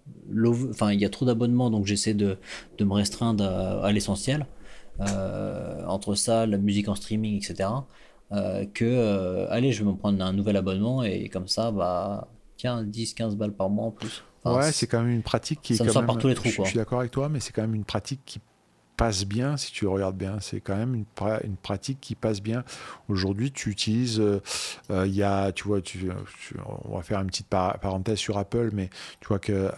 enfin 0.71 0.93
il 0.93 1.01
y 1.01 1.05
a 1.05 1.09
trop 1.09 1.27
d'abonnements 1.27 1.69
donc 1.69 1.85
j'essaie 1.85 2.15
de, 2.15 2.39
de, 2.79 2.85
me 2.85 2.93
restreindre 2.93 3.43
à, 3.45 3.91
l'essentiel 3.91 4.47
entre 5.01 6.15
ça 6.15 6.47
la 6.47 6.57
musique 6.59 6.87
en 6.87 6.95
streaming 6.95 7.37
etc 7.37 7.71
que 8.73 9.49
allez 9.51 9.73
je 9.73 9.83
vais 9.83 9.91
me 9.91 9.97
prendre 9.97 10.25
un 10.25 10.33
nouvel 10.33 10.57
abonnement 10.57 11.03
et 11.03 11.29
comme 11.29 11.49
ça 11.49 11.73
bah 11.73 12.29
tiens 12.57 12.85
10 12.85 13.15
15 13.15 13.35
balles 13.35 13.53
par 13.53 13.69
mois 13.69 13.87
en 13.87 13.91
plus. 13.91 14.23
Ouais 14.45 14.71
c'est 14.71 14.87
quand 14.87 15.03
même 15.03 15.11
une 15.11 15.23
pratique 15.25 15.61
qui 15.61 15.75
ça 15.75 15.83
est 15.83 15.89
me 15.89 15.93
sort 15.93 16.07
par 16.07 16.17
tous 16.17 16.29
les 16.29 16.35
trous 16.35 16.51
je, 16.51 16.63
je 16.63 16.69
suis 16.69 16.77
d'accord 16.77 17.01
avec 17.01 17.11
toi 17.11 17.29
mais 17.29 17.41
c'est 17.41 17.53
quand 17.53 17.63
même 17.63 17.75
une 17.75 17.85
pratique 17.85 18.21
qui 18.25 18.39
passe 18.97 19.25
bien, 19.25 19.57
si 19.57 19.73
tu 19.73 19.87
regardes 19.87 20.17
bien. 20.17 20.39
C'est 20.41 20.61
quand 20.61 20.77
même 20.77 20.95
une, 20.95 21.05
une, 21.45 21.57
pratique 21.57 22.01
qui 22.01 22.15
passe 22.15 22.41
bien. 22.41 22.65
Aujourd'hui, 23.09 23.53
tu 23.53 23.71
utilises, 23.71 24.21
euh, 24.21 24.41
euh, 24.91 25.07
il 25.07 25.15
y 25.15 25.23
a, 25.23 25.53
tu 25.53 25.65
vois, 25.65 25.81
tu, 25.81 26.11
on 26.85 26.97
va 26.97 27.03
faire 27.03 27.21
une 27.21 27.27
petite 27.27 27.49
parenthèse 27.49 28.19
sur 28.19 28.39
Apple, 28.39 28.71
mais 28.73 28.91
tu 29.21 29.29
vois 29.29 29.39
que 29.39 29.71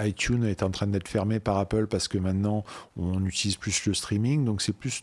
iTunes 0.00 0.44
est 0.44 0.62
en 0.62 0.70
train 0.70 0.86
d'être 0.86 1.08
fermé 1.08 1.40
par 1.40 1.58
Apple 1.58 1.86
parce 1.86 2.08
que 2.08 2.18
maintenant, 2.18 2.64
on 2.96 3.24
utilise 3.24 3.56
plus 3.56 3.86
le 3.86 3.94
streaming. 3.94 4.44
Donc, 4.44 4.62
c'est 4.62 4.72
plus 4.72 5.02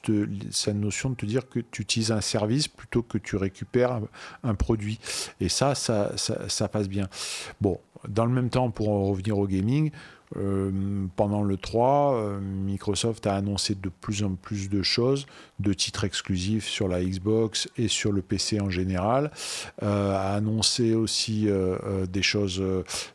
cette 0.52 0.75
notion 0.75 1.10
de 1.12 1.15
te 1.15 1.25
dire 1.25 1.47
que 1.47 1.60
tu 1.60 1.82
utilises 1.82 2.12
un 2.12 2.21
service 2.21 2.67
plutôt 2.67 3.04
que 3.04 3.17
tu 3.17 3.36
récupères 3.36 4.02
un, 4.43 4.56
produit. 4.56 4.99
Et 5.39 5.47
ça 5.47 5.75
ça, 5.75 6.17
ça, 6.17 6.49
ça 6.49 6.67
passe 6.67 6.89
bien. 6.89 7.08
Bon, 7.62 7.80
dans 8.08 8.25
le 8.25 8.32
même 8.32 8.49
temps, 8.49 8.71
pour 8.71 8.89
en 8.89 9.06
revenir 9.06 9.38
au 9.38 9.47
gaming, 9.47 9.91
pendant 11.15 11.43
le 11.43 11.57
3, 11.57 12.39
Microsoft 12.39 13.25
a 13.25 13.35
annoncé 13.35 13.75
de 13.75 13.89
plus 13.89 14.23
en 14.23 14.35
plus 14.35 14.69
de 14.69 14.83
choses, 14.83 15.25
de 15.59 15.73
titres 15.73 16.03
exclusifs 16.03 16.67
sur 16.67 16.87
la 16.87 17.03
Xbox 17.03 17.67
et 17.77 17.87
sur 17.87 18.11
le 18.11 18.21
PC 18.21 18.61
en 18.61 18.69
général, 18.69 19.31
a 19.81 20.35
annoncé 20.35 20.93
aussi 20.93 21.47
des 22.08 22.21
choses 22.21 22.63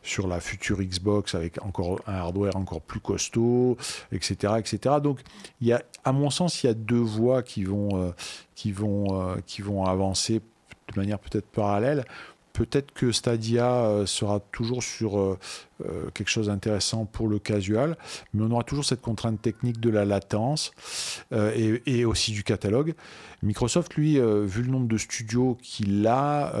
sur 0.03 0.27
la 0.27 0.41
future 0.41 0.81
Xbox 0.81 1.35
avec 1.35 1.63
encore 1.63 2.01
un 2.05 2.15
hardware 2.15 2.57
encore 2.57 2.81
plus 2.81 2.99
costaud, 2.99 3.77
etc., 4.11 4.55
etc. 4.59 4.95
Donc, 5.01 5.21
y 5.61 5.71
a, 5.71 5.81
à 6.03 6.11
mon 6.11 6.29
sens, 6.29 6.63
il 6.63 6.67
y 6.67 6.69
a 6.69 6.73
deux 6.73 6.97
voies 6.97 7.43
qui 7.43 7.63
vont, 7.63 8.13
qui 8.55 8.73
vont, 8.73 9.37
qui 9.45 9.61
vont 9.61 9.85
avancer 9.85 10.41
de 10.93 10.99
manière 10.99 11.19
peut-être 11.19 11.47
parallèle. 11.47 12.05
Peut-être 12.53 12.93
que 12.93 13.11
Stadia 13.11 13.85
euh, 13.85 14.05
sera 14.05 14.39
toujours 14.39 14.81
sur 14.81 15.37
euh, 15.83 15.95
euh, 15.95 16.09
quelque 16.13 16.29
chose 16.29 16.47
d'intéressant 16.47 17.05
pour 17.05 17.27
le 17.27 17.39
casual, 17.39 17.97
mais 18.33 18.43
on 18.43 18.51
aura 18.51 18.63
toujours 18.63 18.85
cette 18.85 19.01
contrainte 19.01 19.41
technique 19.41 19.79
de 19.79 19.89
la 19.89 20.05
latence 20.05 20.71
et, 21.31 22.05
aussi 22.05 22.31
du 22.31 22.43
catalogue. 22.43 22.93
Microsoft, 23.43 23.93
lui, 23.95 24.19
vu 24.19 24.63
le 24.63 24.71
nombre 24.71 24.87
de 24.87 24.97
studios 24.97 25.57
qu'il 25.61 26.05
a 26.07 26.53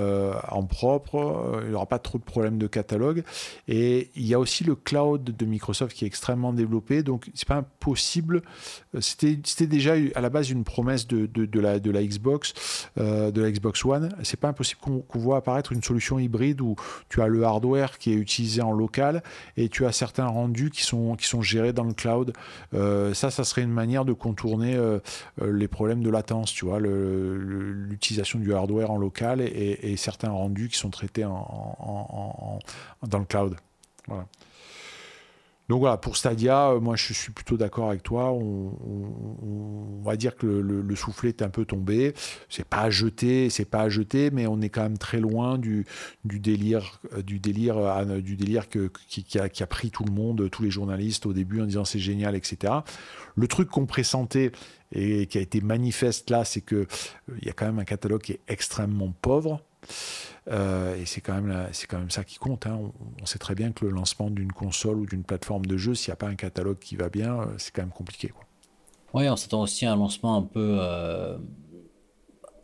en 0.49 0.63
propre, 0.63 1.61
il 1.65 1.71
n'aura 1.71 1.85
pas 1.85 1.99
trop 1.99 2.17
de 2.17 2.23
problèmes 2.23 2.57
de 2.57 2.67
catalogue. 2.67 3.23
Et 3.67 4.11
il 4.15 4.25
y 4.25 4.33
a 4.33 4.39
aussi 4.39 4.63
le 4.63 4.75
cloud 4.75 5.23
de 5.23 5.45
Microsoft 5.45 5.95
qui 5.95 6.05
est 6.05 6.07
extrêmement 6.07 6.53
développé, 6.53 7.03
donc 7.03 7.29
c'est 7.33 7.47
pas 7.47 7.57
impossible. 7.57 8.41
C'était 8.99 9.67
déjà 9.67 9.93
à 10.15 10.21
la 10.21 10.29
base 10.29 10.49
une 10.49 10.63
promesse 10.63 11.07
de, 11.07 11.29
la, 11.59 11.79
Xbox, 11.79 12.53
de 12.97 13.41
la 13.41 13.51
Xbox 13.51 13.83
One. 13.85 14.09
C'est 14.23 14.39
pas 14.39 14.49
impossible 14.49 14.81
qu'on 14.81 15.19
voit 15.19 15.37
apparaître 15.37 15.71
une 15.71 15.83
solution 15.83 16.19
hybride 16.19 16.61
où 16.61 16.75
tu 17.09 17.21
as 17.21 17.27
le 17.27 17.43
hardware 17.43 17.97
qui 17.97 18.11
est 18.11 18.15
utilisé 18.15 18.61
en 18.61 18.71
local 18.71 19.04
et 19.57 19.69
tu 19.69 19.85
as 19.85 19.91
certains 19.91 20.27
rendus 20.27 20.69
qui 20.69 20.83
sont, 20.83 21.15
qui 21.15 21.27
sont 21.27 21.41
gérés 21.41 21.73
dans 21.73 21.83
le 21.83 21.93
cloud. 21.93 22.33
Euh, 22.73 23.13
ça, 23.13 23.31
ça 23.31 23.43
serait 23.43 23.61
une 23.61 23.71
manière 23.71 24.05
de 24.05 24.13
contourner 24.13 24.75
euh, 24.75 24.99
euh, 25.41 25.51
les 25.51 25.67
problèmes 25.67 26.01
de 26.01 26.09
latence, 26.09 26.51
tu 26.51 26.65
vois, 26.65 26.79
l'utilisation 26.79 28.39
du 28.39 28.53
hardware 28.53 28.91
en 28.91 28.97
local 28.97 29.41
et, 29.41 29.95
certains 29.97 30.29
rendus 30.29 30.67
qui 30.67 30.77
sont 30.77 30.89
traités 30.89 31.23
dans 31.23 32.59
le 33.19 33.25
cloud. 33.25 33.55
Voilà. 34.07 34.25
Donc 35.67 35.79
voilà, 35.79 35.97
pour 35.97 36.15
Stadia, 36.15 36.69
euh, 36.69 36.79
moi 36.79 36.95
je 36.95 37.13
suis 37.13 37.31
plutôt 37.31 37.57
d'accord 37.57 37.89
avec 37.89 38.03
toi. 38.03 38.31
On, 38.31 40.01
va 40.03 40.15
dire 40.15 40.35
que 40.35 40.45
le, 40.45 40.95
soufflet 40.95 41.29
est 41.29 41.41
un 41.41 41.49
peu 41.49 41.65
tombé. 41.65 42.13
C'est 42.47 42.65
pas 42.65 42.81
à 42.81 42.91
c'est 42.91 43.65
pas 43.69 43.81
à 43.81 43.89
jeter, 43.89 44.29
mais 44.29 44.45
on 44.45 44.61
est 44.61 44.69
quand 44.69 44.83
même 44.83 44.99
très 44.99 45.19
loin 45.19 45.57
du, 45.57 45.85
délire, 46.23 47.01
du 47.23 47.39
délire, 47.39 47.77
euh, 47.77 48.21
du 48.21 48.35
délire 48.35 48.69
qui, 48.69 49.39
a, 49.39 49.67
pris 49.67 49.89
tout 49.89 50.03
le 50.05 50.11
monde, 50.11 50.47
tous 50.51 50.61
les 50.61 50.69
journalistes 50.69 51.25
au 51.25 51.33
début 51.33 51.61
en 51.61 51.65
disant 51.65 51.85
c'est 51.85 51.99
génial, 51.99 52.35
etc. 52.35 52.73
Le 53.35 53.47
truc 53.47 53.69
qu'on 53.69 53.87
pressentait 53.87 54.51
et 54.91 55.25
qui 55.25 55.37
a 55.37 55.41
été 55.41 55.61
manifeste 55.61 56.29
là, 56.29 56.45
c'est 56.45 56.61
que 56.61 56.75
euh, 56.75 56.85
il 57.41 57.47
y 57.47 57.49
a 57.49 57.53
quand 57.53 57.65
même 57.65 57.79
un 57.79 57.85
catalogue 57.85 58.21
qui 58.21 58.33
est 58.33 58.41
extrêmement 58.47 59.13
pauvre. 59.21 59.61
Euh, 60.47 60.95
et 60.95 61.05
c'est 61.05 61.21
quand, 61.21 61.41
même 61.41 61.69
c'est 61.71 61.87
quand 61.87 61.99
même 61.99 62.11
ça 62.11 62.23
qui 62.23 62.37
compte. 62.37 62.67
Hein. 62.67 62.79
On, 63.21 63.25
sait 63.25 63.39
très 63.39 63.55
bien 63.55 63.71
que 63.71 63.85
le 63.85 63.91
lancement 63.91 64.29
d'une 64.29 64.51
console 64.51 64.97
ou 64.97 65.05
d'une 65.05 65.23
plateforme 65.23 65.65
de 65.65 65.77
jeu, 65.77 65.95
s'il 65.95 66.11
n'y 66.11 66.13
a 66.13 66.17
pas 66.17 66.27
un 66.27 66.35
catalogue 66.35 66.79
qui 66.79 66.95
va 66.95 67.09
bien, 67.09 67.41
euh, 67.41 67.45
c'est 67.57 67.73
quand 67.73 67.81
même 67.81 67.91
compliqué. 67.91 68.31
Oui, 69.13 69.27
on 69.29 69.35
s'attend 69.35 69.61
aussi 69.61 69.85
à 69.85 69.93
un 69.93 69.95
lancement 69.95 70.35
un 70.37 70.43
peu. 70.43 70.77
Euh, 70.79 71.37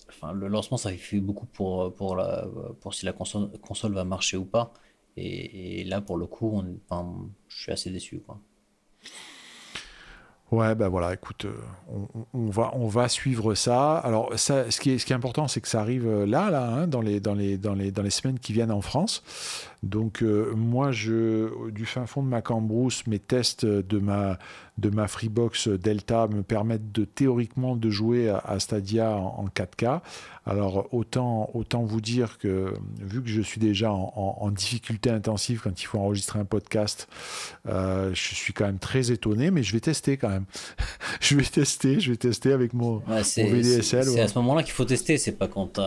enfin, 0.10 0.34
le 0.34 0.48
lancement, 0.48 0.78
ça 0.78 0.92
fait 0.92 1.20
beaucoup 1.20 1.46
pour, 1.46 1.94
pour, 1.96 2.16
la, 2.16 2.46
pour 2.82 2.94
si 2.94 3.06
la 3.06 3.14
console, 3.14 3.50
console 3.62 3.94
va 3.94 4.04
marcher 4.04 4.38
ou 4.38 4.46
pas. 4.46 4.74
Et, 5.18 5.84
là, 5.84 6.02
pour 6.02 6.18
le 6.18 6.26
coup, 6.26 6.64
je 7.48 7.62
suis 7.62 7.72
assez 7.72 7.90
déçu. 7.90 8.22
Ouais, 10.52 10.76
ben 10.76 10.90
voilà, 10.90 11.14
écoute, 11.14 11.46
euh, 11.46 11.54
on, 12.34 12.88
va, 12.90 13.08
suivre 13.08 13.56
ça. 13.56 13.98
Alors, 14.00 14.38
ça, 14.38 14.70
ce, 14.70 14.82
qui 14.82 14.92
est, 14.92 14.98
ce 14.98 15.06
qui 15.06 15.14
est 15.14 15.16
important, 15.16 15.48
c'est 15.48 15.62
que 15.62 15.68
ça 15.70 15.80
arrive 15.80 16.06
euh, 16.06 16.26
là, 16.26 16.52
là, 16.52 16.68
hein, 16.68 16.88
dans, 16.88 17.00
les, 17.00 17.22
dans, 17.22 17.34
les, 17.34 17.58
dans, 17.58 17.74
les, 17.74 17.90
dans 17.92 18.02
les 18.02 18.10
semaines 18.10 18.38
qui 18.38 18.52
viennent 18.52 18.72
en 18.72 18.82
France. 18.82 19.24
Donc, 19.82 20.22
euh, 20.22 20.54
moi, 20.54 20.92
je, 20.92 21.70
du 21.70 21.86
fin 21.86 22.06
fond 22.06 22.22
de 22.22 22.28
ma 22.28 22.42
cambrousse, 22.42 23.08
mes 23.08 23.18
tests 23.18 23.66
de 23.66 24.00
ma, 24.00 24.40
de 24.82 24.90
ma 24.90 25.08
Freebox 25.08 25.70
Delta 25.70 26.28
me 26.28 26.42
permettent 26.42 26.92
de 26.92 27.06
théoriquement 27.06 27.76
de 27.76 27.90
jouer 27.90 28.30
à, 28.30 28.60
Stadia 28.60 29.16
en, 29.16 29.46
4K. 29.48 30.02
Alors 30.46 30.88
autant, 30.92 31.50
autant 31.54 31.84
vous 31.84 32.02
dire 32.02 32.40
que 32.40 32.74
vu 33.00 33.22
que 33.22 33.30
je 33.30 33.42
suis 33.42 33.62
déjà 33.62 33.92
en, 33.92 34.52
difficulté 34.52 35.10
intensive 35.10 35.62
quand 35.64 35.82
il 35.82 35.86
faut 35.86 36.00
enregistrer 36.00 36.40
un 36.40 36.46
podcast, 36.46 37.08
euh, 37.68 38.10
je 38.14 38.36
suis 38.36 38.52
quand 38.52 38.66
même 38.66 38.80
très 38.80 39.12
étonné, 39.12 39.52
mais 39.52 39.64
je 39.64 39.72
vais 39.72 39.80
tester 39.80 40.18
quand 40.18 40.30
même. 40.30 40.46
je 41.22 41.36
vais 41.36 41.44
tester, 41.44 42.00
je 42.00 42.12
vais 42.12 42.18
tester 42.18 42.52
avec 42.52 42.74
mon, 42.74 42.98
VDSL. 42.98 44.06
C'est 44.06 44.20
à 44.20 44.28
ce 44.28 44.38
moment-là 44.40 44.64
qu'il 44.64 44.74
faut 44.74 44.86
tester, 44.86 45.18
c'est 45.18 45.38
pas 45.38 45.48
quand 45.48 45.80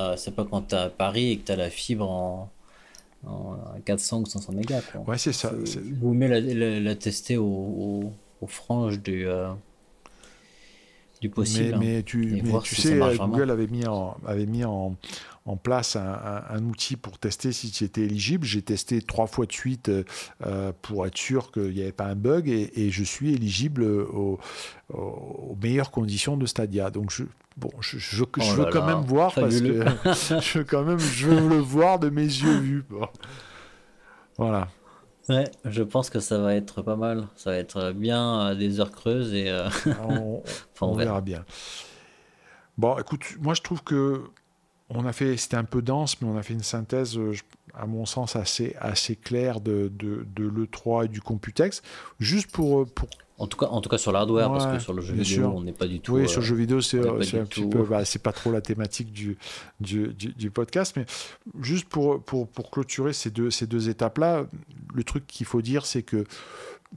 quand 0.50 0.72
à 0.72 0.88
Paris 0.88 1.32
et 1.32 1.38
que 1.38 1.46
tu 1.46 1.52
as 1.52 1.56
la 1.56 1.70
fibre 1.70 2.08
en, 2.08 2.50
400 3.84 4.20
ou 4.20 4.26
500 4.26 4.52
mégas. 4.52 4.82
Ouais, 5.06 5.18
c'est 5.18 5.32
ça. 5.32 5.52
Vous 6.00 6.12
mettez 6.12 6.54
la, 6.54 6.80
la, 6.80 6.94
tester 6.94 7.36
au 7.36 8.12
aux 8.44 8.46
franges 8.46 9.00
du, 9.00 9.26
euh, 9.26 9.52
du 11.20 11.30
possible. 11.30 11.76
Mais, 11.78 12.02
tu, 12.02 12.42
tu 12.62 12.74
sais, 12.74 12.98
Google 13.18 13.50
avait 13.50 13.66
mis 13.66 13.86
en, 13.86 14.16
avait 14.26 14.46
mis 14.46 14.64
en, 14.64 14.96
en 15.46 15.56
place 15.56 15.96
un, 15.96 16.64
outil 16.64 16.96
pour 16.96 17.18
tester 17.18 17.52
si 17.52 17.70
tu 17.70 17.84
étais 17.84 18.02
éligible. 18.02 18.46
J'ai 18.46 18.62
testé 18.62 19.00
trois 19.00 19.26
fois 19.26 19.46
de 19.46 19.52
suite 19.52 19.90
euh, 20.44 20.72
pour 20.82 21.06
être 21.06 21.18
sûr 21.18 21.50
qu'il 21.52 21.72
n'y 21.72 21.82
avait 21.82 21.92
pas 21.92 22.06
un 22.06 22.14
bug 22.14 22.48
et, 22.48 22.90
je 22.90 23.04
suis 23.04 23.34
éligible 23.34 23.84
aux, 23.84 24.38
meilleures 25.62 25.90
conditions 25.90 26.36
de 26.36 26.46
Stadia. 26.46 26.90
Donc 26.90 27.10
je, 27.10 27.24
bon, 27.56 27.70
je, 27.80 27.98
je, 27.98 28.22
oh 28.24 28.42
veux 28.56 28.66
quand 28.70 28.86
même 28.86 29.04
voir 29.04 29.34
parce 29.34 29.60
que 29.60 29.84
je 30.40 30.58
veux 30.58 30.64
quand 30.64 30.84
même 30.84 30.98
je 30.98 31.28
veux 31.28 31.48
le 31.48 31.58
voir 31.58 31.98
de 31.98 32.10
mes 32.10 32.22
yeux 32.22 32.58
vus. 32.58 32.84
Voilà. 34.36 34.68
Ouais, 35.28 35.50
je 35.64 35.82
pense 35.82 36.10
que 36.10 36.20
ça 36.20 36.38
va 36.38 36.54
être 36.54 36.82
pas 36.82 36.96
mal. 36.96 37.28
Ça 37.36 37.50
va 37.50 37.56
être 37.56 37.92
bien 37.92 38.48
euh, 38.48 38.54
des 38.54 38.80
heures 38.80 38.92
creuses 38.92 39.32
et 39.32 39.48
euh, 39.48 39.68
on, 40.80 40.94
verra. 40.96 41.20
bien. 41.20 41.44
Bon, 42.76 42.98
écoute, 42.98 43.24
moi 43.40 43.54
je 43.54 43.62
trouve 43.62 43.82
que 43.82 44.22
on 44.90 45.06
a 45.06 45.12
fait, 45.12 45.36
c'était 45.38 45.56
un 45.56 45.64
peu 45.64 45.80
dense, 45.80 46.20
mais 46.20 46.28
on 46.28 46.36
a 46.36 46.42
fait 46.42 46.52
une 46.52 46.62
synthèse, 46.62 47.16
euh, 47.16 47.32
à 47.72 47.86
mon 47.86 48.04
sens, 48.04 48.36
assez, 48.36 48.76
assez 48.78 49.16
claire 49.16 49.60
de, 49.60 49.90
de, 49.92 50.26
de 50.36 50.46
l'E3 50.46 51.06
et 51.06 51.08
du 51.08 51.22
Computex. 51.22 51.82
Juste 52.20 52.50
pour, 52.50 52.86
pour 52.92 53.08
en 53.36 53.48
tout 53.48 53.58
cas, 53.58 53.66
en 53.66 53.80
tout 53.80 53.88
cas 53.88 53.98
sur 53.98 54.12
l'hardware, 54.12 54.48
parce 54.48 54.66
que 54.66 54.78
sur 54.78 54.92
le 54.92 55.02
jeu 55.02 55.14
vidéo, 55.14 55.52
on 55.54 55.62
n'est 55.62 55.72
pas 55.72 55.86
du 55.86 55.98
tout. 56.00 56.14
Oui, 56.14 56.28
sur 56.28 56.40
le 56.40 56.46
jeu 56.46 56.54
vidéo, 56.54 56.80
c'est 56.80 57.00
un 57.00 57.44
petit 57.44 57.66
peu, 57.66 57.82
bah, 57.82 58.02
pas 58.22 58.32
trop 58.32 58.52
la 58.52 58.60
thématique 58.60 59.12
du, 59.12 59.36
du, 59.80 60.14
du, 60.14 60.50
podcast, 60.50 60.94
mais 60.96 61.04
juste 61.60 61.88
pour, 61.88 62.22
pour, 62.22 62.46
pour 62.46 62.70
clôturer 62.70 63.12
ces 63.12 63.30
deux, 63.30 63.50
ces 63.50 63.66
deux 63.66 63.88
étapes-là, 63.88 64.46
le 64.94 65.04
truc 65.04 65.26
qu'il 65.26 65.46
faut 65.46 65.62
dire, 65.62 65.84
c'est 65.84 66.02
que 66.02 66.24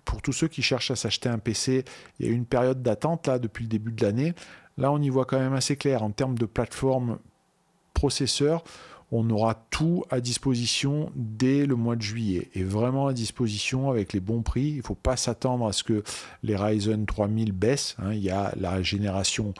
pour 0.05 0.21
tous 0.21 0.33
ceux 0.33 0.47
qui 0.47 0.61
cherchent 0.61 0.91
à 0.91 0.95
s'acheter 0.95 1.27
un 1.27 1.39
PC, 1.39 1.85
il 2.19 2.27
y 2.27 2.29
a 2.29 2.31
une 2.31 2.45
période 2.45 2.83
d'attente 2.83 3.25
là 3.25 3.39
depuis 3.39 3.63
le 3.63 3.69
début 3.69 3.91
de 3.91 4.05
l'année. 4.05 4.33
Là, 4.77 4.91
on 4.91 5.01
y 5.01 5.09
voit 5.09 5.25
quand 5.25 5.39
même 5.39 5.53
assez 5.53 5.75
clair 5.75 6.03
en 6.03 6.11
termes 6.11 6.37
de 6.37 6.45
plateforme 6.45 7.17
processeur 7.95 8.63
on 9.11 9.29
aura 9.29 9.55
tout 9.69 10.03
à 10.09 10.19
disposition 10.19 11.11
dès 11.15 11.65
le 11.65 11.75
mois 11.75 11.95
de 11.95 12.01
juillet 12.01 12.49
et 12.53 12.63
vraiment 12.63 13.07
à 13.07 13.13
disposition 13.13 13.89
avec 13.89 14.11
les 14.11 14.19
bons 14.19 14.41
prix. 14.41 14.67
Il 14.67 14.77
ne 14.77 14.81
faut 14.81 14.95
pas 14.95 15.15
s'attendre 15.15 15.65
à 15.65 15.71
ce 15.71 15.83
que 15.83 16.03
les 16.43 16.57
Ryzen 16.57 17.05
3000 17.05 17.53
baissent. 17.53 17.95
Hein. 17.99 18.13
Il 18.13 18.19
y 18.19 18.29
a 18.29 18.53
la 18.59 18.81
génération 18.81 19.53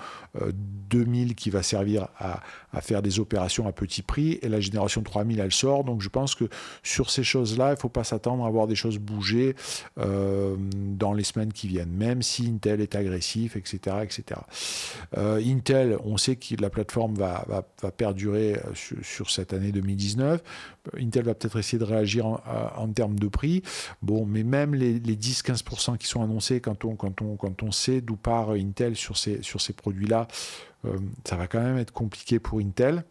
2000 0.89 1.32
euh, 1.32 1.34
qui 1.34 1.50
va 1.50 1.64
servir 1.64 2.10
à, 2.20 2.41
faire 2.82 3.02
des 3.02 3.20
opérations 3.20 3.68
à 3.68 3.72
petit 3.72 4.02
prix 4.02 4.38
et 4.41 4.50
la 4.50 4.60
génération 4.60 5.02
3000 5.02 5.39
elle 5.39 5.54
sort. 5.54 5.86
Donc 5.86 6.02
je 6.02 6.10
pense 6.10 6.36
que 6.36 6.45
sur 6.84 7.10
ces 7.10 7.24
choses-là, 7.24 7.70
il 7.70 7.76
ne 7.76 7.80
faut 7.80 7.89
pas 7.89 8.04
s'attendre 8.04 8.45
à 8.45 8.50
voir 8.50 8.68
des 8.68 8.76
choses 8.76 8.98
bouger 9.00 9.56
euh, 9.98 10.56
dans 10.60 11.14
les 11.14 11.24
semaines 11.24 11.54
qui 11.54 11.68
viennent, 11.68 11.91
même 11.91 12.22
si 12.22 12.48
Intel 12.48 12.82
est 12.82 12.95
agressif, 12.95 13.56
etc. 13.56 13.98
etc. 14.04 14.41
Euh, 15.18 15.41
Intel, 15.43 15.98
on 16.04 16.18
sait 16.18 16.36
que 16.36 16.56
la 16.60 16.70
plateforme 16.70 17.16
va, 17.16 17.45
perdurer 17.95 18.60
sur, 18.74 18.98
sur 19.06 19.36
cette 19.38 19.53
année 19.53 19.71
2019. 19.71 20.41
Intel 20.99 21.23
va 21.23 21.33
peut-être 21.33 21.57
essayer 21.57 21.77
de 21.77 21.83
réagir 21.83 22.25
en, 22.25 22.88
termes 22.89 23.17
de 23.19 23.27
prix. 23.27 23.61
Bon, 24.01 24.25
mais 24.25 24.43
même 24.43 24.73
les, 24.73 24.99
10-15% 24.99 25.97
qui 25.97 26.07
sont 26.07 26.21
annoncés 26.21 26.59
quand 26.59 26.85
on, 26.85 26.95
quand 26.95 27.21
on, 27.21 27.35
quand 27.35 27.63
on 27.63 27.71
sait 27.71 28.01
d'où 28.01 28.15
part 28.15 28.51
Intel 28.51 28.95
sur 28.95 29.17
ces, 29.17 29.39
produits-là, 29.75 30.27
euh, 30.85 30.97
ça 31.23 31.35
va 31.35 31.47
quand 31.47 31.61
même 31.61 31.77
être 31.77 31.93
compliqué 31.93 32.39
pour 32.39 32.59
Intel. 32.59 33.03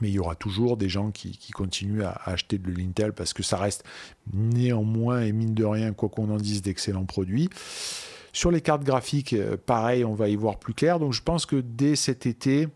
Mais 0.00 0.08
il 0.08 0.14
y 0.14 0.18
aura 0.18 0.34
toujours 0.34 0.76
des 0.76 0.88
gens 0.88 1.12
qui, 1.12 1.38
continuent 1.52 2.02
à, 2.02 2.20
acheter 2.24 2.58
de 2.58 2.70
l'Intel 2.70 3.12
parce 3.12 3.32
que 3.32 3.44
ça 3.44 3.56
reste 3.56 3.84
néanmoins, 4.32 5.22
et 5.22 5.32
mine 5.32 5.54
de 5.54 5.64
rien, 5.64 5.92
quoi 5.92 6.08
qu'on 6.08 6.30
en 6.30 6.36
dise, 6.36 6.62
d'excellents 6.62 7.04
produits. 7.04 7.48
Sur 8.32 8.50
les 8.50 8.60
cartes 8.60 8.82
graphiques, 8.82 9.32
euh, 9.34 9.56
pareil, 9.56 10.04
on 10.04 10.14
va 10.14 10.28
y 10.28 10.34
voir 10.34 10.58
plus 10.58 10.74
clair. 10.74 10.98
Donc 10.98 11.12
je 11.12 11.22
pense 11.22 11.46
que 11.46 11.56
dès 11.56 11.94
cet 11.94 12.26
été, 12.26 12.66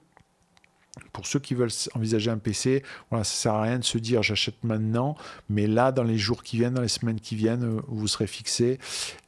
pour 1.12 1.26
ceux 1.26 1.38
qui 1.38 1.54
veulent 1.54 1.70
envisager 1.94 2.30
un 2.30 2.38
PC, 2.38 2.82
voilà, 3.10 3.24
ça 3.24 3.34
sert 3.34 3.54
à 3.54 3.62
rien 3.62 3.78
de 3.78 3.84
se 3.84 3.98
dire 3.98 4.22
j'achète 4.22 4.62
maintenant, 4.64 5.16
mais 5.48 5.66
là, 5.66 5.92
dans 5.92 6.02
les 6.02 6.18
jours 6.18 6.42
qui 6.42 6.56
viennent, 6.56 6.74
dans 6.74 6.82
les 6.82 6.88
semaines 6.88 7.20
qui 7.20 7.36
viennent, 7.36 7.64
euh, 7.64 7.80
vous 7.88 8.08
serez 8.08 8.26
fixé 8.26 8.78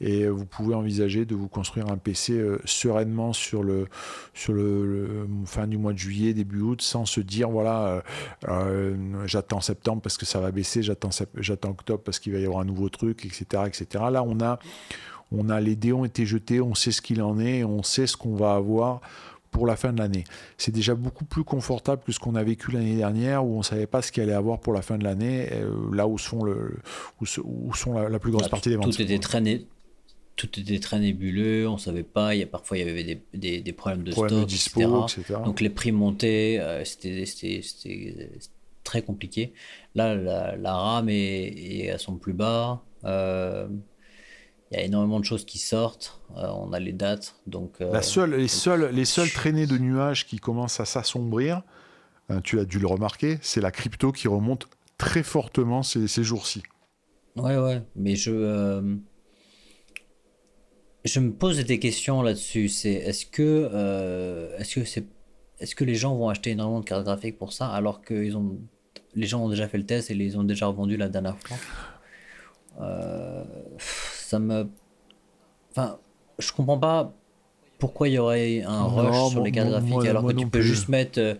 et 0.00 0.26
vous 0.26 0.46
pouvez 0.46 0.74
envisager 0.74 1.24
de 1.24 1.34
vous 1.34 1.48
construire 1.48 1.90
un 1.90 1.96
PC 1.96 2.34
euh, 2.34 2.60
sereinement 2.64 3.32
sur 3.32 3.62
le, 3.62 3.88
fin 5.44 5.66
du 5.66 5.78
mois 5.78 5.92
de 5.92 5.98
juillet, 5.98 6.34
début 6.34 6.60
août, 6.60 6.82
sans 6.82 7.06
se 7.06 7.20
dire 7.20 7.50
voilà, 7.50 8.02
euh, 8.48 8.96
j'attends 9.26 9.60
septembre 9.60 10.02
parce 10.02 10.16
que 10.16 10.26
ça 10.26 10.40
va 10.40 10.50
baisser, 10.50 10.82
j'attends, 10.82 11.10
j'attends 11.36 11.70
octobre 11.70 12.02
parce 12.04 12.18
qu'il 12.18 12.32
va 12.32 12.38
y 12.38 12.44
avoir 12.44 12.60
un 12.60 12.64
nouveau 12.64 12.88
truc, 12.88 13.24
etc., 13.24 13.64
etc. 13.66 14.04
Là, 14.10 14.22
on 14.22 14.40
a, 14.40 14.58
on 15.32 15.48
a 15.48 15.60
les 15.60 15.76
dés 15.76 15.92
ont 15.92 16.04
été 16.04 16.26
jetés, 16.26 16.60
on 16.60 16.74
sait 16.74 16.90
ce 16.90 17.00
qu'il 17.00 17.22
en 17.22 17.38
est, 17.38 17.64
on 17.64 17.82
sait 17.82 18.06
ce 18.06 18.16
qu'on 18.16 18.34
va 18.34 18.54
avoir 18.54 19.00
pour 19.50 19.66
la 19.66 19.76
fin 19.76 19.92
de 19.92 19.98
l'année. 19.98 20.24
C'est 20.58 20.72
déjà 20.72 20.94
beaucoup 20.94 21.24
plus 21.24 21.44
confortable 21.44 22.02
que 22.04 22.12
ce 22.12 22.18
qu'on 22.18 22.34
a 22.34 22.42
vécu 22.42 22.70
l'année 22.70 22.96
dernière 22.96 23.44
où 23.44 23.54
on 23.54 23.58
ne 23.58 23.64
savait 23.64 23.86
pas 23.86 24.02
ce 24.02 24.12
qu'il 24.12 24.22
allait 24.22 24.32
avoir 24.32 24.60
pour 24.60 24.72
la 24.72 24.82
fin 24.82 24.98
de 24.98 25.04
l'année, 25.04 25.48
euh, 25.52 25.72
là 25.92 26.06
où 26.06 26.18
sont, 26.18 26.42
le, 26.42 26.78
où, 27.20 27.74
sont 27.74 27.94
la, 27.94 28.18
plus 28.18 28.30
grosse 28.30 28.46
ah, 28.46 28.50
partie 28.50 28.68
des 28.68 28.76
ventes. 28.76 28.92
Tout 28.92 29.02
était 29.02 29.18
très, 29.18 29.42
tout 30.36 30.60
était 30.60 30.78
très 30.78 30.98
nébuleux, 30.98 31.68
on 31.68 31.74
ne 31.74 31.78
savait 31.78 32.02
pas, 32.02 32.34
il 32.34 32.38
y 32.38 32.42
a, 32.42 32.46
parfois 32.46 32.78
il 32.78 32.86
y 32.86 32.90
avait 32.90 33.04
des, 33.04 33.20
des, 33.34 33.60
des 33.60 33.72
problèmes 33.72 34.04
de 34.04 34.12
stock, 34.12 34.30
etc. 34.32 34.86
Donc 35.44 35.60
les 35.60 35.70
prix 35.70 35.92
montaient, 35.92 36.58
euh, 36.60 36.84
c'était 36.84 37.60
très 38.84 39.02
compliqué. 39.02 39.52
Là, 39.94 40.14
la, 40.14 40.74
RAM 40.74 41.08
est, 41.08 41.84
est, 41.84 41.90
à 41.90 41.98
son 41.98 42.16
plus 42.16 42.32
bas. 42.32 42.82
Euh, 43.04 43.68
il 44.70 44.78
y 44.78 44.80
a 44.80 44.84
énormément 44.84 45.18
de 45.18 45.24
choses 45.24 45.44
qui 45.44 45.58
sortent. 45.58 46.20
Euh, 46.36 46.46
on 46.48 46.72
a 46.72 46.78
les 46.78 46.92
dates. 46.92 47.34
Donc, 47.46 47.80
euh, 47.80 47.92
La 47.92 48.02
seule, 48.02 48.34
les, 48.34 48.48
seules, 48.48 48.90
les 48.92 49.04
seules 49.04 49.30
traînées 49.30 49.66
de 49.66 49.78
nuages 49.78 50.26
qui 50.26 50.38
commencent 50.38 50.78
à 50.78 50.84
s'assombrir, 50.84 51.62
hein, 52.28 52.40
tu 52.40 52.60
as 52.60 52.64
dû 52.64 52.78
le 52.78 52.86
remarquer, 52.86 53.38
c'est 53.42 53.60
la 53.60 53.72
crypto 53.72 54.12
qui 54.12 54.28
remonte 54.28 54.68
très 54.96 55.24
fortement 55.24 55.82
ces, 55.82 56.06
ces 56.06 56.22
jours-ci. 56.22 56.62
Ouais, 57.36 57.56
ouais. 57.56 57.82
Mais 57.96 58.14
je. 58.14 58.30
Euh, 58.30 58.96
je 61.04 61.18
me 61.18 61.32
pose 61.32 61.58
des 61.64 61.78
questions 61.78 62.22
là-dessus. 62.22 62.68
C'est 62.68 62.92
est-ce 62.92 63.24
que, 63.24 64.54
est-ce 64.58 64.74
que 64.74 64.84
c'est, 64.84 65.06
est-ce 65.58 65.74
que 65.74 65.84
les 65.84 65.94
gens 65.94 66.14
vont 66.14 66.28
acheter 66.28 66.50
énormément 66.50 66.80
de 66.80 66.84
cartes 66.84 67.04
graphiques 67.04 67.38
pour 67.38 67.54
ça 67.54 67.68
alors 67.68 68.02
que 68.02 68.12
ils 68.12 68.36
ont, 68.36 68.58
les 69.14 69.26
gens 69.26 69.42
ont 69.42 69.48
déjà 69.48 69.66
fait 69.66 69.78
le 69.78 69.86
test 69.86 70.10
et 70.10 70.14
les 70.14 70.36
ont 70.36 70.44
déjà 70.44 70.66
revendu 70.66 70.98
la 70.98 71.08
dernière 71.08 71.38
fois? 71.38 71.56
Ça 74.30 74.38
me. 74.38 74.68
Enfin, 75.72 75.98
je 76.38 76.52
comprends 76.52 76.78
pas 76.78 77.12
pourquoi 77.80 78.08
il 78.08 78.14
y 78.14 78.18
aurait 78.18 78.62
un 78.62 78.84
rush 78.84 79.30
sur 79.30 79.42
les 79.42 79.50
cartes 79.50 79.70
graphiques 79.70 80.06
alors 80.06 80.24
que 80.24 80.32
tu 80.32 80.46
peux 80.46 80.60
juste 80.60 80.88
mettre 80.88 81.36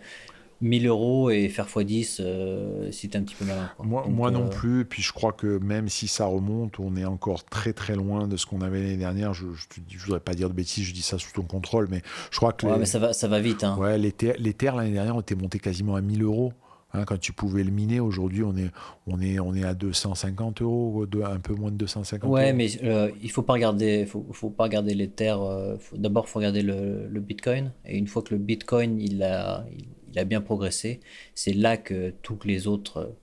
1000 0.59 0.85
euh, 0.85 0.89
euros 0.89 1.29
et 1.29 1.47
faire 1.47 1.67
x10 1.67 2.17
euh, 2.19 2.91
si 2.91 3.07
tu 3.07 3.15
es 3.15 3.19
un 3.19 3.23
petit 3.23 3.35
peu 3.35 3.45
malin. 3.45 3.71
Moi, 3.81 4.05
moi 4.09 4.29
non 4.29 4.47
euh, 4.47 4.49
plus. 4.49 4.81
Et 4.81 4.85
puis 4.85 5.01
je 5.01 5.13
crois 5.13 5.31
que 5.31 5.57
même 5.59 5.87
si 5.87 6.09
ça 6.09 6.25
remonte, 6.25 6.81
on 6.81 6.97
est 6.97 7.05
encore 7.05 7.45
très 7.45 7.71
très 7.71 7.95
loin 7.95 8.27
de 8.27 8.35
ce 8.35 8.45
qu'on 8.45 8.59
avait 8.59 8.81
l'année 8.81 8.97
dernière. 8.97 9.33
Je, 9.33 9.45
je, 9.53 9.97
voudrais 10.05 10.19
pas 10.19 10.33
dire 10.33 10.49
de 10.49 10.53
bêtises, 10.53 10.83
je 10.83 10.93
dis 10.93 11.01
ça 11.01 11.17
sous 11.17 11.31
ton 11.31 11.43
contrôle, 11.43 11.87
mais 11.89 12.01
je 12.29 12.37
crois 12.37 12.51
que. 12.51 12.65
Ouais, 12.65 12.77
mais 12.77 12.85
ça 12.85 12.99
va, 12.99 13.13
ça 13.13 13.29
va 13.29 13.39
vite. 13.39 13.63
Hein. 13.63 13.77
Ouais, 13.77 13.97
les, 13.97 14.13
les 14.37 14.53
terres 14.53 14.75
l'année 14.75 14.91
dernière 14.91 15.15
ont 15.15 15.21
été 15.21 15.35
montées 15.35 15.59
quasiment 15.59 15.95
à 15.95 16.01
1000 16.01 16.23
euros. 16.23 16.51
Hein, 16.93 17.05
quand 17.05 17.17
tu 17.17 17.31
pouvais 17.31 17.63
le 17.63 17.71
miner, 17.71 18.01
aujourd'hui, 18.01 18.43
on 18.43 18.55
est, 18.57 18.69
on, 19.07 19.21
est, 19.21 19.39
on 19.39 19.55
est 19.55 19.63
à 19.63 19.73
250 19.73 20.61
euros, 20.61 21.05
un 21.23 21.39
peu 21.39 21.53
moins 21.53 21.71
de 21.71 21.77
250 21.77 22.29
ouais, 22.29 22.51
mais 22.51 22.67
euh, 22.83 23.09
il 23.21 23.31
faut 23.31 23.43
pas 23.43 23.53
regarder, 23.53 24.05
faut, 24.05 24.25
faut 24.33 24.49
pas 24.49 24.63
regarder 24.63 24.93
les 24.93 25.09
terres. 25.09 25.41
Euh, 25.41 25.77
D'abord, 25.93 26.25
il 26.27 26.31
faut 26.31 26.39
regarder 26.39 26.61
le, 26.61 27.07
le, 27.07 27.19
Bitcoin. 27.21 27.71
Et 27.85 27.97
une 27.97 28.07
fois 28.07 28.21
que 28.23 28.33
le 28.33 28.39
Bitcoin 28.39 28.99
il 28.99 29.23
a, 29.23 29.65
il, 30.11 30.19
a 30.19 30.25
bien 30.25 30.41
progressé, 30.41 30.99
c'est 31.33 31.53
là 31.53 31.77
que 31.77 32.13
toutes 32.21 32.43
les 32.43 32.67
autres 32.67 33.15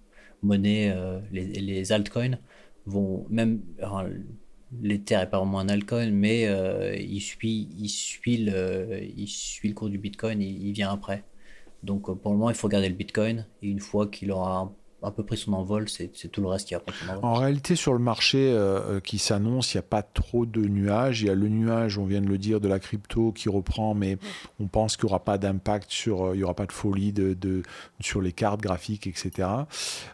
monnaies, 0.42 0.90
euh, 0.90 1.20
les, 1.30 1.44
les, 1.44 1.92
altcoins, 1.92 2.38
vont 2.86 3.26
même. 3.28 3.60
L'Ether 4.82 5.16
n'est 5.16 5.26
pas 5.26 5.38
vraiment 5.38 5.60
un 5.60 5.68
altcoin, 5.68 6.10
mais 6.10 6.42
il, 6.98 7.20
suit, 7.20 7.68
il, 7.78 7.88
suit 7.88 8.38
le, 8.38 9.00
il 9.16 9.26
suit 9.26 9.68
le 9.68 9.74
cours 9.74 9.88
du 9.90 9.98
Bitcoin, 9.98 10.40
il, 10.40 10.68
il 10.68 10.72
vient 10.72 10.90
après. 10.90 11.24
Donc 11.82 12.08
euh, 12.08 12.14
pour 12.14 12.32
le 12.32 12.38
moment, 12.38 12.50
il 12.50 12.56
faut 12.56 12.68
garder 12.68 12.88
le 12.88 12.94
Bitcoin. 12.94 13.46
Et 13.62 13.68
une 13.68 13.80
fois 13.80 14.06
qu'il 14.06 14.30
aura 14.32 14.72
un 15.02 15.12
peu 15.12 15.22
pris 15.22 15.36
son 15.36 15.52
envol, 15.52 15.88
c'est 15.88 16.08
tout 16.28 16.40
le 16.40 16.48
reste 16.48 16.68
qui 16.68 16.74
son 16.74 17.10
envol. 17.10 17.24
En 17.24 17.34
réalité, 17.34 17.76
sur 17.76 17.92
le 17.92 18.00
marché 18.00 18.50
euh, 18.50 18.96
euh, 18.96 19.00
qui 19.00 19.18
s'annonce, 19.18 19.72
il 19.72 19.76
n'y 19.76 19.80
a 19.80 19.82
pas 19.82 20.02
trop 20.02 20.44
de 20.44 20.60
nuages. 20.60 21.22
Il 21.22 21.28
y 21.28 21.30
a 21.30 21.34
le 21.34 21.48
nuage, 21.48 21.98
on 21.98 22.04
vient 22.04 22.20
de 22.20 22.26
le 22.26 22.36
dire, 22.36 22.60
de 22.60 22.66
la 22.66 22.80
crypto 22.80 23.30
qui 23.30 23.48
reprend, 23.48 23.94
mais 23.94 24.18
on 24.58 24.66
pense 24.66 24.96
qu'il 24.96 25.06
n'y 25.06 25.10
aura 25.10 25.24
pas 25.24 25.38
d'impact 25.38 25.90
sur, 25.90 26.24
euh, 26.24 26.34
il 26.34 26.38
n'y 26.38 26.42
aura 26.42 26.54
pas 26.54 26.66
de 26.66 26.72
folie 26.72 27.12
de, 27.12 27.34
de, 27.34 27.62
sur 28.00 28.20
les 28.20 28.32
cartes 28.32 28.60
graphiques, 28.60 29.06
etc. 29.06 29.48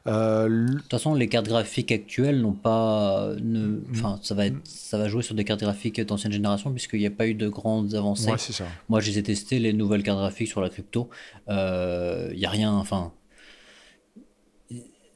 de 0.07 0.77
toute 0.79 0.91
façon, 0.91 1.15
les 1.15 1.29
cartes 1.29 1.47
graphiques 1.47 1.91
actuelles 1.91 2.43
n'ont 2.43 2.53
pas, 2.53 3.31
ne, 3.41 3.81
enfin, 3.91 4.19
ça 4.23 4.35
va 4.35 4.47
être, 4.47 4.57
ça 4.65 4.99
va 4.99 5.09
jouer 5.09 5.23
sur 5.23 5.35
des 5.35 5.45
cartes 5.45 5.61
graphiques 5.61 6.01
d'ancienne 6.01 6.33
génération 6.33 6.71
puisqu'il 6.73 7.01
n'y 7.01 7.07
a 7.07 7.11
pas 7.11 7.27
eu 7.27 7.35
de 7.35 7.49
grandes 7.49 7.95
avancées. 7.95 8.31
Ouais, 8.31 8.39
ça. 8.39 8.65
Moi, 8.91 9.01
je 9.01 9.11
les 9.11 9.19
ai 9.19 9.23
testées 9.23 9.59
les 9.59 9.73
nouvelles 9.73 10.03
cartes 10.03 10.19
graphiques 10.19 10.49
sur 10.49 10.61
la 10.61 10.69
crypto. 10.69 11.09
Il 11.49 12.37
n'y 12.37 12.45
a 12.45 12.51
rien, 12.51 12.73
enfin 12.75 13.13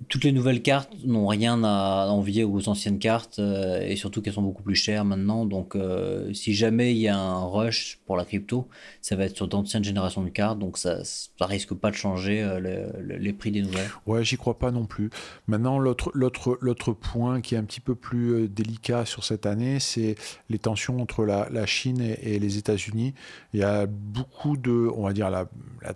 toutes 0.06 0.22
les 0.24 0.32
nouvelles 0.32 0.62
cartes 0.62 0.92
n'ont 1.04 1.26
rien 1.26 1.64
à 1.64 2.06
envier 2.08 2.44
aux 2.44 2.68
anciennes 2.68 3.00
cartes 3.00 3.40
euh, 3.40 3.80
et 3.80 3.96
surtout 3.96 4.22
qu'elles 4.22 4.34
sont 4.34 4.42
beaucoup 4.42 4.62
plus 4.62 4.76
chères 4.76 5.04
maintenant. 5.04 5.44
Donc, 5.44 5.74
euh, 5.74 6.32
si 6.32 6.54
jamais 6.54 6.92
il 6.92 6.98
y 6.98 7.08
a 7.08 7.18
un 7.18 7.44
rush 7.44 7.98
pour 8.06 8.16
la 8.16 8.24
crypto, 8.24 8.68
ça 9.02 9.16
va 9.16 9.24
être 9.24 9.36
sur 9.36 9.48
d'anciennes 9.48 9.82
générations 9.82 10.22
de 10.22 10.28
cartes. 10.28 10.58
Donc, 10.58 10.78
ça, 10.78 11.02
ça 11.04 11.46
risque 11.46 11.74
pas 11.74 11.90
de 11.90 11.96
changer 11.96 12.42
euh, 12.42 12.90
les 13.02 13.32
prix 13.32 13.50
des 13.50 13.62
nouvelles. 13.62 13.90
Ouais, 14.06 14.24
j'y 14.24 14.36
crois 14.36 14.58
pas 14.58 14.70
non 14.70 14.86
plus. 14.86 15.10
Maintenant, 15.48 15.78
l'autre, 15.78 16.92
point 16.92 17.40
qui 17.40 17.56
est 17.56 17.58
un 17.58 17.64
petit 17.64 17.80
peu 17.80 17.96
plus 17.96 18.48
délicat 18.48 19.04
sur 19.04 19.24
cette 19.24 19.46
année, 19.46 19.80
c'est 19.80 20.14
les 20.48 20.58
tensions 20.58 21.00
entre 21.00 21.24
la, 21.24 21.66
Chine 21.66 22.00
et, 22.00 22.38
les 22.38 22.56
États-Unis. 22.56 23.14
Il 23.52 23.60
y 23.60 23.64
a 23.64 23.86
beaucoup 23.86 24.56
de, 24.56 24.90
on 24.96 25.02
va 25.02 25.12
dire, 25.12 25.28
la, 25.28 25.48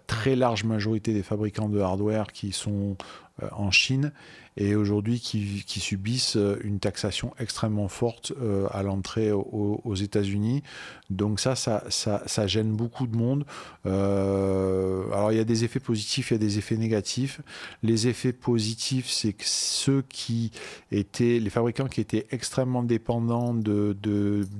très 0.07 0.35
large 0.35 0.65
majorité 0.65 1.15
des 1.15 1.23
fabricants 1.23 1.69
de 1.69 1.79
hardware 1.81 2.33
qui 2.33 2.53
sont 2.53 2.97
en 3.41 3.71
Chine 3.71 4.13
et 4.57 4.75
aujourd'hui 4.75 5.21
qui, 5.21 5.81
subissent 5.81 6.37
euh, 6.37 6.59
une 6.63 6.79
taxation 6.79 7.33
extrêmement 7.39 7.89
forte 7.89 8.33
euh, 8.41 8.67
à 8.71 8.83
l'entrée 8.83 9.33
aux, 9.33 9.95
États-Unis. 9.95 10.63
Donc 11.11 11.41
ça 11.41 11.55
ça, 11.55 11.85
ça, 11.89 12.47
gêne 12.47 12.73
beaucoup 12.73 13.07
de 13.07 13.17
monde. 13.17 13.45
alors 13.85 15.33
il 15.33 15.37
y 15.37 15.41
a 15.41 15.45
des 15.45 15.65
effets 15.65 15.81
positifs, 15.81 16.31
il 16.31 16.35
y 16.35 16.37
a 16.37 16.39
des 16.39 16.59
effets 16.59 16.77
négatifs. 16.77 17.41
Les 17.83 18.09
effets 18.09 18.33
positifs, 18.33 19.09
c'est 19.09 19.33
que 19.33 19.45
ceux 19.45 20.03
qui 20.09 20.51
étaient, 20.91 21.39
les 21.39 21.51
fabricants 21.51 21.89
qui 21.89 22.01
étaient 22.01 22.27
extrêmement 22.31 22.83
dépendants 22.83 23.55
de, 23.55 23.97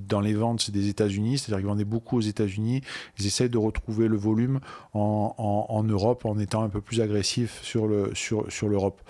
dans 0.09 0.21
les 0.21 0.35
ventes 0.35 0.71
des 0.71 0.89
États-Unis, 0.89 1.39
c'est-à-dire 1.39 1.59
qu'ils 1.59 1.67
vendaient 1.67 1.85
beaucoup 1.85 2.19
aux 2.19 2.23
États-Unis, 2.23 2.83
ils 3.19 3.27
essayent 3.27 3.51
de 3.51 3.59
retrouver 3.59 4.09
le 4.09 4.17
volume 4.17 4.61
en, 4.93 5.85
Europe 5.85 6.25
en 6.25 6.39
étant 6.39 6.63
un 6.63 6.69
peu 6.69 6.81
plus 6.81 7.01
agressifs 7.01 7.61
sur 7.63 7.83
sur, 8.15 8.69
l'Europe. 8.69 9.01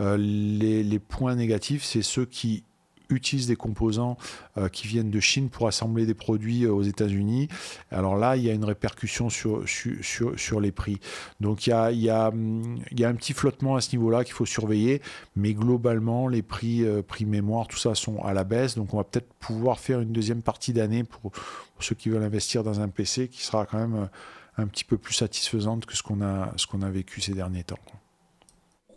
Euh, 0.00 0.16
les, 0.30 0.98
points 0.98 1.34
négatifs, 1.34 1.84
c'est 1.84 2.02
ceux 2.02 2.24
qui 2.24 2.64
utilisent 3.08 3.48
des 3.48 3.56
composants 3.56 4.16
euh, 4.56 4.68
qui 4.68 4.86
viennent 4.86 5.10
de 5.10 5.18
Chine 5.18 5.50
pour 5.50 5.66
assembler 5.66 6.06
des 6.06 6.14
produits 6.14 6.64
euh, 6.64 6.72
aux 6.72 6.82
États-Unis. 6.82 7.48
Alors 7.90 8.16
là, 8.16 8.36
il 8.36 8.44
y 8.44 8.50
a 8.50 8.52
une 8.52 8.64
répercussion 8.64 9.30
sur, 9.30 9.68
sur, 9.68 10.38
sur, 10.38 10.60
les 10.60 10.70
prix. 10.70 11.00
Donc 11.40 11.66
il 11.66 11.70
y, 11.70 11.72
a, 11.72 11.90
il, 11.90 12.00
y 12.00 12.08
a, 12.08 12.30
il 12.32 13.00
y 13.00 13.04
a 13.04 13.08
un 13.08 13.14
petit 13.14 13.32
flottement 13.32 13.74
à 13.74 13.80
ce 13.80 13.96
niveau-là 13.96 14.22
qu'il 14.22 14.34
faut 14.34 14.46
surveiller, 14.46 15.02
mais 15.34 15.54
globalement, 15.54 16.28
les 16.28 16.42
prix, 16.42 16.84
prix 17.08 17.26
mémoire, 17.26 17.66
tout 17.66 17.78
ça 17.78 17.96
sont 17.96 18.22
à 18.22 18.32
la 18.32 18.44
baisse. 18.44 18.76
Donc 18.76 18.94
on 18.94 18.98
va 18.98 19.04
peut-être 19.04 19.32
pouvoir 19.40 19.80
faire 19.80 20.00
une 20.00 20.12
deuxième 20.12 20.42
partie 20.42 20.72
d'année 20.72 21.02
pour, 21.02 21.32
ceux 21.80 21.94
qui 21.94 22.10
veulent 22.10 22.22
investir 22.22 22.62
dans 22.62 22.80
un 22.80 22.88
PC 22.88 23.28
qui 23.28 23.42
sera 23.42 23.66
quand 23.66 23.78
même 23.78 24.08
un 24.56 24.66
petit 24.66 24.84
peu 24.84 24.98
plus 24.98 25.14
satisfaisante 25.14 25.86
que 25.86 25.96
ce 25.96 26.02
qu'on 26.02 26.20
a, 26.20 26.52
ce 26.56 26.66
qu'on 26.66 26.82
a 26.82 26.90
vécu 26.90 27.20
ces 27.20 27.32
derniers 27.32 27.64
temps. 27.64 27.78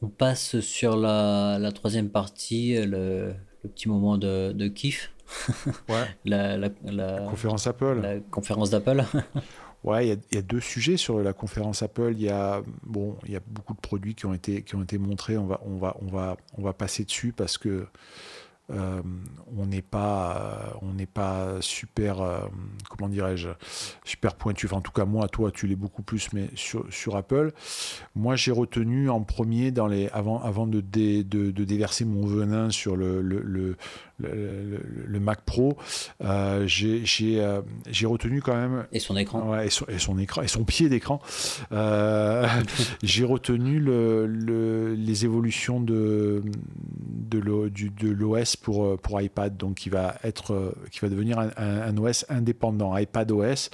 On 0.04 0.10
passe 0.10 0.60
sur 0.60 0.98
la, 0.98 1.58
la 1.60 1.72
troisième 1.72 2.10
partie, 2.10 2.76
le, 2.76 3.34
le, 3.64 3.70
petit 3.70 3.88
moment 3.88 4.18
de, 4.18 4.52
de 4.52 4.68
kiff. 4.68 5.12
Ouais. 5.90 6.06
la, 6.26 6.58
la, 6.58 6.70
la, 6.84 7.22
conférence 7.30 7.66
Apple. 7.68 8.02
La 8.02 8.20
conférence 8.20 8.70
d'Apple. 8.70 9.04
ouais, 9.84 10.08
il 10.10 10.20
y, 10.32 10.36
y, 10.36 10.38
a 10.38 10.42
deux 10.42 10.60
sujets 10.60 10.98
sur 10.98 11.20
la 11.20 11.32
conférence 11.32 11.82
Apple. 11.82 12.12
Il 12.16 12.22
y 12.22 12.30
a 12.30 12.62
bon, 12.84 13.18
il 13.26 13.32
y 13.32 13.36
a 13.38 13.42
beaucoup 13.48 13.74
de 13.74 13.80
produits 13.80 14.14
qui 14.14 14.26
ont 14.26 14.34
été 14.34 14.62
qui 14.62 14.76
ont 14.76 14.84
été 14.84 14.98
montrés. 14.98 15.38
On 15.38 15.48
va 15.48 15.62
on 15.66 15.78
va 15.78 15.96
on 16.02 16.08
va 16.08 16.38
on 16.58 16.62
va 16.62 16.74
passer 16.74 17.06
dessus 17.06 17.32
parce 17.32 17.58
que 17.58 17.88
euh, 18.72 19.02
on 19.58 19.66
n'est 19.66 19.82
pas, 19.82 20.38
euh, 20.38 20.78
on 20.82 20.94
n'est 20.94 21.06
pas 21.06 21.58
super, 21.60 22.22
euh, 22.22 22.40
comment 22.90 23.10
dirais-je, 23.10 23.50
super 24.06 24.36
pointu. 24.36 24.68
En 24.72 24.80
tout 24.80 24.92
cas, 24.92 25.04
moi, 25.04 25.28
toi, 25.28 25.52
tu 25.52 25.68
l'es 25.68 25.76
beaucoup 25.76 26.02
plus, 26.02 26.32
mais 26.32 26.50
sur, 26.56 26.86
sur 26.92 27.18
Apple, 27.18 27.52
moi, 28.16 28.36
j'ai 28.38 28.52
retenu 28.52 29.10
en 29.10 29.22
premier 29.22 29.72
dans 29.72 29.88
les, 29.88 30.08
avant, 30.10 30.42
avant 30.42 30.66
de, 30.66 30.80
de, 30.80 31.52
déverser 31.52 32.06
mon 32.06 32.26
venin 32.26 32.70
sur 32.70 32.96
le, 32.96 33.76
Mac 34.20 35.42
Pro, 35.42 35.78
euh, 36.24 36.68
j'ai 36.68 38.06
retenu 38.06 38.42
quand 38.42 38.56
même. 38.56 38.86
Et 38.92 39.00
son 39.00 39.16
écran. 39.18 39.60
et, 39.60 39.70
son, 39.70 40.18
écran 40.18 40.42
et 40.42 40.48
son 40.48 40.64
pied 40.64 40.90
d'écran. 40.90 41.22
j'ai 43.04 43.26
retenu 43.26 43.80
le, 43.80 44.96
les 44.96 45.26
évolutions 45.26 45.80
de 45.80 46.44
de 47.34 48.10
l'OS 48.10 48.56
pour 48.56 49.00
pour 49.00 49.22
iPad, 49.22 49.58
donc 49.58 49.76
qui 49.76 49.90
va 49.90 50.16
être 50.24 50.76
qui 50.92 51.00
va 51.00 51.10
devenir 51.10 51.40
un, 51.40 51.52
un 51.58 51.98
OS 51.98 52.26
indépendant, 52.30 52.96
iPad 52.98 53.32
OS. 53.32 53.70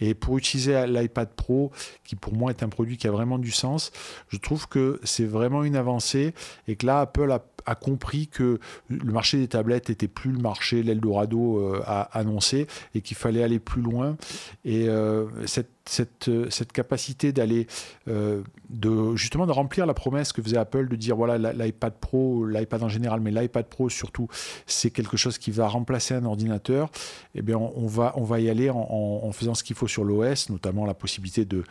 Et 0.00 0.14
pour 0.14 0.38
utiliser 0.38 0.86
l'iPad 0.86 1.28
Pro, 1.34 1.72
qui 2.04 2.16
pour 2.16 2.34
moi 2.34 2.50
est 2.50 2.62
un 2.62 2.68
produit 2.68 2.96
qui 2.96 3.08
a 3.08 3.10
vraiment 3.10 3.38
du 3.38 3.50
sens, 3.50 3.90
je 4.28 4.36
trouve 4.36 4.68
que 4.68 5.00
c'est 5.04 5.24
vraiment 5.24 5.64
une 5.64 5.76
avancée 5.76 6.34
et 6.66 6.76
que 6.76 6.86
là, 6.86 7.00
Apple 7.00 7.30
a, 7.30 7.42
compris 7.74 8.28
que 8.28 8.58
le 8.88 9.12
marché 9.12 9.38
des 9.38 9.48
tablettes 9.48 9.88
n'était 9.88 10.08
plus 10.08 10.32
le 10.32 10.38
marché, 10.38 10.82
l'Eldorado 10.82 11.58
euh, 11.58 11.82
a 11.86 12.02
annoncé, 12.18 12.66
et 12.94 13.00
qu'il 13.00 13.16
fallait 13.16 13.42
aller 13.42 13.58
plus 13.58 13.82
loin. 13.82 14.16
Et 14.64 14.88
euh, 14.88 15.26
cette 15.46 15.77
cette, 15.88 16.28
euh, 16.28 16.50
cette 16.50 16.72
capacité 16.72 17.32
d'aller, 17.32 17.66
euh, 18.08 18.42
de, 18.68 19.16
justement 19.16 19.46
de 19.46 19.52
remplir 19.52 19.86
la 19.86 19.94
promesse 19.94 20.32
que 20.32 20.42
faisait 20.42 20.58
Apple 20.58 20.88
de 20.88 20.96
dire 20.96 21.16
voilà, 21.16 21.52
l'iPad 21.52 21.94
Pro, 21.94 22.46
l'iPad 22.46 22.82
en 22.82 22.88
général, 22.88 23.20
mais 23.20 23.30
l'iPad 23.30 23.66
Pro 23.66 23.88
surtout, 23.88 24.28
c'est 24.66 24.90
quelque 24.90 25.16
chose 25.16 25.38
qui 25.38 25.50
va 25.50 25.66
remplacer 25.66 26.14
un 26.14 26.24
ordinateur, 26.24 26.90
eh 27.34 27.42
bien 27.42 27.56
on, 27.56 27.86
va, 27.86 28.12
on 28.16 28.24
va 28.24 28.40
y 28.40 28.50
aller 28.50 28.70
en, 28.70 29.30
faisant 29.32 29.54
ce 29.54 29.64
qu'il 29.64 29.76
faut 29.76 29.88
sur 29.88 30.04
l'OS, 30.04 30.50
notamment 30.50 30.84
la 30.84 30.94
possibilité 30.94 31.44
de 31.44 31.64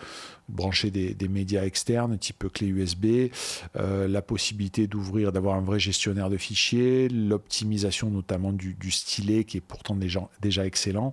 brancher 0.50 0.92
des, 0.92 1.28
médias 1.28 1.64
externes, 1.64 2.18
type 2.18 2.46
clé 2.54 2.68
USB, 2.68 3.30
euh, 3.76 4.08
la 4.08 4.22
possibilité 4.22 4.88
d'ouvrir, 4.88 5.32
d'avoir 5.32 5.56
un 5.56 5.62
vrai 5.62 5.80
gestionnaire 5.80 6.30
de 6.30 6.38
fichiers, 6.38 7.10
l'optimisation 7.10 8.10
notamment 8.10 8.54
du, 8.54 8.74
du, 8.74 8.90
stylet 8.90 9.44
qui 9.44 9.58
est 9.58 9.62
pourtant 9.62 9.96
déjà, 9.96 10.30
déjà 10.42 10.66
excellent. 10.66 11.12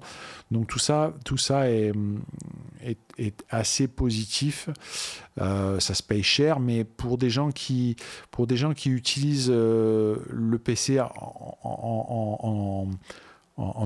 Donc 0.53 0.69
tout 0.69 0.79
ça, 0.79 1.13
tout 1.25 1.37
ça 1.37 1.69
est 1.69 1.93
est, 3.18 3.45
assez 3.51 3.88
positif. 3.88 4.68
Euh, 5.40 5.80
ça 5.80 5.95
se 5.95 6.03
paye 6.03 6.22
cher, 6.22 6.61
mais 6.61 6.84
pour 6.84 7.18
des 7.18 7.30
gens 7.30 7.51
qui, 7.51 7.97
pour 8.30 8.47
des 8.47 8.57
gens 8.57 8.74
qui 8.74 8.90
utilisent 8.90 9.51
euh, 9.51 10.16
le 10.30 10.59
PC 10.59 11.01
en, 11.62 12.86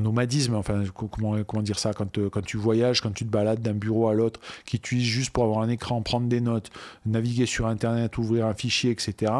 nomadisme, 0.00 0.54
enfin 0.54 0.82
comment, 0.94 1.42
comment 1.44 1.62
dire 1.62 1.78
ça, 1.78 1.92
quand, 1.92 2.18
quand 2.30 2.42
tu 2.42 2.56
voyages, 2.56 3.02
quand 3.02 3.12
tu 3.12 3.24
te 3.24 3.30
balades 3.30 3.60
d'un 3.60 3.74
bureau 3.74 4.08
à 4.08 4.14
l'autre, 4.14 4.40
qui 4.64 4.76
utilisent 4.76 5.04
juste 5.06 5.30
pour 5.30 5.44
avoir 5.44 5.60
un 5.60 5.68
écran, 5.68 6.00
prendre 6.02 6.28
des 6.28 6.40
notes, 6.40 6.70
naviguer 7.04 7.46
sur 7.46 7.66
Internet, 7.66 8.16
ouvrir 8.16 8.46
un 8.46 8.54
fichier, 8.54 8.90
etc. 8.90 9.32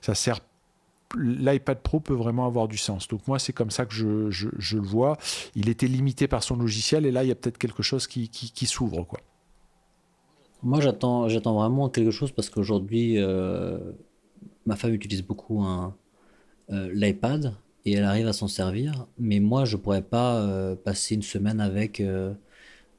Ça 0.00 0.14
sert 0.14 0.40
l'iPad 1.16 1.80
Pro 1.80 2.00
peut 2.00 2.14
vraiment 2.14 2.46
avoir 2.46 2.68
du 2.68 2.76
sens. 2.76 3.08
Donc 3.08 3.26
moi, 3.26 3.38
c'est 3.38 3.52
comme 3.52 3.70
ça 3.70 3.86
que 3.86 3.94
je, 3.94 4.76
le 4.76 4.82
vois. 4.82 5.18
Il 5.54 5.68
était 5.68 5.86
limité 5.86 6.28
par 6.28 6.42
son 6.42 6.56
logiciel 6.56 7.06
et 7.06 7.10
là, 7.10 7.24
il 7.24 7.28
y 7.28 7.32
a 7.32 7.34
peut-être 7.34 7.58
quelque 7.58 7.82
chose 7.82 8.06
qui, 8.06 8.66
s'ouvre. 8.66 9.04
quoi. 9.04 9.20
Moi, 10.62 10.80
j'attends, 10.80 11.26
vraiment 11.26 11.88
quelque 11.88 12.10
chose 12.10 12.32
parce 12.32 12.50
qu'aujourd'hui, 12.50 13.18
euh, 13.18 13.78
ma 14.66 14.76
femme 14.76 14.94
utilise 14.94 15.22
beaucoup 15.22 15.62
un, 15.62 15.94
euh, 16.70 16.90
l'iPad 16.94 17.54
et 17.84 17.94
elle 17.94 18.04
arrive 18.04 18.28
à 18.28 18.32
s'en 18.32 18.48
servir. 18.48 19.06
Mais 19.18 19.40
moi, 19.40 19.64
je 19.64 19.76
pourrais 19.76 20.02
pas 20.02 20.40
euh, 20.40 20.76
passer 20.76 21.14
une 21.14 21.22
semaine 21.22 21.60
avec 21.60 22.02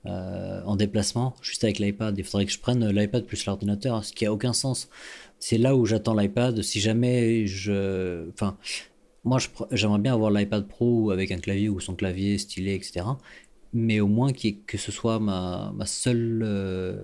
en 0.06 0.76
déplacement 0.76 1.34
juste 1.42 1.64
avec 1.64 1.80
l'iPad. 1.80 2.18
Il 2.18 2.24
faudrait 2.26 2.46
que 2.46 2.52
je 2.52 2.60
prenne 2.60 2.86
l'iPad 2.90 3.26
plus 3.26 3.46
l'ordinateur, 3.46 4.04
ce 4.04 4.12
qui 4.12 4.26
a 4.26 4.34
aucun 4.34 4.54
sens. 4.54 4.90
C'est 5.46 5.58
là 5.58 5.76
où 5.76 5.86
j'attends 5.86 6.16
l'iPad. 6.16 6.62
Si 6.62 6.80
jamais 6.80 7.46
je, 7.48 8.30
enfin, 8.30 8.56
moi, 9.26 9.40
j'aimerais 9.72 10.00
bien 10.00 10.14
avoir 10.14 10.32
l'iPad 10.32 10.66
Pro 10.70 11.12
avec 11.12 11.34
un 11.34 11.38
clavier 11.38 11.68
ou 11.68 11.82
son 11.82 11.96
clavier 11.96 12.38
stylé, 12.38 12.76
etc. 12.76 13.06
Mais 13.74 14.00
au 14.00 14.08
moins 14.08 14.32
que 14.32 14.78
ce 14.78 14.92
soit 14.94 15.20
ma, 15.20 15.74
ma 15.76 15.86
seule 15.86 17.04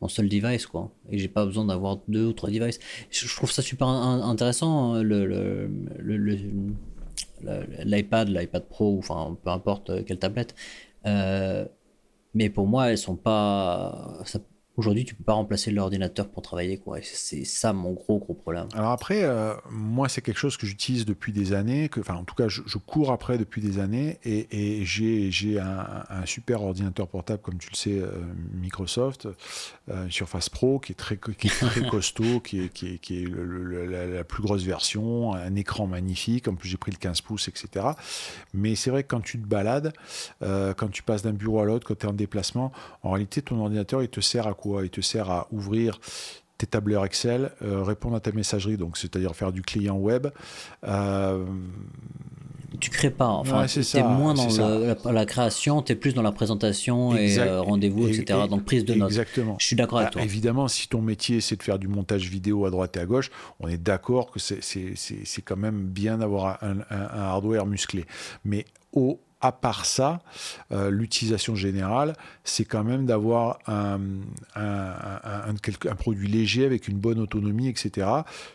mon 0.00 0.08
seul 0.08 0.28
device 0.28 0.66
quoi 0.66 0.92
et 1.10 1.18
j'ai 1.18 1.28
pas 1.28 1.46
besoin 1.46 1.64
d'avoir 1.64 2.00
deux 2.06 2.26
ou 2.26 2.34
trois 2.34 2.50
devices 2.50 2.78
je, 3.10 3.34
trouve 3.34 3.50
ça 3.50 3.62
super 3.62 3.88
intéressant 3.88 4.92
hein, 4.92 5.02
le, 5.02 5.70
l'iPad 7.82 8.28
l'iPad 8.28 8.64
Pro 8.68 8.98
enfin 8.98 9.38
peu 9.42 9.48
importe 9.48 10.04
quelle 10.04 10.18
tablette 10.18 10.54
euh, 11.06 11.64
mais 12.34 12.50
pour 12.50 12.66
moi 12.66 12.90
elles 12.90 12.98
sont 12.98 13.16
pas 13.16 14.18
Aujourd'hui, 14.76 15.06
tu 15.06 15.14
peux 15.14 15.24
pas 15.24 15.32
remplacer 15.32 15.70
l'ordinateur 15.70 16.28
pour 16.28 16.42
travailler, 16.42 16.76
quoi. 16.76 16.98
C'est 17.02 17.46
ça 17.46 17.72
mon 17.72 17.92
gros 17.92 18.18
gros 18.18 18.34
problème. 18.34 18.68
Alors 18.74 18.90
après, 18.90 19.24
euh, 19.24 19.54
moi, 19.70 20.10
c'est 20.10 20.20
quelque 20.20 20.38
chose 20.38 20.58
que 20.58 20.66
j'utilise 20.66 21.06
depuis 21.06 21.32
des 21.32 21.54
années, 21.54 21.88
que, 21.88 22.00
enfin, 22.00 22.14
en 22.14 22.24
tout 22.24 22.34
cas, 22.34 22.48
je, 22.48 22.60
cours 22.76 23.10
après 23.10 23.38
depuis 23.38 23.62
des 23.62 23.78
années, 23.78 24.18
et, 24.22 24.84
j'ai 24.84 25.58
un, 25.58 26.26
super 26.26 26.62
ordinateur 26.62 27.08
portable, 27.08 27.40
comme 27.40 27.56
tu 27.56 27.70
le 27.70 27.76
sais, 27.76 27.98
euh, 27.98 28.10
Microsoft, 28.52 29.28
euh, 29.88 30.10
Surface 30.10 30.50
Pro, 30.50 30.78
qui 30.78 30.92
est 30.92 30.94
très, 30.94 31.16
qui 31.16 31.46
est 31.46 31.50
très 31.50 31.86
costaud, 31.88 32.40
qui 32.40 32.60
est, 32.60 32.68
qui 32.68 32.94
est, 32.94 32.98
qui 32.98 33.22
est 33.22 33.26
la, 33.26 34.24
plus 34.24 34.42
grosse 34.42 34.62
version, 34.62 35.32
un 35.32 35.54
écran 35.54 35.86
magnifique. 35.86 36.48
En 36.48 36.54
plus, 36.54 36.68
j'ai 36.68 36.76
pris 36.76 36.92
le 36.92 36.98
15 36.98 37.22
pouces, 37.22 37.48
etc. 37.48 37.86
Mais 38.52 38.74
c'est 38.74 38.90
vrai 38.90 39.04
que 39.04 39.08
quand 39.08 39.22
tu 39.22 39.40
te 39.40 39.46
balades, 39.46 39.94
quand 40.40 40.90
tu 40.90 41.02
passes 41.02 41.22
d'un 41.22 41.32
bureau 41.32 41.60
à 41.60 41.64
l'autre, 41.64 41.86
quand 41.86 41.98
tu 41.98 42.04
es 42.04 42.08
en 42.08 42.12
déplacement, 42.12 42.72
en 43.02 43.12
réalité, 43.12 43.40
ton 43.40 43.58
ordinateur, 43.58 44.02
il 44.02 44.08
te 44.08 44.20
sert 44.20 44.46
à 44.46 44.52
quoi? 44.52 44.65
Il 44.82 44.90
te 44.90 45.00
sert 45.00 45.30
à 45.30 45.48
ouvrir 45.50 45.98
tes 46.58 46.66
tableurs 46.66 47.04
Excel, 47.04 47.50
euh, 47.62 47.82
répondre 47.82 48.16
à 48.16 48.20
ta 48.20 48.32
messagerie, 48.32 48.76
donc 48.76 48.96
c'est-à-dire 48.96 49.34
faire 49.34 49.52
du 49.52 49.62
client 49.62 49.96
web. 49.96 50.28
Euh, 50.84 51.44
tu 52.80 52.90
crées 52.90 53.10
pas, 53.10 53.28
enfin, 53.28 53.64
tu 53.66 53.80
es 53.96 54.02
moins 54.02 54.34
dans 54.34 55.12
la, 55.12 55.26
création, 55.26 55.82
tu 55.82 55.92
es 55.92 55.96
plus 55.96 56.14
dans 56.14 56.22
la 56.22 56.32
présentation 56.32 57.16
et 57.16 57.38
euh, 57.38 57.62
rendez-vous, 57.62 58.06
etc. 58.08 58.40
donc 58.50 58.64
prise 58.64 58.84
de 58.84 58.94
notes. 58.94 59.08
Exactement. 59.08 59.56
Je 59.58 59.66
suis 59.66 59.76
d'accord 59.76 59.98
avec 59.98 60.08
bah, 60.08 60.12
toi. 60.14 60.22
Évidemment, 60.22 60.68
si 60.68 60.88
ton 60.88 61.00
métier 61.00 61.40
c'est 61.40 61.56
de 61.56 61.62
faire 61.62 61.78
du 61.78 61.88
montage 61.88 62.28
vidéo 62.28 62.66
à 62.66 62.70
droite 62.70 62.96
et 62.96 63.00
à 63.00 63.06
gauche, 63.06 63.30
on 63.60 63.68
est 63.68 63.78
d'accord 63.78 64.30
que 64.30 64.38
c'est 64.38 65.42
quand 65.42 65.56
même 65.56 65.86
bien 65.86 66.18
d'avoir 66.18 66.62
un, 66.62 66.80
un, 66.90 67.06
hardware 67.18 67.66
musclé. 67.66 68.04
Mais 68.44 68.66
au, 68.92 69.20
à 69.46 69.52
part 69.52 69.86
ça, 69.86 70.20
euh, 70.72 70.90
l'utilisation 70.90 71.54
générale, 71.54 72.14
c'est 72.44 72.64
quand 72.64 72.84
même 72.84 73.06
d'avoir 73.06 73.58
un, 73.66 74.00
un, 74.54 75.54
produit 75.96 76.28
léger 76.28 76.64
avec 76.64 76.88
une 76.88 76.98
bonne 76.98 77.18
autonomie, 77.18 77.68
etc. 77.68 78.08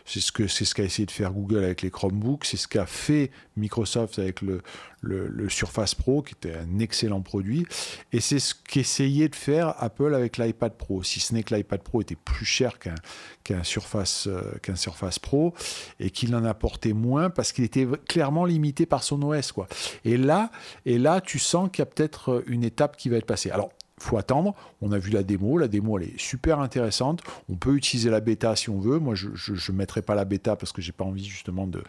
C'est 0.04 0.20
ce 0.20 0.46
c'est 0.46 0.64
ce 0.64 0.74
qu'a 0.74 0.84
essayé 0.84 1.06
de 1.06 1.10
faire 1.10 1.32
Google 1.32 1.64
avec 1.64 1.82
les 1.82 1.90
Chromebooks, 1.90 2.44
c'est 2.44 2.56
ce 2.56 2.68
qu'a 2.68 2.86
fait 2.86 3.30
Microsoft 3.56 4.18
avec 4.18 4.42
le, 4.42 4.62
le, 5.02 5.48
Surface 5.48 5.94
Pro, 5.94 6.22
qui 6.22 6.34
était 6.34 6.54
un 6.54 6.78
excellent 6.78 7.20
produit, 7.20 7.66
et 8.12 8.20
c'est 8.20 8.38
ce 8.38 8.54
qu'essayait 8.54 9.28
de 9.28 9.34
faire 9.34 9.74
Apple 9.78 10.14
avec 10.14 10.38
l'iPad 10.38 10.72
Pro, 10.72 11.02
si 11.02 11.20
ce 11.20 11.34
n'est 11.34 11.42
que 11.42 11.54
l'iPad 11.54 11.82
Pro 11.82 12.00
était 12.00 12.16
plus 12.16 12.46
cher 12.46 12.78
qu'un 12.78 13.64
Surface, 13.64 14.28
euh, 14.28 14.74
Surface 14.76 15.18
Pro, 15.18 15.54
et 16.00 16.10
qu'il 16.10 16.34
en 16.34 16.44
apportait 16.44 16.92
moins 16.92 17.30
parce 17.30 17.52
qu'il 17.52 17.64
était 17.64 17.86
clairement 18.08 18.44
limité 18.44 18.86
par 18.86 19.02
son 19.02 19.22
OS. 19.22 19.52
Quoi. 19.52 19.66
Et, 20.04 20.16
là, 20.16 20.50
et 20.86 20.98
là, 20.98 21.20
tu 21.20 21.38
sens 21.38 21.68
qu'il 21.70 21.80
y 21.80 21.82
a 21.82 21.86
peut-être 21.86 22.42
une 22.46 22.64
étape 22.64 22.96
qui 22.96 23.08
va 23.08 23.16
être 23.16 23.26
passée. 23.26 23.50
Alors, 23.50 23.70
faut 24.02 24.18
attendre. 24.18 24.54
On 24.80 24.92
a 24.92 24.98
vu 24.98 25.10
la 25.10 25.22
démo. 25.22 25.58
La 25.58 25.68
démo, 25.68 25.98
elle 25.98 26.08
est 26.08 26.20
super 26.20 26.60
intéressante. 26.60 27.22
On 27.48 27.56
peut 27.56 27.74
utiliser 27.74 28.10
la 28.10 28.20
bêta 28.20 28.54
si 28.56 28.70
on 28.70 28.78
veut. 28.78 28.98
Moi, 28.98 29.14
je 29.14 29.72
ne 29.72 29.76
mettrai 29.76 30.02
pas 30.02 30.14
la 30.14 30.24
bêta 30.24 30.56
parce 30.56 30.72
que 30.72 30.82
j'ai 30.82 30.92
pas 30.92 31.04
envie 31.04 31.24
justement 31.24 31.66
de. 31.66 31.82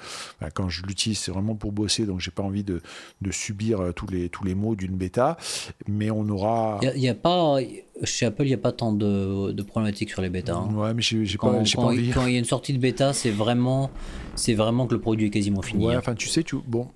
quand 0.54 0.70
je 0.70 0.84
l'utilise, 0.84 1.20
c'est 1.20 1.32
vraiment 1.32 1.56
pour 1.56 1.72
bosser, 1.72 2.06
donc 2.06 2.20
j'ai 2.20 2.32
pas 2.32 2.44
envie 2.44 2.64
de, 2.64 2.82
subir 3.32 3.80
euh, 3.80 3.92
tous 3.92 4.08
les, 4.08 4.30
tous 4.30 4.44
les 4.44 4.56
mots 4.56 4.76
d'une 4.76 4.96
bêta. 4.96 5.38
Mais 5.88 6.12
on 6.12 6.28
aura. 6.30 6.80
Il 6.82 7.00
n'y 7.00 7.10
a, 7.10 7.16
pas. 7.16 7.58
Chez 8.04 8.26
Apple, 8.26 8.44
il 8.44 8.48
n'y 8.48 8.54
a 8.54 8.58
pas 8.58 8.72
tant 8.72 8.92
de, 8.92 9.52
de, 9.52 9.64
problématiques 9.64 10.10
sur 10.10 10.22
les 10.22 10.30
bêtas. 10.30 10.56
Hein. 10.56 10.74
Ouais, 10.74 10.94
mais 10.94 11.02
j'ai 11.02 11.26
pas, 11.38 11.52
pas, 11.52 11.82
envie. 11.82 12.10
Quand 12.10 12.26
il 12.26 12.34
y 12.34 12.36
a 12.36 12.40
une 12.40 12.46
sortie 12.46 12.74
de 12.74 12.80
bêta, 12.80 13.14
c'est 13.14 13.30
vraiment, 13.30 13.92
c'est 14.36 14.56
vraiment 14.56 14.88
que 14.88 14.96
le 14.96 15.00
produit 15.00 15.28
est 15.28 15.30
quasiment 15.30 15.62
fini. 15.62 15.86
Ouais, 15.86 15.94
hein. 15.94 16.00
enfin, 16.00 16.16
tu 16.16 16.28
sais, 16.28 16.44
tu, 16.44 16.56
bon, 16.66 16.88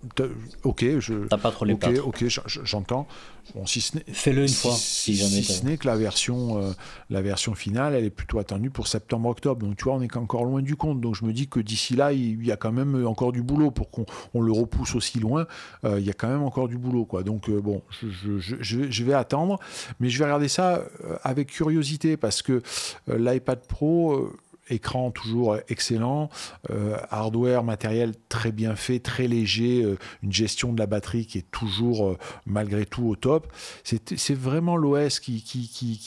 ok, 0.64 1.00
je. 1.00 1.28
T'as 1.28 1.38
pas 1.38 1.52
trop 1.52 1.66
les 1.66 1.74
Ok, 1.74 1.88
ok, 2.04 2.26
j'entends. 2.64 3.08
Bon, 3.56 3.66
si 3.66 3.80
Fais-le 4.12 4.42
une 4.42 4.50
fois, 4.50 4.74
si, 4.76 5.16
jamais. 5.16 5.42
Si 5.42 5.44
ce 5.44 5.66
n'est 5.66 5.78
que 5.78 5.88
la 5.88 5.96
version, 5.96 6.62
euh, 6.62 6.72
la 7.10 7.22
version 7.22 7.56
finale, 7.56 7.94
elle 7.96 8.04
est 8.04 8.10
plutôt 8.10 8.40
attendue 8.40 8.70
pour 8.70 8.88
septembre-octobre. 8.88 9.66
Donc, 9.66 9.78
tu 9.78 9.86
vois, 9.86 9.94
on 9.94 10.02
est 10.02 10.18
encore 10.18 10.44
loin 10.44 10.62
du 10.62 10.76
compte. 10.76 11.00
Donc, 11.00 11.16
je 11.16 11.24
me 11.24 11.32
dis 11.32 11.48
que 11.48 11.60
d'ici 11.60 11.96
là, 11.96 12.12
il 12.12 12.46
y 12.46 12.52
a 12.52 12.58
quand 12.58 12.72
même 12.72 13.06
encore 13.08 13.32
du 13.32 13.42
boulot 13.42 13.72
pour 13.72 13.90
qu'on 13.90 14.42
le 14.42 14.52
repousse 14.52 14.96
aussi 14.96 15.20
loin. 15.20 15.48
Euh, 15.86 16.00
il 16.00 16.06
y 16.06 16.10
a 16.10 16.14
quand 16.14 16.28
même 16.28 16.44
encore 16.44 16.68
du 16.68 16.78
boulot, 16.78 17.06
quoi. 17.06 17.24
Donc, 17.24 17.50
euh, 17.50 17.62
bon, 17.62 17.82
je, 18.02 18.38
je, 18.40 18.56
je, 18.60 18.92
je, 18.92 19.04
vais 19.04 19.14
attendre, 19.14 19.60
mais 20.00 20.10
je 20.10 20.18
vais 20.20 20.26
regarder 20.26 20.50
ça 20.50 20.84
avec 21.24 21.48
curiosité 21.48 22.18
parce 22.18 22.42
que 22.42 22.62
l'iPad 23.08 23.66
Pro 23.68 24.32
écran 24.70 25.12
toujours 25.12 25.58
excellent, 25.70 26.30
euh, 26.70 26.98
hardware, 27.10 27.64
matériel 27.64 28.14
très 28.30 28.52
bien 28.52 28.76
fait, 28.76 29.00
très 29.00 29.28
léger, 29.28 29.84
euh, 29.84 29.98
une 30.24 30.32
gestion 30.32 30.74
de 30.74 30.80
la 30.80 30.88
batterie 30.88 31.26
qui 31.26 31.38
est 31.40 31.52
toujours 31.52 32.08
euh, 32.08 32.18
malgré 32.46 32.86
tout 32.86 33.06
au 33.06 33.16
top. 33.16 33.48
C'est 33.84 34.34
vraiment 34.34 34.78
l'OS 34.78 35.20
qui, 35.20 35.44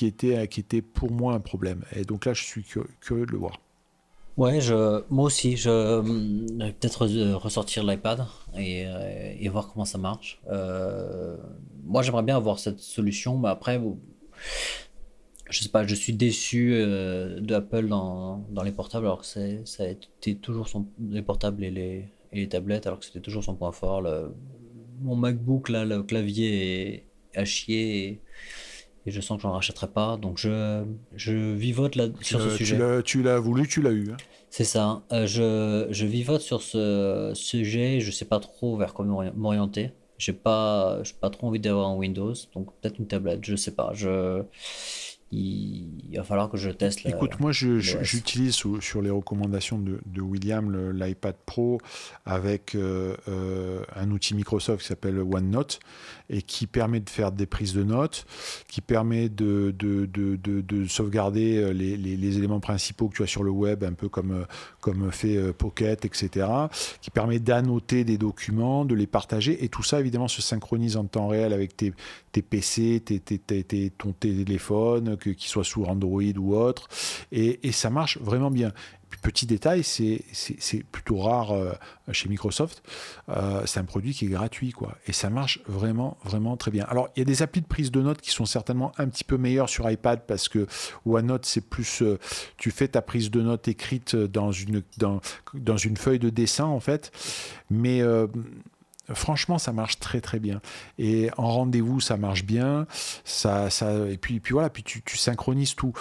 était, 0.03 0.83
pour 0.83 1.11
moi 1.11 1.35
un 1.35 1.41
problème. 1.41 1.83
Et 1.95 2.05
donc 2.05 2.26
là, 2.26 2.33
je 2.33 2.45
suis 2.45 2.64
curieux 3.01 3.26
de 3.26 3.33
le 3.33 3.39
voir. 3.39 3.61
Ouais, 4.37 4.59
moi 5.11 5.24
aussi, 5.24 5.57
je 5.57 6.01
vais 6.59 6.72
peut-être 6.72 7.07
ressortir 7.35 7.85
l'iPad 7.85 8.24
et, 8.57 8.87
et, 9.39 9.49
voir 9.49 9.68
comment 9.68 9.85
ça 9.85 9.99
marche. 9.99 10.41
moi, 11.85 12.03
j'aimerais 12.03 12.22
bien 12.22 12.37
avoir 12.37 12.59
cette 12.59 12.81
solution, 12.81 13.37
mais 13.39 13.49
après, 13.49 13.78
je 15.51 15.62
sais 15.62 15.68
pas, 15.68 15.86
je 15.86 15.95
suis 15.95 16.12
déçu 16.12 16.72
euh, 16.74 17.41
d'Apple 17.41 17.88
dans, 17.88 18.47
dans, 18.51 18.62
les 18.62 18.72
portables, 18.72 19.07
alors 19.07 19.22
que 19.22 19.26
ça 19.26 19.82
a 19.82 19.86
été 19.88 20.36
toujours 20.36 20.68
son, 20.68 20.86
les 21.11 21.22
portables 21.22 21.64
et 21.64 21.70
les, 21.70 22.09
et 22.32 22.36
les 22.36 22.49
tablettes, 22.49 22.86
alors 22.86 23.01
que 23.01 23.05
c'était 23.05 23.20
toujours 23.20 23.43
son 23.43 23.57
point 23.57 23.72
fort. 23.72 24.01
Le, 24.01 24.32
mon 25.01 25.16
MacBook, 25.16 25.68
là, 25.68 25.84
le 25.84 26.03
clavier 26.03 26.95
est 26.95 27.05
à 27.34 27.45
chier 27.45 28.07
et, 28.07 28.20
je 29.07 29.20
sens 29.20 29.38
que 29.38 29.43
j'en 29.43 29.53
rachèterai 29.53 29.88
pas, 29.88 30.16
donc 30.18 30.38
je, 30.38 30.84
je 31.16 31.55
vivote 31.55 31.97
là, 31.97 32.09
sur 32.20 32.41
ce 32.41 32.51
sujet. 32.51 32.78
Tu 33.03 33.22
l'as 33.22 33.41
voulu, 33.41 33.66
tu 33.66 33.82
l'as 33.82 33.91
eu. 33.91 34.12
Hein. 34.12 34.16
C'est 34.51 34.64
ça, 34.64 35.03
euh, 35.11 35.26
je, 35.26 35.86
je 35.91 36.07
vivote 36.07 36.43
sur 36.43 36.62
ce 36.62 37.32
sujet, 37.34 38.01
je 38.01 38.11
sais 38.11 38.24
pas 38.24 38.38
trop 38.38 38.76
vers 38.76 38.95
quoi 38.95 39.05
m'orienter. 39.34 39.93
J'ai 40.21 40.35
pas, 40.35 40.99
pas 41.21 41.31
trop 41.31 41.49
envie 41.49 41.61
d'avoir 41.61 41.89
un 41.89 41.97
Windows, 41.97 42.35
donc 42.55 42.66
peut-être 42.81 42.99
une 42.99 43.07
tablette, 43.09 43.45
je 43.45 43.57
sais 43.57 43.75
pas. 43.75 43.93
Je 43.95 44.43
il, 45.33 46.16
va 46.16 46.24
falloir 46.24 46.51
que 46.51 46.57
je 46.57 46.70
teste. 46.70 47.07
Écoute, 47.07 47.39
moi 47.39 47.53
j'utilise 47.53 48.55
sur 48.55 49.03
les 49.03 49.11
recommandations 49.11 49.78
de, 49.78 50.20
William 50.20 50.91
l'iPad 50.93 51.37
Pro 51.47 51.78
avec 52.26 52.74
euh, 52.74 53.16
euh, 53.28 53.83
un 53.95 54.11
outil 54.11 54.35
Microsoft 54.35 54.83
qui 54.83 54.89
s'appelle 54.89 55.18
OneNote 55.20 55.81
et 56.28 56.43
qui 56.43 56.66
permet 56.66 57.01
de 57.01 57.09
faire 57.09 57.33
des 57.33 57.47
prises 57.47 57.74
de 57.74 57.83
notes, 57.83 58.26
qui 58.68 58.81
permet 58.81 59.28
de, 59.28 59.74
de, 59.76 60.07
de, 60.07 60.87
sauvegarder 60.87 61.57
euh, 61.57 61.72
les, 61.72 61.97
les, 61.97 62.39
éléments 62.39 62.61
principaux 62.61 63.09
que 63.09 63.16
tu 63.16 63.22
as 63.22 63.26
sur 63.26 63.43
le 63.43 63.51
web, 63.51 63.83
un 63.85 63.93
peu 63.93 64.09
comme, 64.09 64.47
comme 64.81 65.11
fait 65.11 65.53
Pocket, 65.53 66.05
etc., 66.05 66.47
qui 67.01 67.11
permet 67.11 67.39
d'annoter 67.39 68.05
des 68.05 68.18
documents, 68.18 68.85
de 68.85 68.95
les 68.95 69.07
partager 69.07 69.64
et 69.64 69.68
tout 69.68 69.83
ça 69.83 70.01
évidemment 70.01 70.28
se 70.28 70.43
synchronise 70.43 70.97
en 70.97 71.05
temps 71.05 71.28
réel 71.28 71.53
avec 71.53 71.76
tes, 71.76 71.93
tes 72.33 72.43
PC, 72.43 73.03
tes, 73.05 73.20
tes, 73.20 73.91
ton 73.91 74.12
téléphone, 74.12 75.16
qu'il 75.21 75.49
soit 75.49 75.64
sous 75.64 75.85
Android 75.85 76.23
ou 76.39 76.55
autre, 76.55 76.89
et, 77.33 77.73
ça 77.73 77.91
marche 77.91 78.18
vraiment 78.18 78.51
bien. 78.51 78.73
petit 79.23 79.47
détail, 79.47 79.83
c'est 79.85 80.83
plutôt 80.91 81.18
rare 81.18 81.53
euh, 81.53 81.73
chez 82.12 82.29
Microsoft. 82.29 82.83
Euh, 83.29 83.62
c'est 83.66 83.81
un 83.81 83.85
produit 83.85 84.14
qui 84.14 84.27
est 84.27 84.29
gratuit, 84.29 84.73
quoi. 84.73 84.97
Et 85.07 85.12
ça 85.12 85.31
marche 85.31 85.61
vraiment, 85.66 86.16
vraiment 86.25 86.57
très 86.57 86.71
bien. 86.71 86.85
Alors, 86.89 87.09
il 87.14 87.21
y 87.21 87.23
a 87.23 87.25
des 87.25 87.43
applis 87.43 87.61
de 87.61 87.66
prise 87.66 87.91
de 87.91 88.01
notes 88.01 88.21
qui 88.21 88.31
sont 88.31 88.47
certainement 88.47 88.93
un 88.99 89.09
petit 89.09 89.25
peu 89.25 89.37
meilleurs 89.37 89.68
sur 89.68 89.89
iPad 89.91 90.23
parce 90.27 90.49
que 90.49 90.66
OneNote, 91.07 91.47
c'est 91.47 91.61
plus. 91.61 92.03
Euh, 92.03 92.18
tu 92.57 92.71
fais 92.71 92.89
ta 92.89 93.03
prise 93.03 93.31
de 93.31 93.43
notes 93.43 93.68
écrite 93.68 94.16
dans 94.16 94.51
une 94.53 95.97
feuille 95.97 96.18
de 96.18 96.31
dessin, 96.31 96.64
en 96.64 96.81
fait. 96.81 97.12
Mais 97.71 98.03
Franchement, 99.15 99.59
ça 99.59 99.73
marche 99.73 99.99
très 99.99 100.21
très 100.21 100.39
bien. 100.39 100.61
Et 100.99 101.31
en 101.37 101.49
rendez-vous, 101.49 102.01
ça 102.01 102.17
marche 102.17 102.45
bien. 102.45 102.87
Ça, 103.25 103.71
ça, 103.71 103.93
et 104.09 104.17
puis, 104.17 104.41
puis 104.41 104.53
voilà, 104.53 104.71
puis 104.71 104.83
tu, 104.83 105.03
synchronises 105.17 105.75
tout. 105.75 105.93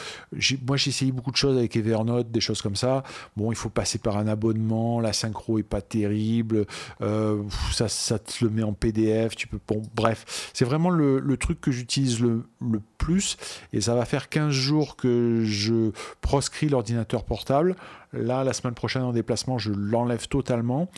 Moi, 0.65 0.77
j'ai 0.77 0.89
essayé 0.89 1.11
beaucoup 1.11 1.31
de 1.31 1.37
choses 1.37 1.57
avec 1.57 1.75
Evernote, 1.75 2.31
des 2.31 2.41
choses 2.41 2.61
comme 2.61 2.75
ça. 2.75 3.03
Bon, 3.35 3.51
il 3.51 3.55
faut 3.55 3.69
passer 3.69 3.99
par 3.99 4.17
un 4.17 4.27
abonnement. 4.27 4.99
La 4.99 5.13
synchro 5.13 5.59
est 5.59 5.63
pas 5.63 5.81
terrible. 5.81 6.65
Euh, 7.01 7.41
ça, 7.71 7.87
ça, 7.87 8.19
te 8.19 8.43
le 8.43 8.49
met 8.49 8.63
en 8.63 8.73
PDF. 8.73 9.35
Tu 9.35 9.47
peux, 9.47 9.59
bon, 9.67 9.81
bref, 9.95 10.51
c'est 10.53 10.65
vraiment 10.65 10.89
le, 10.89 11.37
truc 11.37 11.61
que 11.61 11.71
j'utilise 11.71 12.19
le, 12.19 12.43
le 12.61 12.81
plus. 12.97 13.37
Et 13.73 13.81
ça 13.81 13.95
va 13.95 14.05
faire 14.05 14.29
15 14.29 14.51
jours 14.51 14.95
que 14.95 15.43
je 15.45 15.91
proscris 16.21 16.69
l'ordinateur 16.69 17.23
portable. 17.23 17.75
Là, 18.11 18.43
la 18.43 18.53
semaine 18.53 18.73
prochaine 18.73 19.03
en 19.03 19.11
déplacement, 19.11 19.59
je 19.59 19.71
l'enlève 19.71 20.27
totalement. 20.27 20.89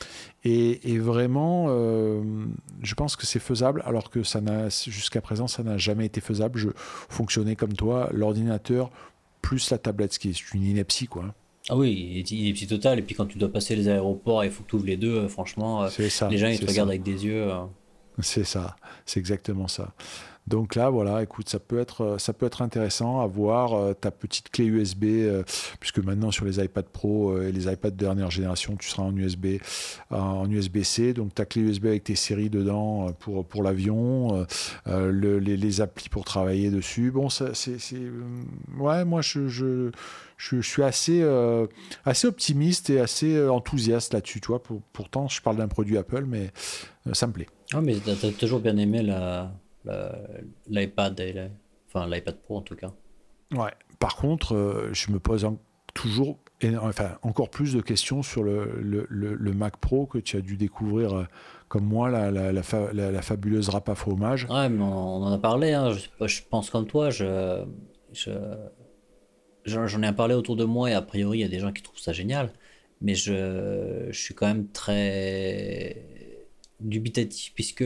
Et, 0.45 0.97
vraiment, 0.97 1.67
euh, 1.69 2.21
je 2.81 2.95
pense 2.95 3.15
que 3.15 3.25
c'est 3.25 3.39
faisable, 3.39 3.83
alors 3.85 4.09
que 4.09 4.23
ça 4.23 4.39
n'a 4.39 4.69
jusqu'à 4.69 5.19
présent, 5.19 5.47
ça 5.47 5.63
n'a 5.63 5.77
jamais 5.77 6.05
été 6.05 6.21
faisable. 6.21 6.57
Je 6.57 6.69
fonctionnais 6.75 7.55
comme 7.55 7.73
toi, 7.73 8.09
l'ordinateur 8.13 8.91
plus 9.41 9.71
la 9.71 9.77
tablette, 9.77 10.13
ce 10.13 10.19
qui 10.19 10.29
est 10.29 10.53
une 10.53 10.63
ineptie, 10.63 11.07
quoi. 11.07 11.33
Ah 11.69 11.75
oui, 11.75 12.23
ineptie 12.29 12.67
totale. 12.67 12.99
Et 12.99 13.01
puis 13.01 13.15
quand 13.15 13.25
tu 13.25 13.37
dois 13.37 13.51
passer 13.51 13.75
les 13.75 13.87
aéroports, 13.87 14.43
il 14.45 14.51
faut 14.51 14.63
que 14.63 14.69
tu 14.69 14.75
ouvres 14.75 14.85
les 14.85 14.97
deux. 14.97 15.15
Euh, 15.15 15.27
franchement, 15.27 15.83
euh, 15.83 15.89
les 15.97 16.37
gens 16.37 16.47
ils 16.47 16.59
te 16.59 16.65
regardent 16.65 16.89
avec 16.89 17.03
des 17.03 17.25
yeux. 17.25 17.49
C'est 18.19 18.43
ça, 18.43 18.75
c'est 19.05 19.19
exactement 19.19 19.67
ça. 19.67 19.93
Donc 20.51 20.75
là, 20.75 20.89
voilà, 20.89 21.23
écoute, 21.23 21.47
ça 21.47 21.59
peut 21.59 21.79
être, 21.79 22.01
euh, 22.01 22.17
ça 22.17 22.33
peut 22.33 22.45
être 22.45 22.61
intéressant 22.61 23.21
à 23.21 23.25
voir 23.25 23.73
euh, 23.73 23.93
ta 23.93 24.11
petite 24.11 24.49
clé 24.49 24.65
USB, 24.65 25.05
euh, 25.05 25.43
puisque 25.79 25.99
maintenant 25.99 26.29
sur 26.29 26.43
les 26.43 26.61
iPad 26.61 26.83
Pro 26.83 27.41
et 27.41 27.53
les 27.53 27.71
iPad 27.71 27.95
de 27.95 28.03
dernière 28.03 28.29
génération, 28.29 28.75
tu 28.75 28.89
seras 28.89 29.03
en 29.03 29.15
USB, 29.15 29.61
en 30.09 30.49
USB-C. 30.51 31.13
Donc 31.13 31.33
ta 31.33 31.45
clé 31.45 31.61
USB 31.61 31.85
avec 31.85 32.03
tes 32.03 32.15
séries 32.15 32.49
dedans 32.49 33.13
pour, 33.19 33.45
pour 33.45 33.63
l'avion, 33.63 34.45
les, 34.85 35.81
applis 35.81 36.09
pour 36.09 36.25
travailler 36.25 36.69
dessus. 36.69 37.11
Bon, 37.11 37.29
c'est, 37.29 37.77
ouais, 38.77 39.05
moi 39.05 39.21
je, 39.21 39.47
je 39.47 39.91
je, 40.37 40.59
suis 40.59 40.83
assez, 40.83 41.23
assez 42.03 42.27
optimiste 42.27 42.89
et 42.89 42.99
assez 42.99 43.47
enthousiaste 43.47 44.13
là-dessus. 44.13 44.41
Vois, 44.45 44.61
pourtant, 44.91 45.29
je 45.29 45.41
parle 45.41 45.55
d'un 45.55 45.69
produit 45.69 45.97
Apple, 45.97 46.25
mais 46.27 46.51
ça 47.13 47.27
me 47.27 47.31
plaît. 47.31 47.47
Ah, 47.73 47.79
mais 47.79 47.95
tu 47.95 48.09
as 48.09 48.31
toujours 48.31 48.59
bien 48.59 48.75
aimé 48.75 49.01
la, 49.01 49.51
l'iPad 50.67 51.21
enfin 51.87 52.07
l'iPad 52.07 52.37
Pro 52.41 52.57
en 52.57 52.61
tout 52.61 52.75
cas. 52.75 52.91
Ouais. 53.53 53.71
Par 53.99 54.15
contre, 54.15 54.55
euh, 54.55 54.89
je 54.93 55.11
me 55.11 55.19
pose 55.19 55.47
toujours, 55.93 56.39
enfin 56.81 57.17
encore 57.21 57.49
plus 57.49 57.73
de 57.73 57.81
questions 57.81 58.23
sur 58.23 58.43
le, 58.43 58.79
le, 58.79 59.05
le, 59.09 59.53
Mac 59.53 59.77
Pro 59.77 60.05
que 60.05 60.17
tu 60.17 60.37
as 60.37 60.41
dû 60.41 60.55
découvrir 60.55 61.13
euh, 61.13 61.25
comme 61.67 61.83
moi 61.83 62.09
la, 62.09 62.31
la, 62.31 62.51
la, 62.51 63.21
fabuleuse 63.21 63.69
râpe 63.69 63.89
à 63.89 63.95
fromage. 63.95 64.45
Ouais, 64.49 64.69
mais 64.69 64.83
on, 64.83 65.23
en 65.23 65.31
a 65.31 65.37
parlé. 65.37 65.73
Hein. 65.73 65.91
Je, 65.91 66.27
je, 66.27 66.41
pense 66.49 66.69
comme 66.69 66.87
toi. 66.87 67.09
Je, 67.09 67.63
je 68.13 68.31
j'en 69.65 70.01
ai 70.01 70.13
parlé 70.13 70.33
autour 70.33 70.55
de 70.55 70.65
moi 70.65 70.89
et 70.89 70.93
a 70.93 71.01
priori 71.01 71.39
il 71.39 71.41
y 71.41 71.45
a 71.45 71.49
des 71.49 71.59
gens 71.59 71.71
qui 71.71 71.83
trouvent 71.83 71.99
ça 71.99 72.13
génial. 72.13 72.51
Mais 73.01 73.15
je, 73.15 74.07
je 74.09 74.19
suis 74.19 74.33
quand 74.33 74.47
même 74.47 74.67
très 74.69 76.05
dubitatif 76.79 77.53
puisque 77.53 77.83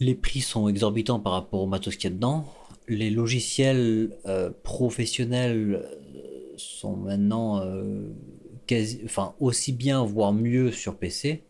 les 0.00 0.14
prix 0.14 0.40
sont 0.40 0.68
exorbitants 0.68 1.20
par 1.20 1.32
rapport 1.32 1.62
au 1.62 1.66
matos 1.66 1.96
qu'il 1.96 2.10
y 2.10 2.12
a 2.12 2.16
dedans. 2.16 2.44
Les 2.88 3.10
logiciels 3.10 4.16
euh, 4.26 4.50
professionnels 4.62 5.82
euh, 5.82 6.54
sont 6.56 6.96
maintenant 6.96 7.60
euh, 7.60 8.08
quasi, 8.66 9.00
enfin, 9.04 9.34
aussi 9.40 9.72
bien, 9.72 10.04
voire 10.04 10.32
mieux 10.32 10.70
sur 10.70 10.96
PC. 10.96 11.42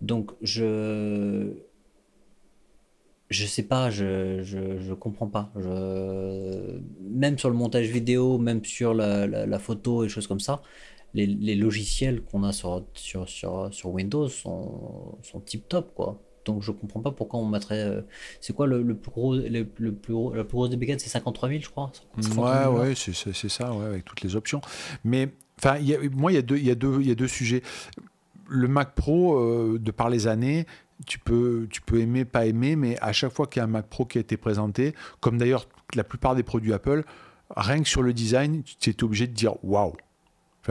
Donc 0.00 0.32
je 0.42 1.52
je 3.28 3.44
sais 3.44 3.64
pas, 3.64 3.90
je, 3.90 4.42
je, 4.42 4.78
je 4.78 4.94
comprends 4.94 5.26
pas. 5.26 5.52
Même 7.00 7.38
sur 7.38 7.50
le 7.50 7.56
montage 7.56 7.88
vidéo, 7.88 8.38
même 8.38 8.64
sur 8.64 8.94
la, 8.94 9.26
la, 9.26 9.58
photo 9.58 10.04
et 10.04 10.08
choses 10.08 10.28
comme 10.28 10.38
ça, 10.40 10.62
les, 11.12 11.26
les 11.26 11.56
logiciels 11.56 12.22
qu'on 12.22 12.44
a 12.44 12.52
sur, 12.52 12.84
sur, 12.94 13.28
sur, 13.28 13.74
sur 13.74 13.90
Windows 13.90 14.28
sont, 14.28 15.18
sont 15.22 15.40
tip 15.40 15.68
top 15.68 15.92
quoi. 15.94 16.20
Donc 16.46 16.62
je 16.62 16.70
comprends 16.70 17.00
pas 17.00 17.10
pourquoi 17.10 17.40
on 17.40 17.46
mettrait. 17.46 17.82
Euh, 17.82 18.00
c'est 18.40 18.54
quoi 18.54 18.66
le, 18.66 18.94
plus 18.94 19.10
gros, 19.10 19.34
le, 19.34 19.64
plus 19.64 20.14
gros, 20.14 20.34
la 20.34 20.44
plus 20.44 20.56
grosse 20.56 20.70
des 20.70 20.98
c'est 20.98 21.08
53 21.08 21.48
000, 21.48 21.60
je 21.60 21.68
crois. 21.68 21.92
ouais, 22.16 22.78
ouais, 22.78 22.94
c'est 22.96 23.48
ça, 23.48 23.72
ouais, 23.72 23.84
avec 23.84 24.04
toutes 24.04 24.22
les 24.22 24.36
options. 24.36 24.60
Mais 25.04 25.28
enfin, 25.58 25.78
moi, 26.12 26.32
il 26.32 26.36
y 26.36 26.38
a 26.38 26.42
deux, 26.42 26.56
il 26.56 26.66
y 26.66 26.70
a 26.70 26.74
deux, 26.74 27.00
il 27.00 27.08
y 27.08 27.10
a 27.10 27.14
deux 27.14 27.28
sujets. 27.28 27.62
Le 28.48 28.68
Mac 28.68 28.94
Pro, 28.94 29.38
euh, 29.38 29.78
de 29.80 29.90
par 29.90 30.08
les 30.08 30.28
années, 30.28 30.66
tu 31.04 31.18
peux, 31.18 31.66
tu 31.68 31.82
peux 31.82 31.98
aimer, 32.00 32.24
pas 32.24 32.46
aimer, 32.46 32.76
mais 32.76 32.96
à 33.00 33.12
chaque 33.12 33.32
fois 33.32 33.46
qu'il 33.46 33.60
y 33.60 33.62
a 33.62 33.64
un 33.64 33.68
Mac 33.68 33.86
Pro 33.86 34.06
qui 34.06 34.18
a 34.18 34.20
été 34.20 34.36
présenté, 34.36 34.94
comme 35.20 35.36
d'ailleurs 35.36 35.66
la 35.94 36.04
plupart 36.04 36.36
des 36.36 36.44
produits 36.44 36.72
Apple, 36.72 37.02
rien 37.54 37.82
que 37.82 37.88
sur 37.88 38.02
le 38.02 38.12
design, 38.12 38.62
tu 38.62 38.90
es 38.90 39.04
obligé 39.04 39.26
de 39.26 39.32
dire 39.32 39.62
waouh 39.64 39.94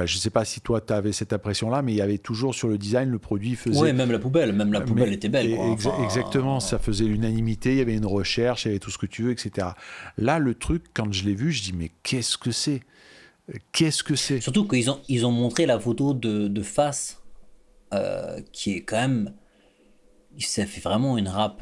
je 0.03 0.15
ne 0.15 0.19
sais 0.19 0.29
pas 0.29 0.43
si 0.43 0.59
toi, 0.59 0.81
tu 0.81 0.91
avais 0.91 1.13
cette 1.13 1.31
impression-là, 1.31 1.81
mais 1.81 1.93
il 1.93 1.97
y 1.97 2.01
avait 2.01 2.17
toujours 2.17 2.53
sur 2.53 2.67
le 2.67 2.77
design, 2.77 3.09
le 3.09 3.19
produit 3.19 3.55
faisait. 3.55 3.79
Oui, 3.79 3.93
même 3.93 4.11
la 4.11 4.19
poubelle, 4.19 4.51
même 4.51 4.73
la 4.73 4.81
poubelle 4.81 5.13
était 5.13 5.29
belle. 5.29 5.57
exactement, 6.03 6.59
ça 6.59 6.79
faisait 6.79 7.05
l'unanimité, 7.05 7.71
il 7.71 7.77
y 7.77 7.81
avait 7.81 7.95
une 7.95 8.05
recherche, 8.05 8.65
il 8.65 8.69
y 8.69 8.71
avait 8.71 8.79
tout 8.79 8.91
ce 8.91 8.97
que 8.97 9.05
tu 9.05 9.23
veux, 9.23 9.31
etc. 9.31 9.67
Là, 10.17 10.39
le 10.39 10.55
truc, 10.55 10.83
quand 10.93 11.11
je 11.13 11.23
l'ai 11.23 11.35
vu, 11.35 11.51
je 11.51 11.63
dis, 11.63 11.73
mais 11.73 11.91
qu'est-ce 12.03 12.37
que 12.37 12.51
c'est? 12.51 12.81
Qu'est-ce 13.71 14.03
que 14.03 14.15
c'est? 14.15 14.41
Surtout 14.41 14.67
qu'ils 14.67 14.89
ont, 14.89 14.99
ils 15.07 15.25
ont 15.25 15.31
montré 15.31 15.65
la 15.65 15.79
photo 15.79 16.13
de, 16.13 16.47
de 16.47 16.61
face, 16.61 17.21
euh, 17.93 18.41
qui 18.51 18.73
est 18.73 18.81
quand 18.81 19.01
même. 19.01 19.33
Ça 20.39 20.65
fait 20.65 20.81
vraiment 20.81 21.17
une 21.17 21.27
rap. 21.27 21.61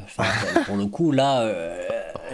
pour 0.65 0.75
le 0.75 0.85
coup, 0.87 1.11
là. 1.11 1.41
Euh, 1.41 1.81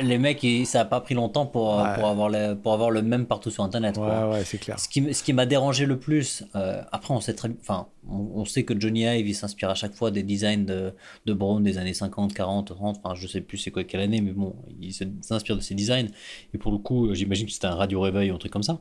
les 0.01 0.17
mecs, 0.17 0.45
ça 0.65 0.79
n'a 0.79 0.85
pas 0.85 1.01
pris 1.01 1.15
longtemps 1.15 1.45
pour, 1.45 1.75
pour, 1.95 2.07
avoir 2.07 2.29
le, 2.29 2.53
pour 2.53 2.73
avoir 2.73 2.91
le 2.91 3.01
même 3.01 3.25
partout 3.25 3.49
sur 3.49 3.63
Internet. 3.63 3.97
Ouais, 3.97 4.23
ouais, 4.31 4.43
c'est 4.45 4.57
clair. 4.57 4.79
Ce 4.79 4.87
qui, 4.87 5.13
ce 5.13 5.23
qui 5.23 5.33
m'a 5.33 5.45
dérangé 5.45 5.85
le 5.85 5.99
plus, 5.99 6.43
euh, 6.55 6.81
après, 6.91 7.13
on 7.13 7.19
sait 7.19 7.33
très 7.33 7.49
enfin, 7.59 7.87
on, 8.07 8.45
sait 8.45 8.63
que 8.63 8.79
Johnny 8.79 9.01
Ive, 9.01 9.27
il 9.27 9.35
s'inspire 9.35 9.69
à 9.69 9.75
chaque 9.75 9.93
fois 9.93 10.11
des 10.11 10.23
designs 10.23 10.65
de, 10.65 10.93
de 11.25 11.33
Brown 11.33 11.61
des 11.63 11.77
années 11.77 11.93
50, 11.93 12.33
40, 12.33 12.67
30, 12.67 13.01
enfin, 13.03 13.15
je 13.15 13.27
sais 13.27 13.41
plus 13.41 13.57
c'est 13.57 13.71
quoi 13.71 13.83
quelle 13.83 14.01
année, 14.01 14.21
mais 14.21 14.31
bon, 14.31 14.55
il 14.79 14.93
s'inspire 15.21 15.55
de 15.55 15.61
ces 15.61 15.75
designs. 15.75 16.09
Et 16.53 16.57
pour 16.57 16.71
le 16.71 16.77
coup, 16.77 17.13
j'imagine 17.13 17.47
que 17.47 17.51
c'était 17.51 17.67
un 17.67 17.75
radio 17.75 17.99
réveil 18.01 18.31
ou 18.31 18.35
un 18.35 18.39
truc 18.39 18.53
comme 18.53 18.63
ça. 18.63 18.79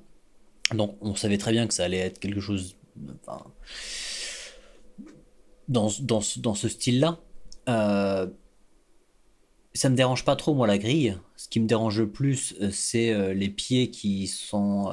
Donc 0.75 0.97
on 1.01 1.15
savait 1.15 1.39
très 1.39 1.53
bien 1.53 1.67
que 1.67 1.75
ça 1.75 1.85
allait 1.85 1.99
être 1.99 2.19
quelque 2.19 2.41
chose 2.41 2.77
dans, 5.69 5.89
dans, 6.01 6.21
dans, 6.37 6.55
ce 6.55 6.69
style-là. 6.69 7.19
Euh, 7.69 8.27
ça 9.75 9.91
me 9.91 9.97
dérange 9.97 10.25
pas 10.25 10.35
trop, 10.35 10.55
moi, 10.55 10.67
la 10.67 10.79
grille. 10.79 11.17
Ce 11.37 11.49
qui 11.49 11.61
me 11.61 11.67
dérange 11.67 12.01
le 12.01 12.09
plus, 12.09 12.55
euh, 12.61 12.71
c'est 12.73 13.13
euh, 13.13 13.33
les 13.33 13.49
pieds 13.49 13.91
qui 13.91 14.27
sont 14.27 14.91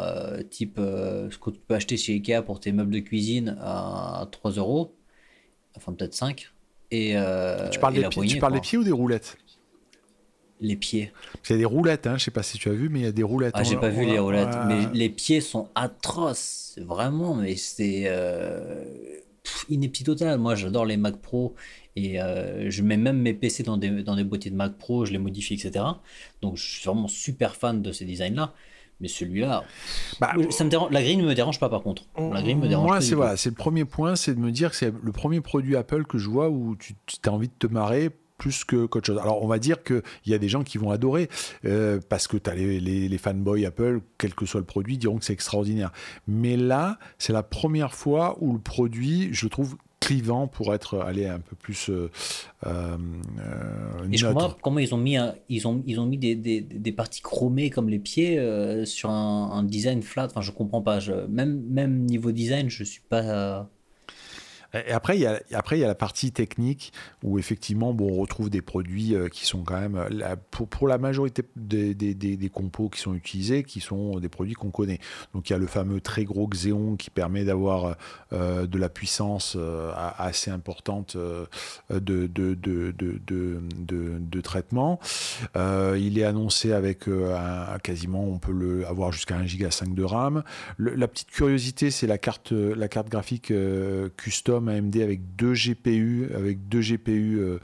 type 0.49 0.77
ce 0.77 1.37
que 1.37 1.49
tu 1.49 1.59
peux 1.67 1.75
acheter 1.75 1.97
chez 1.97 2.13
Ikea 2.13 2.41
pour 2.45 2.59
tes 2.59 2.71
meubles 2.71 2.93
de 2.93 2.99
cuisine 2.99 3.57
à 3.61 4.27
3 4.31 4.51
euros. 4.51 4.95
Enfin, 5.75 5.93
peut-être 5.93 6.13
5. 6.13 6.51
Et, 6.91 7.15
tu 7.71 7.79
parles, 7.79 7.95
des, 7.95 8.07
pieds, 8.07 8.25
tu 8.27 8.37
parles 8.37 8.53
des 8.53 8.61
pieds 8.61 8.77
ou 8.77 8.83
des 8.83 8.91
roulettes? 8.91 9.37
Les 10.61 10.77
pieds. 10.77 11.11
Il 11.49 11.51
y 11.51 11.55
a 11.55 11.57
des 11.57 11.65
roulettes, 11.65 12.07
hein, 12.07 12.17
je 12.17 12.23
sais 12.23 12.31
pas 12.31 12.43
si 12.43 12.57
tu 12.57 12.69
as 12.69 12.73
vu, 12.73 12.87
mais 12.87 12.99
il 12.99 13.05
y 13.05 13.07
a 13.07 13.11
des 13.11 13.23
roulettes. 13.23 13.53
Ah, 13.57 13.63
j'ai 13.63 13.75
pas 13.75 13.89
vu 13.89 14.05
les 14.05 14.19
roulettes, 14.19 14.55
mais 14.67 14.87
les 14.93 15.09
pieds 15.09 15.41
sont 15.41 15.69
atroces, 15.75 16.79
vraiment, 16.81 17.35
mais 17.35 17.55
c'est 17.55 18.03
euh, 18.05 18.85
ineptie 19.69 20.03
totale. 20.03 20.37
Moi, 20.39 20.55
j'adore 20.55 20.85
les 20.85 20.97
Mac 20.97 21.17
Pro 21.17 21.55
et 21.95 22.21
euh, 22.21 22.69
je 22.69 22.81
mets 22.81 22.97
même 22.97 23.19
mes 23.19 23.33
PC 23.33 23.63
dans 23.63 23.77
des, 23.77 24.03
dans 24.03 24.15
des 24.15 24.23
boîtiers 24.23 24.51
de 24.51 24.55
Mac 24.55 24.77
Pro, 24.77 25.05
je 25.05 25.11
les 25.11 25.17
modifie, 25.17 25.53
etc. 25.53 25.85
Donc, 26.41 26.57
je 26.57 26.63
suis 26.63 26.85
vraiment 26.85 27.07
super 27.07 27.55
fan 27.55 27.81
de 27.81 27.91
ces 27.91 28.05
designs-là. 28.05 28.53
Mais 29.01 29.09
celui-là, 29.09 29.65
bah, 30.21 30.33
ça 30.51 30.63
me 30.63 30.69
dérange, 30.69 30.89
la 30.91 31.03
grille 31.03 31.17
ne 31.17 31.25
me 31.25 31.35
dérange 31.35 31.59
pas 31.59 31.67
par 31.67 31.81
contre. 31.81 32.03
La 32.17 32.41
grille 32.41 32.55
me 32.55 32.69
dérange 32.69 32.87
Moi, 32.87 33.01
c'est 33.01 33.13
voilà, 33.13 33.35
c'est 33.35 33.49
le 33.49 33.55
premier 33.55 33.83
point, 33.83 34.15
c'est 34.15 34.33
de 34.33 34.39
me 34.39 34.51
dire 34.51 34.69
que 34.69 34.77
c'est 34.77 34.93
le 35.03 35.11
premier 35.11 35.41
produit 35.41 35.75
Apple 35.75 36.05
que 36.05 36.17
je 36.17 36.29
vois 36.29 36.49
où 36.49 36.77
tu 36.77 36.95
as 37.25 37.29
envie 37.29 37.49
de 37.49 37.53
te 37.59 37.67
marrer 37.67 38.11
plus 38.37 38.63
que 38.63 38.85
qu'autre 38.85 39.07
chose. 39.07 39.19
Alors 39.19 39.43
on 39.43 39.47
va 39.47 39.59
dire 39.59 39.83
qu'il 39.83 40.01
y 40.25 40.33
a 40.33 40.37
des 40.37 40.49
gens 40.49 40.63
qui 40.63 40.77
vont 40.77 40.91
adorer 40.91 41.29
euh, 41.65 41.99
parce 42.09 42.27
que 42.27 42.37
tu 42.37 42.49
as 42.49 42.55
les, 42.55 42.79
les, 42.79 43.17
fanboys 43.17 43.65
Apple, 43.65 44.01
quel 44.17 44.33
que 44.33 44.45
soit 44.45 44.59
le 44.59 44.65
produit, 44.65 44.97
diront 44.97 45.17
que 45.17 45.25
c'est 45.25 45.33
extraordinaire. 45.33 45.91
Mais 46.27 46.57
là, 46.57 46.99
c'est 47.17 47.33
la 47.33 47.43
première 47.43 47.93
fois 47.93 48.37
où 48.41 48.53
le 48.53 48.59
produit, 48.59 49.29
je 49.31 49.45
le 49.45 49.49
trouve 49.49 49.75
clivant 50.01 50.47
pour 50.47 50.75
être 50.75 50.99
aller 50.99 51.25
un 51.25 51.39
peu 51.39 51.55
plus 51.55 51.89
euh, 51.89 52.11
euh, 52.67 52.97
Et 54.11 54.17
je 54.17 54.27
comprends 54.27 54.55
comment 54.61 54.79
ils 54.79 54.93
ont 54.93 54.99
mis 54.99 55.17
ils 55.49 55.67
ont 55.67 55.81
ils 55.87 55.99
ont 55.99 56.05
mis 56.05 56.17
des, 56.17 56.35
des, 56.35 56.61
des 56.61 56.91
parties 56.91 57.21
chromées 57.21 57.71
comme 57.71 57.89
les 57.89 57.97
pieds 57.97 58.39
sur 58.85 59.09
un, 59.09 59.49
un, 59.51 59.63
design 59.63 60.03
flat 60.03 60.25
enfin 60.25 60.41
je 60.41 60.51
comprends 60.51 60.83
pas 60.83 60.99
je, 60.99 61.13
même 61.27 61.59
même 61.69 62.05
niveau 62.05 62.31
design 62.31 62.69
je 62.69 62.83
suis 62.83 63.01
pas 63.01 63.67
et 64.87 64.91
après, 64.91 65.17
il 65.17 65.21
y 65.21 65.25
a, 65.25 65.39
après, 65.53 65.77
il 65.77 65.81
y 65.81 65.83
a 65.83 65.87
la 65.87 65.95
partie 65.95 66.31
technique 66.31 66.91
où 67.23 67.39
effectivement, 67.39 67.93
bon, 67.93 68.11
on 68.11 68.21
retrouve 68.21 68.49
des 68.49 68.61
produits 68.61 69.15
euh, 69.15 69.29
qui 69.29 69.45
sont 69.45 69.63
quand 69.63 69.79
même, 69.79 69.95
euh, 69.95 70.35
pour, 70.51 70.87
la 70.87 70.97
majorité 70.97 71.43
des, 71.55 72.49
compos 72.53 72.89
qui 72.89 72.99
sont 72.99 73.13
utilisés, 73.13 73.63
qui 73.63 73.79
sont 73.79 74.19
des 74.19 74.29
produits 74.29 74.53
qu'on 74.53 74.71
connaît. 74.71 74.99
Donc 75.33 75.49
il 75.49 75.53
y 75.53 75.55
a 75.55 75.59
le 75.59 75.67
fameux 75.67 76.01
très 76.01 76.25
gros 76.25 76.47
Xeon 76.47 76.95
qui 76.95 77.09
permet 77.09 77.43
d'avoir 77.43 77.95
euh, 78.33 78.67
de 78.67 78.77
la 78.77 78.89
puissance 78.89 79.57
assez 80.17 80.51
importante 80.51 81.17
de, 81.17 81.47
de, 81.89 82.27
de, 82.27 82.93
de, 82.93 84.41
traitement. 84.41 84.99
il 85.55 86.19
est 86.19 86.23
annoncé 86.23 86.71
avec 86.71 87.05
quasiment, 87.83 88.23
on 88.25 88.37
peut 88.37 88.51
le 88.51 88.85
avoir 88.87 89.11
jusqu'à 89.11 89.35
1 89.35 89.45
giga 89.45 89.71
5 89.71 89.93
de 89.93 90.03
RAM. 90.03 90.43
la 90.77 91.07
petite 91.07 91.31
curiosité, 91.31 91.91
c'est 91.91 92.07
la 92.07 92.17
carte, 92.17 92.51
la 92.51 92.87
carte 92.87 93.09
graphique 93.09 93.51
custom 94.17 94.64
AMD 94.67 94.97
avec 94.97 95.35
deux 95.35 95.53
GPU, 95.53 96.29
avec 96.33 96.67
deux 96.67 96.81
GPU 96.81 97.39
euh, 97.39 97.59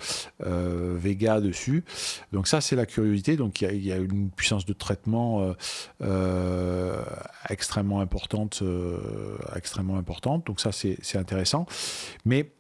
euh, 0.45 0.95
Vega 0.97 1.41
dessus. 1.41 1.84
Donc 2.32 2.47
ça, 2.47 2.62
c'est 2.62 2.76
la 2.76 2.86
curiosité. 2.86 3.36
Donc 3.36 3.62
il 3.62 3.86
y, 3.86 3.91
a 3.91 3.97
une 3.97 4.30
puissance 4.30 4.66
de 4.66 4.74
traitement 4.74 5.54
euh, 6.02 7.04
extrêmement 7.49 8.02
importante, 8.02 8.64
extrêmement 9.56 9.97
importante. 9.97 10.45
Donc 10.47 10.60
ça, 10.60 10.72
c'est 10.72 11.18
intéressant. 11.18 11.66
Mais 12.26 12.52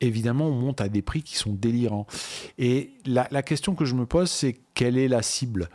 évidemment, 0.00 0.48
on 0.48 0.52
monte 0.52 0.80
à 0.80 0.88
des 0.88 1.02
prix 1.02 1.22
qui 1.22 1.36
sont 1.36 1.52
délirants. 1.52 2.06
Et 2.58 2.92
la, 3.06 3.42
question 3.42 3.74
que 3.74 3.84
je 3.84 3.94
me 3.94 4.06
pose, 4.06 4.30
c'est 4.30 4.56
quelle 4.74 4.98
est 4.98 5.08
la 5.08 5.22
cible? 5.22 5.68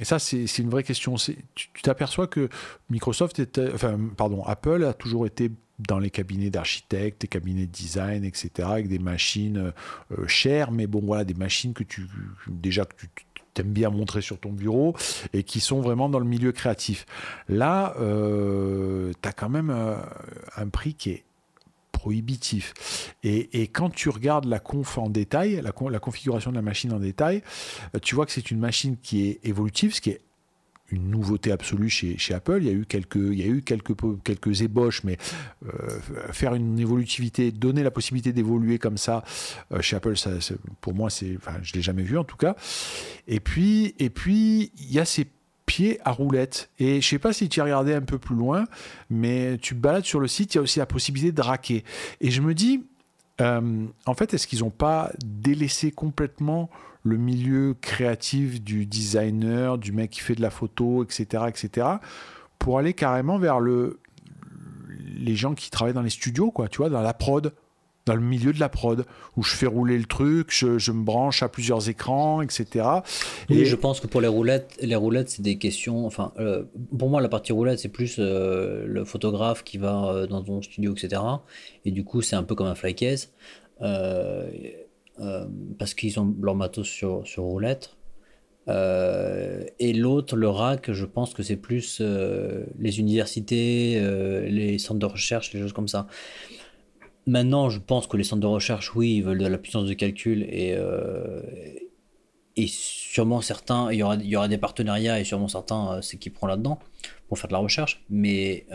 Et 0.00 0.04
ça, 0.04 0.18
c'est 0.18 0.58
une 0.58 0.70
vraie 0.70 0.82
question. 0.82 1.16
Tu 1.54 1.82
t'aperçois 1.82 2.26
que 2.26 2.48
Microsoft, 2.88 3.38
était, 3.38 3.72
enfin, 3.72 3.98
pardon, 4.16 4.42
Apple 4.44 4.84
a 4.84 4.94
toujours 4.94 5.26
été 5.26 5.50
dans 5.88 5.98
les 5.98 6.10
cabinets 6.10 6.50
d'architectes, 6.50 7.22
des 7.22 7.28
cabinets 7.28 7.66
de 7.66 7.72
design, 7.72 8.24
etc., 8.24 8.68
avec 8.70 8.88
des 8.88 8.98
machines 8.98 9.58
euh, 9.58 9.70
euh, 10.18 10.26
chères, 10.26 10.70
mais 10.70 10.86
bon, 10.86 11.00
voilà, 11.02 11.24
des 11.24 11.34
machines 11.34 11.72
que 11.72 11.84
tu, 11.84 12.06
déjà 12.48 12.84
que 12.84 13.06
tu 13.54 13.60
aimes 13.60 13.72
bien 13.72 13.90
montrer 13.90 14.22
sur 14.22 14.38
ton 14.38 14.52
bureau 14.52 14.94
et 15.32 15.42
qui 15.42 15.60
sont 15.60 15.80
vraiment 15.80 16.08
dans 16.08 16.18
le 16.18 16.24
milieu 16.24 16.52
créatif. 16.52 17.06
Là, 17.48 17.94
euh, 17.98 19.12
tu 19.20 19.28
as 19.28 19.32
quand 19.32 19.48
même 19.48 19.70
un 19.70 20.68
prix 20.68 20.94
qui 20.94 21.10
est 21.10 21.24
prohibitif. 21.92 23.14
Et, 23.22 23.68
quand 23.68 23.90
tu 23.90 24.08
regardes 24.08 24.46
la 24.46 24.58
conf 24.58 24.96
en 24.96 25.10
détail, 25.10 25.60
la, 25.62 25.72
la 25.90 25.98
configuration 25.98 26.50
de 26.50 26.56
la 26.56 26.62
machine 26.62 26.92
en 26.94 26.98
détail, 26.98 27.42
tu 28.00 28.14
vois 28.14 28.24
que 28.24 28.32
c'est 28.32 28.50
une 28.50 28.60
machine 28.60 28.96
qui 29.02 29.28
est 29.28 29.40
évolutive, 29.44 29.94
ce 29.94 30.00
qui 30.00 30.10
est 30.10 30.20
une 30.90 31.10
nouveauté 31.10 31.52
absolue 31.52 31.88
chez, 31.88 32.34
Apple. 32.34 32.58
Il 32.60 32.66
y 32.66 32.70
a 32.70 32.72
eu 32.72 32.86
quelques, 32.86 33.16
il 33.16 33.40
y 33.40 33.42
a 33.42 33.46
eu 33.46 33.62
quelques, 33.62 33.94
quelques 34.22 34.62
ébauches, 34.62 35.04
mais 35.04 35.16
euh, 35.66 35.98
faire 36.32 36.54
une 36.54 36.78
évolutivité, 36.78 37.52
donner 37.52 37.82
la 37.82 37.90
possibilité 37.90 38.32
d'évoluer 38.32 38.78
comme 38.78 38.98
ça 38.98 39.24
euh, 39.72 39.80
chez 39.80 39.96
Apple, 39.96 40.14
pour 40.80 40.94
moi, 40.94 41.10
c'est, 41.10 41.36
enfin, 41.36 41.58
je 41.62 41.72
l'ai 41.74 41.82
jamais 41.82 42.02
vu 42.02 42.18
en 42.18 42.24
tout 42.24 42.36
cas. 42.36 42.56
Et 43.28 43.40
puis, 43.40 43.94
et 43.98 44.10
puis, 44.10 44.72
il 44.78 44.92
y 44.92 44.98
a 44.98 45.04
ces 45.04 45.26
pieds 45.66 46.00
à 46.04 46.10
roulettes. 46.10 46.70
Et 46.78 47.00
je 47.00 47.06
sais 47.06 47.20
pas 47.20 47.32
si 47.32 47.48
tu 47.48 47.60
as 47.60 47.64
regardé 47.64 47.94
un 47.94 48.00
peu 48.00 48.18
plus 48.18 48.34
loin, 48.34 48.64
mais 49.08 49.56
tu 49.58 49.74
balades 49.74 50.04
sur 50.04 50.18
le 50.18 50.26
site, 50.26 50.54
il 50.54 50.56
y 50.56 50.58
a 50.58 50.62
aussi 50.62 50.80
la 50.80 50.86
possibilité 50.86 51.32
de 51.32 51.40
raquer. 51.40 51.84
Et 52.20 52.32
je 52.32 52.42
me 52.42 52.54
dis, 52.54 52.82
euh, 53.40 53.86
en 54.06 54.14
fait, 54.14 54.34
est-ce 54.34 54.46
qu'ils 54.46 54.60
n'ont 54.60 54.70
pas 54.70 55.12
délaissé 55.24 55.92
complètement 55.92 56.70
le 57.02 57.16
milieu 57.16 57.74
créatif 57.80 58.62
du 58.62 58.86
designer, 58.86 59.78
du 59.78 59.92
mec 59.92 60.10
qui 60.10 60.20
fait 60.20 60.34
de 60.34 60.42
la 60.42 60.50
photo, 60.50 61.02
etc., 61.04 61.44
etc., 61.48 61.86
pour 62.58 62.78
aller 62.78 62.92
carrément 62.92 63.38
vers 63.38 63.58
le, 63.58 64.00
les 65.18 65.36
gens 65.36 65.54
qui 65.54 65.70
travaillent 65.70 65.94
dans 65.94 66.02
les 66.02 66.10
studios, 66.10 66.50
quoi, 66.50 66.68
tu 66.68 66.78
vois, 66.78 66.90
dans 66.90 67.00
la 67.00 67.14
prod, 67.14 67.52
dans 68.06 68.14
le 68.14 68.20
milieu 68.20 68.52
de 68.52 68.60
la 68.60 68.68
prod, 68.68 69.04
où 69.36 69.42
je 69.42 69.54
fais 69.54 69.66
rouler 69.66 69.98
le 69.98 70.04
truc, 70.04 70.48
je, 70.50 70.90
me 70.90 71.04
branche 71.04 71.42
à 71.42 71.48
plusieurs 71.48 71.88
écrans, 71.88 72.42
etc. 72.42 72.86
Oui, 73.48 73.60
et 73.60 73.64
je 73.64 73.76
pense 73.76 74.00
que 74.00 74.06
pour 74.06 74.20
les 74.20 74.28
roulettes, 74.28 74.76
les 74.80 74.96
roulettes, 74.96 75.30
c'est 75.30 75.42
des 75.42 75.58
questions. 75.58 76.06
Enfin, 76.06 76.32
euh, 76.38 76.64
pour 76.98 77.08
moi, 77.08 77.20
la 77.20 77.28
partie 77.28 77.52
roulette, 77.52 77.78
c'est 77.78 77.88
plus 77.88 78.16
euh, 78.18 78.84
le 78.86 79.04
photographe 79.04 79.62
qui 79.64 79.78
va 79.78 80.06
euh, 80.06 80.26
dans 80.26 80.42
ton 80.42 80.60
studio, 80.62 80.94
etc. 80.94 81.22
Et 81.84 81.90
du 81.90 82.04
coup, 82.04 82.22
c'est 82.22 82.36
un 82.36 82.42
peu 82.42 82.54
comme 82.54 82.66
un 82.66 82.74
fly 82.74 82.94
case. 82.94 83.32
Euh, 85.20 85.46
parce 85.78 85.92
qu'ils 85.92 86.18
ont 86.18 86.34
leur 86.40 86.54
matos 86.54 86.88
sur, 86.88 87.26
sur 87.26 87.42
roulette. 87.42 87.96
Euh, 88.68 89.64
et 89.78 89.92
l'autre, 89.92 90.36
le 90.36 90.48
RAC, 90.48 90.92
je 90.92 91.04
pense 91.04 91.34
que 91.34 91.42
c'est 91.42 91.56
plus 91.56 91.98
euh, 92.00 92.64
les 92.78 93.00
universités, 93.00 94.00
les 94.48 94.78
centres 94.78 95.00
de 95.00 95.06
recherche, 95.06 95.52
les 95.52 95.60
choses 95.60 95.72
comme 95.72 95.88
ça. 95.88 96.06
Maintenant, 97.26 97.68
je 97.68 97.78
pense 97.80 98.06
que 98.06 98.16
les 98.16 98.24
centres 98.24 98.40
de 98.40 98.46
recherche, 98.46 98.94
oui, 98.94 99.16
ils 99.16 99.22
veulent 99.22 99.38
de 99.38 99.46
la 99.46 99.58
puissance 99.58 99.86
de 99.86 99.92
calcul 99.92 100.42
et, 100.42 100.76
et 102.56 102.66
sûrement 102.66 103.42
certains, 103.42 103.92
il 103.92 103.98
y, 103.98 104.02
aura, 104.02 104.16
il 104.16 104.26
y 104.26 104.36
aura 104.36 104.48
des 104.48 104.58
partenariats 104.58 105.20
et 105.20 105.24
sûrement 105.24 105.48
certains, 105.48 106.00
c'est 106.02 106.16
qui 106.16 106.30
prend 106.30 106.46
là-dedans 106.46 106.78
pour 107.28 107.38
faire 107.38 107.48
de 107.48 107.52
la 107.52 107.58
recherche. 107.58 108.02
Mais 108.08 108.66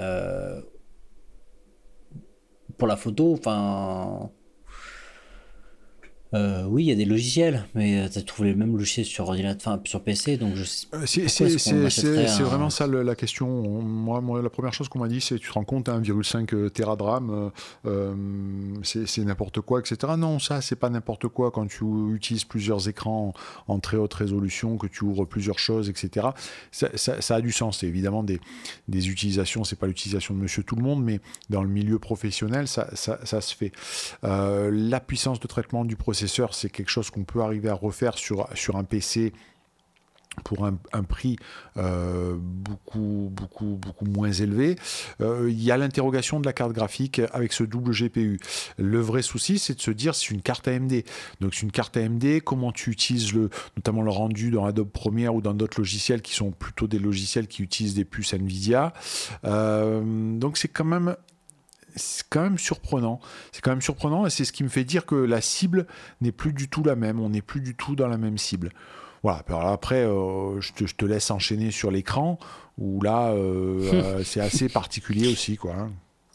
pour 2.77 2.87
la 2.87 2.97
photo, 2.97 3.33
enfin 3.33 4.29
euh, 6.33 6.65
oui, 6.67 6.83
il 6.83 6.87
y 6.87 6.91
a 6.91 6.95
des 6.95 7.05
logiciels, 7.05 7.65
mais 7.75 7.99
euh, 7.99 8.09
tu 8.09 8.17
as 8.17 8.21
trouvé 8.21 8.49
les 8.49 8.55
mêmes 8.55 8.75
logiciels 8.75 9.05
sur 9.05 9.27
ordinateur, 9.27 9.73
enfin 9.73 9.81
sur 9.85 10.01
PC, 10.01 10.37
donc 10.37 10.55
je 10.55 10.63
sais. 10.63 10.87
Euh, 10.93 11.05
c'est 11.05 12.43
vraiment 12.43 12.69
ça 12.69 12.87
la 12.87 13.15
question. 13.15 13.47
Moi, 13.81 14.21
moi, 14.21 14.41
la 14.41 14.49
première 14.49 14.73
chose 14.73 14.89
qu'on 14.89 14.99
m'a 14.99 15.07
dit, 15.07 15.21
c'est 15.21 15.37
tu 15.37 15.47
te 15.47 15.53
rends 15.53 15.63
compte, 15.63 15.87
1,5 15.87 16.71
Tera 16.71 16.95
de 16.95 17.03
RAM, 17.03 17.51
c'est 18.83 19.23
n'importe 19.23 19.61
quoi, 19.61 19.79
etc. 19.79 20.13
Non, 20.17 20.39
ça, 20.39 20.61
c'est 20.61 20.75
pas 20.75 20.89
n'importe 20.89 21.27
quoi 21.27 21.51
quand 21.51 21.67
tu 21.67 21.85
utilises 22.13 22.43
plusieurs 22.43 22.89
écrans 22.89 23.33
en, 23.67 23.79
très 23.79 23.97
haute 23.97 24.13
résolution, 24.13 24.77
que 24.77 24.87
tu 24.87 25.03
ouvres 25.03 25.25
plusieurs 25.25 25.59
choses, 25.59 25.89
etc. 25.89 26.27
Ça, 26.71 26.89
ça, 26.95 27.35
a 27.35 27.41
du 27.41 27.51
sens. 27.51 27.79
C'est 27.79 27.87
évidemment 27.87 28.23
des, 28.23 28.41
des 28.87 29.09
utilisations, 29.09 29.63
c'est 29.63 29.75
pas 29.77 29.87
l'utilisation 29.87 30.33
de 30.33 30.39
Monsieur 30.39 30.63
Tout 30.63 30.75
le 30.75 30.81
Monde, 30.81 31.03
mais 31.03 31.19
dans 31.49 31.61
le 31.61 31.69
milieu 31.69 31.99
professionnel, 31.99 32.67
ça, 32.67 32.89
ça 32.95 33.41
se 33.41 33.55
fait. 33.55 33.71
la 34.23 34.99
puissance 34.99 35.39
de 35.39 35.47
traitement 35.47 35.85
du 35.85 35.95
c'est 36.15 36.69
quelque 36.69 36.89
chose 36.89 37.09
qu'on 37.09 37.23
peut 37.23 37.41
arriver 37.41 37.69
à 37.69 37.73
refaire 37.73 38.17
sur, 38.17 38.47
sur 38.55 38.75
un 38.77 38.83
PC 38.83 39.33
pour 40.43 40.65
un, 40.65 41.03
prix 41.03 41.37
euh, 41.77 42.35
beaucoup, 42.37 43.31
beaucoup, 43.31 43.79
beaucoup 43.81 44.05
moins 44.05 44.31
élevé. 44.31 44.75
Euh, 45.21 45.47
il 45.49 45.61
y 45.61 45.71
a 45.71 45.77
l'interrogation 45.77 46.39
de 46.39 46.45
la 46.45 46.53
carte 46.53 46.73
graphique 46.73 47.21
avec 47.31 47.53
ce 47.53 47.63
double 47.63 47.93
GPU. 47.93 48.39
Le 48.77 48.99
vrai 48.99 49.21
souci, 49.21 49.59
c'est 49.59 49.75
de 49.75 49.81
se 49.81 49.91
dire 49.91 50.13
c'est 50.13 50.31
une 50.31 50.41
carte 50.41 50.67
AMD. 50.67 51.03
Donc 51.39 51.53
c'est 51.53 51.61
une 51.61 51.71
carte 51.71 51.95
AMD, 51.97 52.41
comment 52.43 52.71
tu 52.71 52.91
utilises 52.91 53.33
le, 53.33 53.49
notamment 53.77 54.01
le 54.01 54.11
rendu 54.11 54.51
dans 54.51 54.65
Adobe 54.65 54.89
Premiere 54.89 55.35
ou 55.35 55.41
dans 55.41 55.53
d'autres 55.53 55.79
logiciels 55.79 56.21
qui 56.21 56.33
sont 56.33 56.51
plutôt 56.51 56.87
des 56.87 56.99
logiciels 56.99 57.47
qui 57.47 57.63
utilisent 57.63 57.95
des 57.95 58.05
puces 58.05 58.33
Nvidia. 58.33 58.93
Euh, 59.45 60.01
donc 60.37 60.57
c'est 60.57 60.67
quand 60.67 60.85
même 60.85 61.15
c'est 61.95 62.23
quand 62.29 62.41
même 62.41 62.57
surprenant. 62.57 63.19
C'est 63.51 63.61
quand 63.61 63.71
même 63.71 63.81
surprenant 63.81 64.25
et 64.25 64.29
c'est 64.29 64.45
ce 64.45 64.51
qui 64.51 64.63
me 64.63 64.69
fait 64.69 64.83
dire 64.83 65.05
que 65.05 65.15
la 65.15 65.41
cible 65.41 65.87
n'est 66.21 66.31
plus 66.31 66.53
du 66.53 66.69
tout 66.69 66.83
la 66.83 66.95
même. 66.95 67.19
On 67.19 67.29
n'est 67.29 67.41
plus 67.41 67.61
du 67.61 67.75
tout 67.75 67.95
dans 67.95 68.07
la 68.07 68.17
même 68.17 68.37
cible. 68.37 68.71
Voilà. 69.25 69.41
Alors 69.47 69.65
après, 69.69 70.05
euh, 70.05 70.61
je, 70.61 70.71
te, 70.71 71.03
laisse 71.03 71.31
enchaîner 71.31 71.71
sur 71.71 71.89
l'écran, 71.89 72.37
où 72.77 73.01
là, 73.01 73.31
euh, 73.31 73.79
euh, 73.93 74.23
c'est 74.23 74.39
assez 74.39 74.69
particulier 74.69 75.27
aussi, 75.27 75.57
quoi. 75.57 75.73
Hein. 75.73 75.91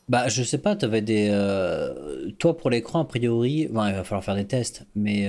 Bah, 0.09 0.27
je 0.27 0.43
sais 0.43 0.59
pas, 0.59 0.75
tu 0.75 0.87
avais 0.87 1.01
des. 1.01 1.29
toi, 2.41 2.57
pour 2.57 2.69
l'écran, 2.69 3.03
a 3.03 3.05
priori, 3.05 3.69
il 3.69 3.73
va 3.73 4.03
falloir 4.03 4.25
faire 4.25 4.35
des 4.35 4.47
tests, 4.47 4.89
mais 4.97 5.27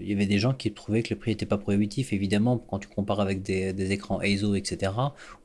il 0.00 0.06
y 0.06 0.12
avait 0.12 0.26
des 0.26 0.38
gens 0.38 0.52
qui 0.52 0.70
trouvaient 0.74 1.02
que 1.02 1.14
le 1.14 1.18
prix 1.18 1.30
n'était 1.30 1.46
pas 1.46 1.56
prohibitif. 1.56 2.12
Évidemment, 2.12 2.58
quand 2.58 2.78
tu 2.78 2.88
compares 2.88 3.20
avec 3.20 3.40
des, 3.42 3.90
écrans 3.90 4.20
EIZO, 4.20 4.54
etc., 4.54 4.92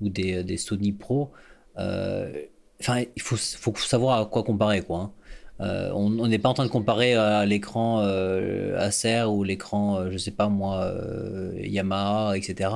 ou 0.01 0.09
des, 0.09 0.57
Sony 0.57 0.91
Pro, 0.91 1.31
enfin, 2.81 3.03
il 3.15 3.21
faut, 3.21 3.37
faut, 3.37 3.75
savoir 3.75 4.19
à 4.19 4.25
quoi 4.25 4.43
comparer, 4.43 4.81
quoi. 4.81 4.99
Hein. 4.99 5.11
Euh, 5.59 5.89
on 5.93 6.27
n'est 6.27 6.37
pas 6.37 6.49
en 6.49 6.53
train 6.53 6.65
de 6.65 6.71
comparer 6.71 7.15
à 7.15 7.45
l'écran 7.45 8.01
euh, 8.01 8.77
Acer 8.79 9.23
ou 9.23 9.43
l'écran, 9.43 9.97
euh, 9.97 10.11
je 10.11 10.17
sais 10.17 10.31
pas 10.31 10.49
moi, 10.49 10.93
Yamaha, 11.55 12.37
etc. 12.37 12.69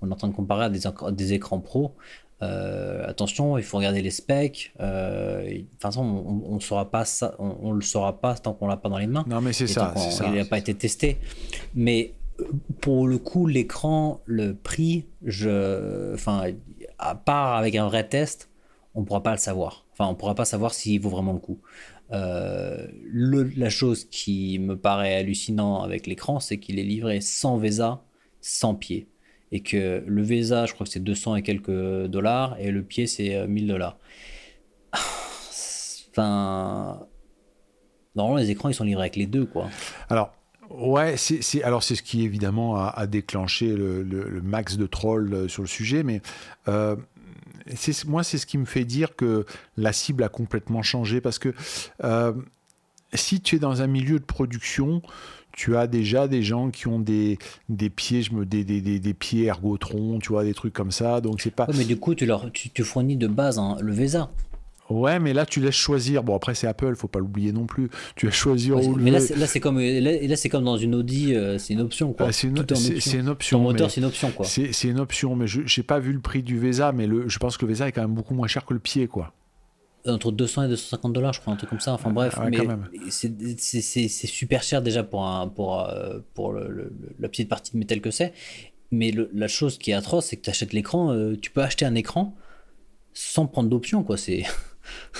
On 0.00 0.08
est 0.08 0.12
en 0.12 0.16
train 0.16 0.28
de 0.28 0.34
comparer 0.34 0.64
à 0.64 0.70
des, 0.70 1.32
écrans 1.34 1.60
pro. 1.60 1.94
attention, 2.40 3.58
il 3.58 3.64
faut 3.64 3.76
regarder 3.76 4.02
les 4.02 4.10
specs. 4.10 4.72
de 4.78 5.60
toute 5.60 5.82
façon, 5.82 6.02
on, 6.02 6.54
ne 6.54 6.84
pas 6.84 7.04
ça, 7.04 7.34
on, 7.38 7.72
le 7.72 7.82
saura 7.82 8.20
pas 8.20 8.34
tant 8.34 8.54
qu'on 8.54 8.66
l'a 8.66 8.76
pas 8.76 8.88
dans 8.88 8.98
les 8.98 9.06
mains. 9.06 9.24
Non, 9.28 9.40
mais 9.40 9.52
c'est 9.52 9.66
ça, 9.66 9.94
Il 10.26 10.32
n'a 10.32 10.44
pas 10.44 10.58
été 10.58 10.74
testé. 10.74 11.18
Mais 11.74 12.14
pour 12.80 13.06
le 13.06 13.18
coup, 13.18 13.46
l'écran, 13.46 14.20
le 14.24 14.54
prix, 14.54 15.06
je, 15.24 16.14
enfin, 16.14 16.46
à 16.98 17.14
part 17.14 17.56
avec 17.56 17.76
un 17.76 17.86
vrai 17.86 18.08
test, 18.08 18.48
on 18.94 19.04
pourra 19.04 19.22
pas 19.22 19.32
le 19.32 19.38
savoir. 19.38 19.86
Enfin, 19.92 20.06
on 20.06 20.14
pourra 20.14 20.34
pas 20.34 20.44
savoir 20.44 20.74
s'il 20.74 21.00
vaut 21.00 21.10
vraiment 21.10 21.32
le 21.32 21.38
coup. 21.38 21.60
Euh, 22.12 22.86
la 23.12 23.70
chose 23.70 24.04
qui 24.04 24.58
me 24.58 24.76
paraît 24.76 25.14
hallucinant 25.14 25.82
avec 25.82 26.06
l'écran, 26.06 26.40
c'est 26.40 26.58
qu'il 26.58 26.78
est 26.78 26.84
livré 26.84 27.20
sans 27.20 27.56
VESA, 27.56 28.04
sans 28.40 28.74
pied. 28.74 29.08
Et 29.50 29.60
que 29.60 30.02
le 30.06 30.22
VESA, 30.22 30.66
je 30.66 30.74
crois 30.74 30.86
que 30.86 30.92
c'est 30.92 31.02
200 31.02 31.36
et 31.36 31.42
quelques 31.42 32.06
dollars, 32.06 32.56
et 32.58 32.70
le 32.70 32.82
pied, 32.82 33.06
c'est 33.06 33.46
1000 33.46 33.64
euh, 33.64 33.68
dollars. 33.68 33.98
Enfin. 36.10 37.06
Normalement, 38.14 38.38
les 38.38 38.50
écrans, 38.50 38.68
ils 38.68 38.74
sont 38.74 38.84
livrés 38.84 39.04
avec 39.04 39.16
les 39.16 39.24
deux, 39.24 39.46
quoi. 39.46 39.70
Alors, 40.10 40.34
Ouais, 40.72 41.16
c'est 41.18 41.62
alors 41.64 41.82
c'est 41.82 41.94
ce 41.94 42.02
qui 42.02 42.24
évidemment 42.24 42.76
a, 42.76 43.06
déclenché 43.06 43.66
le, 43.66 44.40
max 44.42 44.78
de 44.78 44.86
trolls 44.86 45.34
euh, 45.34 45.48
sur 45.48 45.62
le 45.62 45.68
sujet, 45.68 46.02
mais 46.02 46.22
moi, 48.06 48.22
c'est 48.22 48.38
ce 48.38 48.46
qui 48.46 48.58
me 48.58 48.64
fait 48.64 48.84
dire 48.84 49.16
que 49.16 49.46
la 49.76 49.92
cible 49.92 50.22
a 50.22 50.28
complètement 50.28 50.82
changé 50.82 51.20
parce 51.20 51.38
que 51.38 51.54
euh, 52.04 52.32
si 53.14 53.40
tu 53.40 53.56
es 53.56 53.58
dans 53.58 53.82
un 53.82 53.86
milieu 53.86 54.18
de 54.18 54.24
production, 54.24 55.02
tu 55.52 55.76
as 55.76 55.86
déjà 55.86 56.28
des 56.28 56.42
gens 56.42 56.70
qui 56.70 56.88
ont 56.88 56.98
des, 56.98 57.38
pieds, 57.94 58.22
je 58.22 58.32
me, 58.32 58.46
des, 58.46 58.64
des, 58.64 59.14
pieds 59.14 59.44
ergotron, 59.44 60.18
tu 60.18 60.30
vois, 60.30 60.44
des 60.44 60.54
trucs 60.54 60.72
comme 60.72 60.90
ça. 60.90 61.20
Donc 61.20 61.40
c'est 61.40 61.50
pas. 61.50 61.66
mais 61.74 61.84
du 61.84 61.98
coup, 61.98 62.14
tu 62.14 62.26
leur, 62.26 62.50
fournis 62.82 63.16
de 63.16 63.26
base 63.26 63.60
le 63.80 63.92
VESA. 63.92 64.30
Ouais, 64.92 65.18
mais 65.18 65.32
là, 65.32 65.46
tu 65.46 65.60
laisses 65.60 65.74
choisir. 65.74 66.22
Bon, 66.22 66.36
après, 66.36 66.54
c'est 66.54 66.66
Apple, 66.66 66.94
faut 66.94 67.08
pas 67.08 67.18
l'oublier 67.18 67.52
non 67.52 67.66
plus. 67.66 67.88
Tu 68.16 68.26
laisses 68.26 68.34
choisir 68.34 68.76
où 68.76 68.96
Mais 68.96 69.10
là, 69.10 69.20
c'est 69.20 69.60
comme, 69.60 69.80
là, 69.80 70.36
c'est 70.36 70.48
comme 70.48 70.64
dans 70.64 70.76
une 70.76 70.94
Audi, 70.94 71.34
euh, 71.34 71.58
c'est 71.58 71.74
une 71.74 71.80
option. 71.80 72.12
Quoi. 72.12 72.32
c'est 72.32 72.48
une, 72.48 72.58
option. 73.28 73.58
Ton 73.58 73.64
moteur, 73.64 73.90
c'est 73.90 74.00
une 74.00 74.06
option. 74.06 74.30
quoi. 74.30 74.46
C'est 74.46 74.88
une 74.88 75.00
option, 75.00 75.36
mais 75.36 75.46
je 75.46 75.60
n'ai 75.60 75.84
pas 75.84 75.98
vu 75.98 76.12
le 76.12 76.20
prix 76.20 76.42
du 76.42 76.58
Vesa, 76.58 76.92
mais 76.92 77.06
le, 77.06 77.28
je 77.28 77.38
pense 77.38 77.56
que 77.56 77.64
le 77.64 77.72
Vesa 77.72 77.88
est 77.88 77.92
quand 77.92 78.02
même 78.02 78.14
beaucoup 78.14 78.34
moins 78.34 78.48
cher 78.48 78.64
que 78.64 78.74
le 78.74 78.80
pied. 78.80 79.06
quoi. 79.06 79.32
Entre 80.04 80.32
200 80.32 80.64
et 80.64 80.68
250 80.68 81.12
dollars, 81.12 81.32
je 81.32 81.40
crois, 81.40 81.52
un 81.52 81.56
truc 81.56 81.70
comme 81.70 81.80
ça. 81.80 81.92
Enfin 81.92 82.10
bref, 82.10 82.36
mais 82.44 82.58
c'est 83.08 84.08
super 84.08 84.62
cher 84.62 84.82
déjà 84.82 85.04
pour, 85.04 85.24
un, 85.24 85.46
pour, 85.46 85.80
euh, 85.80 86.18
pour 86.34 86.52
le, 86.52 86.92
la 87.20 87.28
petite 87.28 87.48
partie 87.48 87.72
de 87.72 87.78
métal 87.78 88.00
que 88.00 88.10
c'est. 88.10 88.32
Mais 88.90 89.12
la 89.32 89.48
chose 89.48 89.78
qui 89.78 89.92
est 89.92 89.94
atroce, 89.94 90.26
c'est 90.26 90.36
que 90.36 90.42
tu 90.42 90.50
achètes 90.50 90.72
l'écran, 90.72 91.12
euh, 91.12 91.36
tu 91.40 91.50
peux 91.50 91.62
acheter 91.62 91.84
un 91.84 91.94
écran 91.94 92.36
sans 93.14 93.46
prendre 93.46 93.68
d'option, 93.68 94.02
quoi. 94.02 94.16
C'est. 94.16 94.44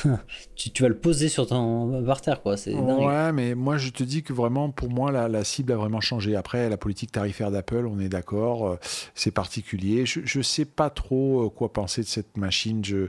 tu, 0.54 0.82
vas 0.82 0.88
le 0.88 0.96
poser 0.96 1.28
sur 1.28 1.46
ton 1.46 2.04
par 2.04 2.20
terre, 2.20 2.42
quoi. 2.42 2.56
C'est 2.56 2.74
ouais, 2.74 3.32
mais 3.32 3.54
moi 3.54 3.76
je 3.78 3.90
te 3.90 4.02
dis 4.02 4.22
que 4.22 4.32
vraiment, 4.32 4.70
pour 4.70 4.90
moi, 4.90 5.10
la, 5.12 5.44
cible 5.44 5.72
a 5.72 5.76
vraiment 5.76 6.00
changé. 6.00 6.36
Après, 6.36 6.68
la 6.68 6.76
politique 6.76 7.12
tarifaire 7.12 7.50
d'Apple, 7.50 7.86
on 7.86 7.98
est 8.00 8.08
d'accord, 8.08 8.68
euh, 8.68 8.76
c'est 9.14 9.30
particulier. 9.30 10.04
Je 10.06 10.42
sais 10.42 10.64
pas 10.64 10.90
trop 10.90 11.46
euh, 11.46 11.48
quoi 11.48 11.72
penser 11.72 12.02
de 12.02 12.06
cette 12.06 12.36
machine. 12.36 12.84
Je, 12.84 13.08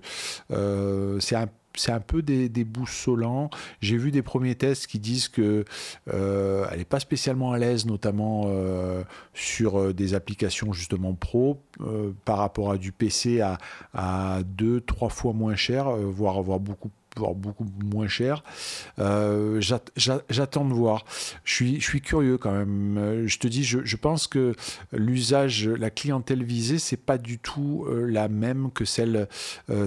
euh, 0.51 1.19
c'est 1.19 1.35
un 1.35 1.47
c'est 1.75 1.91
un 1.91 1.99
peu 1.99 2.21
des, 2.21 2.49
boussolants. 2.63 3.49
J'ai 3.81 3.97
vu 3.97 4.11
des 4.11 4.21
premiers 4.21 4.55
tests 4.55 4.87
qui 4.87 4.99
disent 4.99 5.27
que 5.27 5.65
euh, 6.13 6.65
elle 6.71 6.79
n'est 6.79 6.85
pas 6.85 6.99
spécialement 6.99 7.51
à 7.51 7.57
l'aise, 7.57 7.85
notamment 7.85 8.43
euh, 8.47 9.03
sur 9.33 9.79
euh, 9.79 9.93
des 9.93 10.13
applications 10.13 10.73
justement 10.73 11.13
pro, 11.13 11.61
par 12.25 12.37
rapport 12.37 12.71
à 12.71 12.77
du 12.77 12.91
PC 12.91 13.41
à, 13.41 13.57
à 13.93 14.41
deux, 14.43 14.81
trois 14.81 15.09
fois 15.09 15.33
moins 15.33 15.55
cher, 15.55 15.89
voire, 15.89 16.41
voire 16.41 16.59
beaucoup 16.59 16.91
beaucoup 17.15 17.65
moins 17.83 18.07
cher. 18.07 18.43
Euh, 18.99 19.61
j'attends 19.95 20.65
de 20.65 20.73
voir. 20.73 21.05
Je 21.43 21.53
suis, 21.53 21.79
je 21.79 21.85
suis 21.85 22.01
curieux 22.01 22.37
quand 22.37 22.51
même. 22.51 22.97
Euh, 22.97 23.27
je 23.27 23.39
te 23.39 23.47
dis, 23.47 23.63
je, 23.63 23.95
pense 23.95 24.27
que 24.27 24.53
l'usage, 24.91 25.67
la 25.67 25.89
clientèle 25.89 26.43
visée, 26.43 26.79
c'est 26.79 26.97
pas 26.97 27.17
du 27.17 27.39
tout 27.39 27.85
euh, 27.87 28.05
la 28.07 28.27
même 28.27 28.71
que 28.71 28.85
celle 28.85 29.27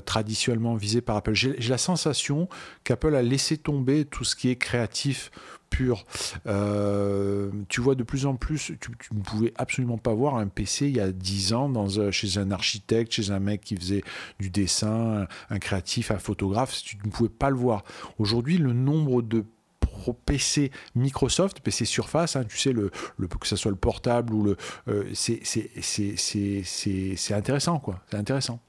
traditionnellement 0.04 0.74
visée 0.74 1.00
par 1.00 1.16
Apple. 1.16 1.34
J'ai 1.34 1.56
la 1.68 1.78
sensation 1.78 2.48
qu'Apple 2.84 3.14
a 3.14 3.22
laissé 3.22 3.56
tomber 3.56 4.04
tout 4.04 4.24
ce 4.24 4.36
qui 4.36 4.48
est 4.50 4.56
créatif 4.56 5.30
pur. 5.70 6.04
Euh, 6.46 7.50
tu 7.68 7.80
vois 7.80 7.94
de 7.94 8.02
plus 8.02 8.26
en 8.26 8.34
plus, 8.34 8.72
tu, 8.80 8.90
ne 9.12 9.22
pouvais 9.22 9.52
absolument 9.56 9.98
pas 9.98 10.14
voir 10.14 10.36
un 10.36 10.48
PC 10.48 10.88
il 10.88 10.96
y 10.96 11.00
a 11.00 11.12
10 11.12 11.52
ans 11.52 11.68
dans, 11.68 12.10
chez 12.10 12.38
un 12.38 12.50
architecte, 12.50 13.12
chez 13.12 13.30
un 13.30 13.40
mec 13.40 13.62
qui 13.62 13.76
faisait 13.76 14.02
du 14.38 14.50
dessin, 14.50 15.26
un, 15.50 15.58
créatif, 15.58 16.10
un 16.10 16.18
photographe, 16.18 16.82
tu 16.82 16.96
ne 17.04 17.10
pouvais 17.10 17.28
pas 17.28 17.50
le 17.50 17.56
voir. 17.56 17.84
Aujourd'hui, 18.18 18.58
le 18.58 18.72
nombre 18.72 19.22
de 19.22 19.44
PC 20.24 20.70
Microsoft, 20.94 21.60
PC 21.60 21.84
Surface, 21.84 22.36
hein, 22.36 22.44
tu 22.44 22.58
sais, 22.58 22.72
le, 22.72 22.90
le, 23.16 23.26
que 23.26 23.46
ce 23.46 23.56
soit 23.56 23.70
le 23.70 23.76
portable 23.76 24.32
ou 24.32 24.42
le. 24.42 24.56
Euh, 24.88 25.10
c'est 25.14 27.34
intéressant, 27.34 27.78
quoi. 27.78 28.02
C'est 28.10 28.16
intéressant. 28.16 28.60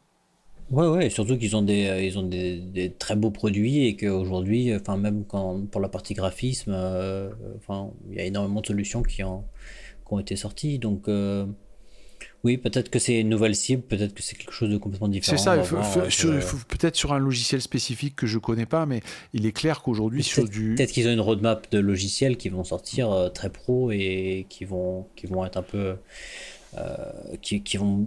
Ouais, 0.70 0.88
ouais, 0.88 1.10
surtout 1.10 1.38
qu'ils 1.38 1.56
ont 1.56 1.62
des, 1.62 1.88
euh, 1.88 2.02
ils 2.02 2.18
ont 2.20 2.24
des, 2.24 2.58
des, 2.58 2.92
très 2.92 3.16
beaux 3.16 3.32
produits 3.32 3.86
et 3.86 3.96
qu'aujourd'hui, 3.96 4.76
enfin, 4.76 4.98
même 4.98 5.24
quand, 5.26 5.66
pour 5.72 5.80
la 5.80 5.88
partie 5.88 6.14
graphisme, 6.14 6.72
euh, 6.76 7.30
enfin, 7.56 7.92
il 8.10 8.18
y 8.18 8.20
a 8.20 8.26
énormément 8.26 8.60
de 8.60 8.66
solutions 8.66 9.02
qui, 9.02 9.24
ont, 9.24 9.46
qui 10.06 10.14
ont 10.14 10.20
été 10.20 10.36
sorties. 10.36 10.78
Donc, 10.78 11.08
euh, 11.08 11.46
oui, 12.44 12.58
peut-être 12.58 12.90
que 12.90 13.00
c'est 13.00 13.22
une 13.22 13.30
nouvelle 13.30 13.56
cible, 13.56 13.82
peut-être 13.82 14.14
que 14.14 14.22
c'est 14.22 14.36
quelque 14.36 14.52
chose 14.52 14.70
de 14.70 14.78
complètement 14.78 15.08
différent. 15.08 15.38
C'est 15.38 15.44
ça, 15.44 15.58
peut-être 16.68 16.96
sur 16.98 17.14
un 17.14 17.20
logiciel 17.20 17.62
spécifique 17.62 18.18
que 18.18 18.28
je 18.28 18.38
connais 18.38 18.66
pas, 18.66 18.86
mais 18.86 19.02
il 19.32 19.46
est 19.46 19.54
clair 19.54 19.82
qu'aujourd'hui, 19.82 20.22
sur 20.22 20.50
du. 20.50 20.76
Peut-être 20.76 20.92
qu'ils 20.92 21.08
ont 21.08 21.14
une 21.14 21.22
roadmap 21.22 21.72
de 21.72 21.80
logiciels 21.80 22.36
qui 22.36 22.50
vont 22.50 22.66
sortir 22.66 23.32
très 23.34 23.50
pro 23.50 23.92
et 23.92 24.46
qui 24.50 24.66
vont, 24.66 25.08
qui 25.16 25.28
vont 25.28 25.46
être 25.46 25.58
un 25.58 25.64
peu. 25.64 25.96
Qui, 27.42 27.64
qui 27.64 27.78
vont 27.78 28.06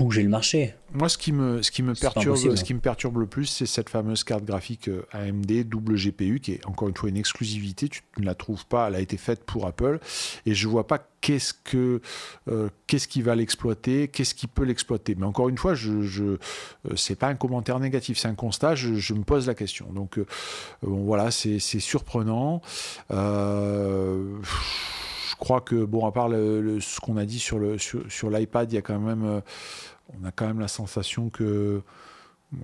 bouger 0.00 0.22
le 0.22 0.28
marché. 0.28 0.74
Moi, 0.92 1.08
ce 1.08 1.18
qui 1.18 1.30
me, 1.32 1.62
ce 1.62 1.70
qui 1.70 1.82
me, 1.82 1.94
perturbe, 1.94 2.36
ce 2.36 2.64
qui 2.64 2.74
me 2.74 2.80
perturbe 2.80 3.18
le 3.18 3.26
plus, 3.26 3.46
c'est 3.46 3.66
cette 3.66 3.90
fameuse 3.90 4.24
carte 4.24 4.44
graphique 4.44 4.88
euh, 4.88 5.06
AMD 5.12 5.68
double 5.68 5.96
GPU, 5.96 6.40
qui 6.40 6.52
est 6.52 6.66
encore 6.66 6.88
une 6.88 6.96
fois 6.96 7.10
une 7.10 7.16
exclusivité. 7.16 7.88
Tu 7.88 8.02
ne 8.18 8.24
la 8.24 8.34
trouves 8.34 8.66
pas, 8.66 8.88
elle 8.88 8.94
a 8.94 9.00
été 9.00 9.16
faite 9.16 9.44
pour 9.44 9.66
Apple. 9.66 10.00
Et 10.46 10.54
je 10.54 10.68
vois 10.68 10.86
pas 10.86 11.06
qu'est-ce 11.20 11.52
que 11.52 12.00
euh, 12.48 12.70
qu'est-ce 12.86 13.08
qui 13.08 13.20
va 13.22 13.34
l'exploiter, 13.34 14.08
qu'est-ce 14.08 14.34
qui 14.34 14.46
peut 14.46 14.64
l'exploiter. 14.64 15.14
Mais 15.16 15.26
encore 15.26 15.48
une 15.48 15.58
fois, 15.58 15.74
je, 15.74 16.00
je 16.00 16.24
euh, 16.24 16.38
c'est 16.96 17.18
pas 17.18 17.28
un 17.28 17.36
commentaire 17.36 17.78
négatif, 17.78 18.18
c'est 18.18 18.28
un 18.28 18.34
constat. 18.34 18.74
Je, 18.74 19.14
me 19.14 19.22
pose 19.22 19.46
la 19.46 19.54
question. 19.54 19.92
Donc 19.92 20.18
bon, 20.82 21.04
voilà, 21.04 21.30
c'est 21.30 21.60
surprenant. 21.60 22.62
Crois 25.40 25.60
que 25.60 25.84
bon, 25.84 26.06
à 26.06 26.12
part 26.12 26.28
le, 26.28 26.80
ce 26.80 27.00
qu'on 27.00 27.16
a 27.16 27.24
dit 27.24 27.40
sur 27.40 27.58
le 27.58 27.78
sur, 27.78 28.00
sur 28.10 28.30
l'iPad, 28.30 28.70
il 28.70 28.76
y 28.76 28.78
a 28.78 28.82
quand 28.82 28.98
même 28.98 29.42
on 30.20 30.24
a 30.24 30.30
quand 30.30 30.46
même 30.46 30.60
la 30.60 30.68
sensation 30.68 31.30
que 31.30 31.82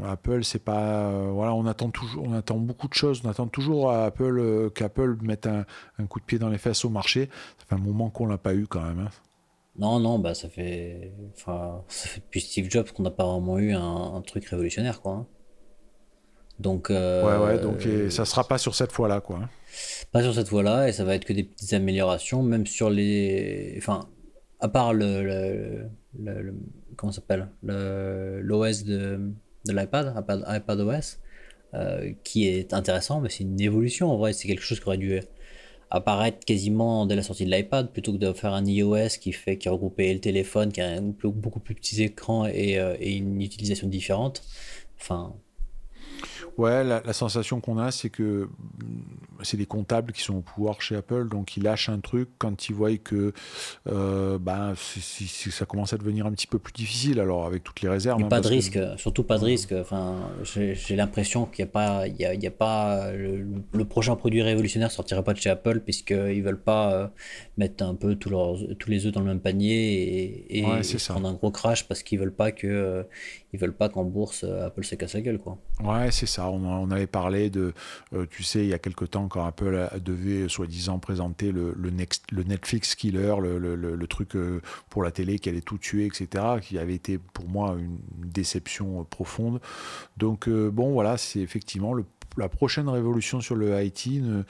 Apple, 0.05 0.45
c'est 0.45 0.63
pas. 0.63 1.11
Euh, 1.11 1.31
voilà, 1.33 1.55
on 1.55 1.67
attend, 1.67 1.91
toujours, 1.91 2.25
on 2.25 2.33
attend 2.33 2.57
beaucoup 2.57 2.89
de 2.89 2.95
choses. 2.95 3.23
On 3.25 3.29
attend 3.29 3.47
toujours 3.47 3.91
à 3.91 4.07
Apple 4.07 4.39
euh, 4.39 4.71
qu'Apple 4.71 5.17
mette 5.23 5.47
un, 5.47 5.65
coup 6.07 6.21
de 6.21 6.25
pied 6.25 6.39
dans 6.39 6.49
les 6.49 6.59
fesses 6.59 6.85
au 6.85 6.91
marché. 6.91 7.29
Ça 7.59 7.67
fait 7.69 7.75
un 7.75 7.85
moment 7.85 8.11
qu'on 8.11 8.27
l'a 8.27 8.39
pas 8.39 8.55
eu 8.55 8.67
quand 8.67 8.83
même. 8.83 8.99
Hein. 8.99 9.11
Non, 9.79 10.01
non, 10.01 10.19
bah 10.19 10.35
ça 10.35 10.49
fait, 10.49 11.13
enfin, 11.35 11.85
ça 11.89 12.09
fait 12.09 12.21
depuis 12.21 12.41
Steve 12.41 12.71
Jobs 12.71 12.91
qu'on 12.91 13.03
n'a 13.03 13.11
pas 13.11 13.27
vraiment 13.27 13.59
eu 13.59 13.75
un, 13.75 14.21
truc 14.27 14.47
révolutionnaire, 14.47 15.01
quoi. 15.01 15.13
Hein. 15.13 15.27
Donc. 16.59 16.91
Euh, 16.91 17.23
ouais, 17.41 17.55
ouais. 17.55 17.61
Donc 17.63 17.85
et 17.87 18.11
ça 18.11 18.25
sera 18.25 18.47
pas 18.47 18.59
sur 18.59 18.75
cette 18.75 18.93
fois-là, 18.93 19.21
quoi. 19.21 19.41
Hein. 19.43 19.49
Pas 20.13 20.23
sur 20.23 20.35
cette 20.35 20.49
fois-là, 20.49 20.89
et 20.89 20.93
ça 20.93 21.05
va 21.05 21.15
être 21.15 21.25
que 21.25 21.33
des 21.33 21.45
petites 21.45 21.73
améliorations, 21.75 22.43
même 22.43 22.67
sur 22.67 22.89
les, 22.89 23.75
enfin, 23.79 24.09
à 24.61 24.69
part 24.69 24.95
le, 24.95 25.23
le, 25.23 25.89
le, 26.19 26.55
comment 26.97 27.13
s'appelle, 27.13 27.49
l'OS 27.63 28.85
de, 28.85 29.33
de 29.67 29.73
l'iPad, 29.73 30.15
iPad, 30.17 30.45
iPad 30.49 30.81
OS, 30.81 31.19
euh, 31.75 32.13
qui 32.25 32.49
est 32.49 32.73
intéressant, 32.73 33.21
mais 33.21 33.29
c'est 33.29 33.45
une 33.45 33.61
évolution 33.61 34.11
en 34.11 34.17
vrai. 34.17 34.33
C'est 34.33 34.49
quelque 34.49 34.63
chose 34.63 34.81
qui 34.81 34.87
aurait 34.87 34.99
dû 34.99 35.21
apparaître 35.91 36.45
quasiment 36.45 37.07
dès 37.07 37.15
la 37.15 37.23
sortie 37.23 37.45
de 37.45 37.51
l'iPad 37.51 37.93
plutôt 37.93 38.13
que 38.13 38.19
de 38.19 38.33
faire 38.33 38.55
un 38.55 38.65
iOS 38.65 39.19
qui 39.21 39.33
fait 39.33 39.57
qui 39.57 39.69
regroupait 39.69 40.13
le 40.15 40.21
téléphone, 40.21 40.73
qui 40.73 40.81
a 40.81 40.89
un 40.89 41.03
beaucoup 41.03 41.61
plus 41.61 41.75
petits 41.75 42.03
écrans 42.03 42.47
et, 42.47 42.79
euh, 42.79 42.97
et 42.99 43.17
une 43.17 43.41
utilisation 43.43 43.89
différente. 43.89 44.43
Enfin, 44.99 45.35
Ouais, 46.59 46.85
la, 46.85 47.13
sensation 47.13 47.61
qu'on 47.61 47.79
a, 47.79 47.91
c'est 47.91 48.09
que 48.09 48.45
mm, 48.45 48.49
c'est 49.43 49.57
des 49.57 49.67
comptables 49.67 50.13
qui 50.13 50.23
sont 50.23 50.37
au 50.37 50.41
pouvoir 50.41 50.81
chez 50.81 50.97
Apple, 50.97 51.29
donc 51.29 51.57
ils 51.57 51.63
lâchent 51.63 51.89
un 51.89 52.01
truc 52.01 52.31
quand 52.39 52.69
ils 52.69 52.75
voient 52.75 52.97
que 52.97 53.33
euh, 53.89 54.39
bah, 54.39 54.73
ça 54.77 55.67
commence 55.67 55.93
à 55.93 55.99
devenir 55.99 56.27
un 56.27 56.33
petit 56.33 56.47
peu 56.47 56.59
plus 56.59 56.73
difficile, 56.73 57.21
alors 57.21 57.47
avec 57.47 57.63
toutes 57.63 57.83
les 57.83 57.89
réserves. 57.89 58.23
Hein, 58.23 58.29
pas 58.29 58.41
de 58.41 58.49
risque, 58.49 58.79
surtout 58.97 59.23
pas 59.23 59.39
de 59.39 59.45
risque. 59.45 59.73
Enfin, 59.73 60.31
j'ai 60.45 60.97
l'impression 60.97 61.45
qu'il 61.47 61.65
n'y 61.65 61.69
a 61.69 61.73
pas, 61.73 62.07
il 62.07 62.17
y 62.17 62.47
a, 62.47 62.51
pas 62.51 63.11
le, 63.13 63.85
prochain 63.85 64.17
produit 64.17 64.43
révolutionnaire 64.43 64.91
sortira 64.91 65.23
pas 65.23 65.33
de 65.33 65.39
chez 65.39 65.51
Apple 65.51 65.81
puisqu'ils 65.81 66.43
veulent 66.43 66.61
pas 66.61 66.93
euh, 66.93 67.07
mettre 67.57 67.85
un 67.85 67.95
peu 67.95 68.15
tous, 68.15 68.31
leurs, 68.31 68.57
tous 68.79 68.91
les 68.91 69.07
œufs 69.07 69.13
dans 69.13 69.21
le 69.21 69.27
même 69.27 69.41
panier 69.41 70.47
et, 70.49 70.63
prendre 71.09 71.29
un 71.29 71.35
gros 71.35 71.51
crash 71.51 71.87
parce 71.87 72.03
qu'ils 72.03 72.19
veulent 72.19 72.35
pas 72.35 72.53
que 72.53 72.67
euh, 72.67 73.03
ils 73.53 73.61
veulent 73.61 73.77
pas 73.77 73.89
qu'en 73.89 74.05
bourse 74.05 74.45
Apple 74.45 74.85
se 74.85 74.95
casse 74.95 75.15
la 75.15 75.21
gueule 75.21 75.39
quoi. 75.39 75.59
Ouais, 75.83 76.11
c'est 76.11 76.27
ça 76.27 76.47
on, 76.51 76.91
avait 76.91 77.07
parlé 77.07 77.51
de, 77.51 77.73
euh, 78.13 78.27
tu 78.29 78.43
sais, 78.43 78.61
il 78.61 78.69
y 78.69 78.75
a 78.75 78.79
quelque 78.79 79.05
temps 79.05 79.29
quand 79.29 79.45
Apple 79.45 79.89
devait 80.03 80.49
soi-disant 80.49 80.99
présenter 80.99 81.53
le, 81.53 81.75
Netflix 82.45 82.95
Killer, 82.95 83.35
le, 83.41 84.07
truc 84.07 84.37
euh, 84.37 84.61
pour 84.89 85.03
la 85.03 85.11
télé 85.11 85.39
qui 85.39 85.49
allait 85.49 85.61
tout 85.61 85.79
tuer, 85.79 86.07
etc., 86.07 86.45
qui 86.63 86.79
avait 86.79 86.95
été 86.95 87.19
pour 87.19 87.49
moi 87.49 87.77
une 87.79 87.99
déception 88.19 89.01
euh, 89.01 89.05
profonde. 89.05 89.61
Donc 90.17 90.49
bon, 90.49 90.93
voilà, 90.93 91.17
c'est 91.17 91.41
effectivement 91.41 91.95
la 92.37 92.49
prochaine 92.49 92.89
révolution 92.89 93.41
sur 93.41 93.57
le 93.57 93.83
IT 93.83 94.07
ne, 94.07 94.43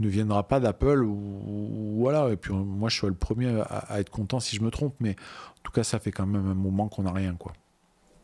ne 0.00 0.08
viendra 0.08 0.48
pas 0.48 0.60
d'Apple 0.60 1.04
voilà 1.04 2.30
et 2.30 2.36
puis 2.36 2.54
moi 2.54 2.88
je 2.88 2.96
suis 2.96 3.06
le 3.06 3.14
premier 3.14 3.60
à, 3.68 4.00
être 4.00 4.10
content 4.10 4.40
si 4.40 4.56
je 4.56 4.62
me 4.62 4.70
trompe 4.70 4.94
mais 4.98 5.10
en 5.10 5.62
tout 5.62 5.72
cas 5.72 5.84
ça 5.84 5.98
fait 5.98 6.10
quand 6.10 6.26
même 6.26 6.46
un 6.46 6.54
moment 6.54 6.88
qu'on 6.88 7.02
n'a 7.02 7.12
rien 7.12 7.34
quoi 7.34 7.52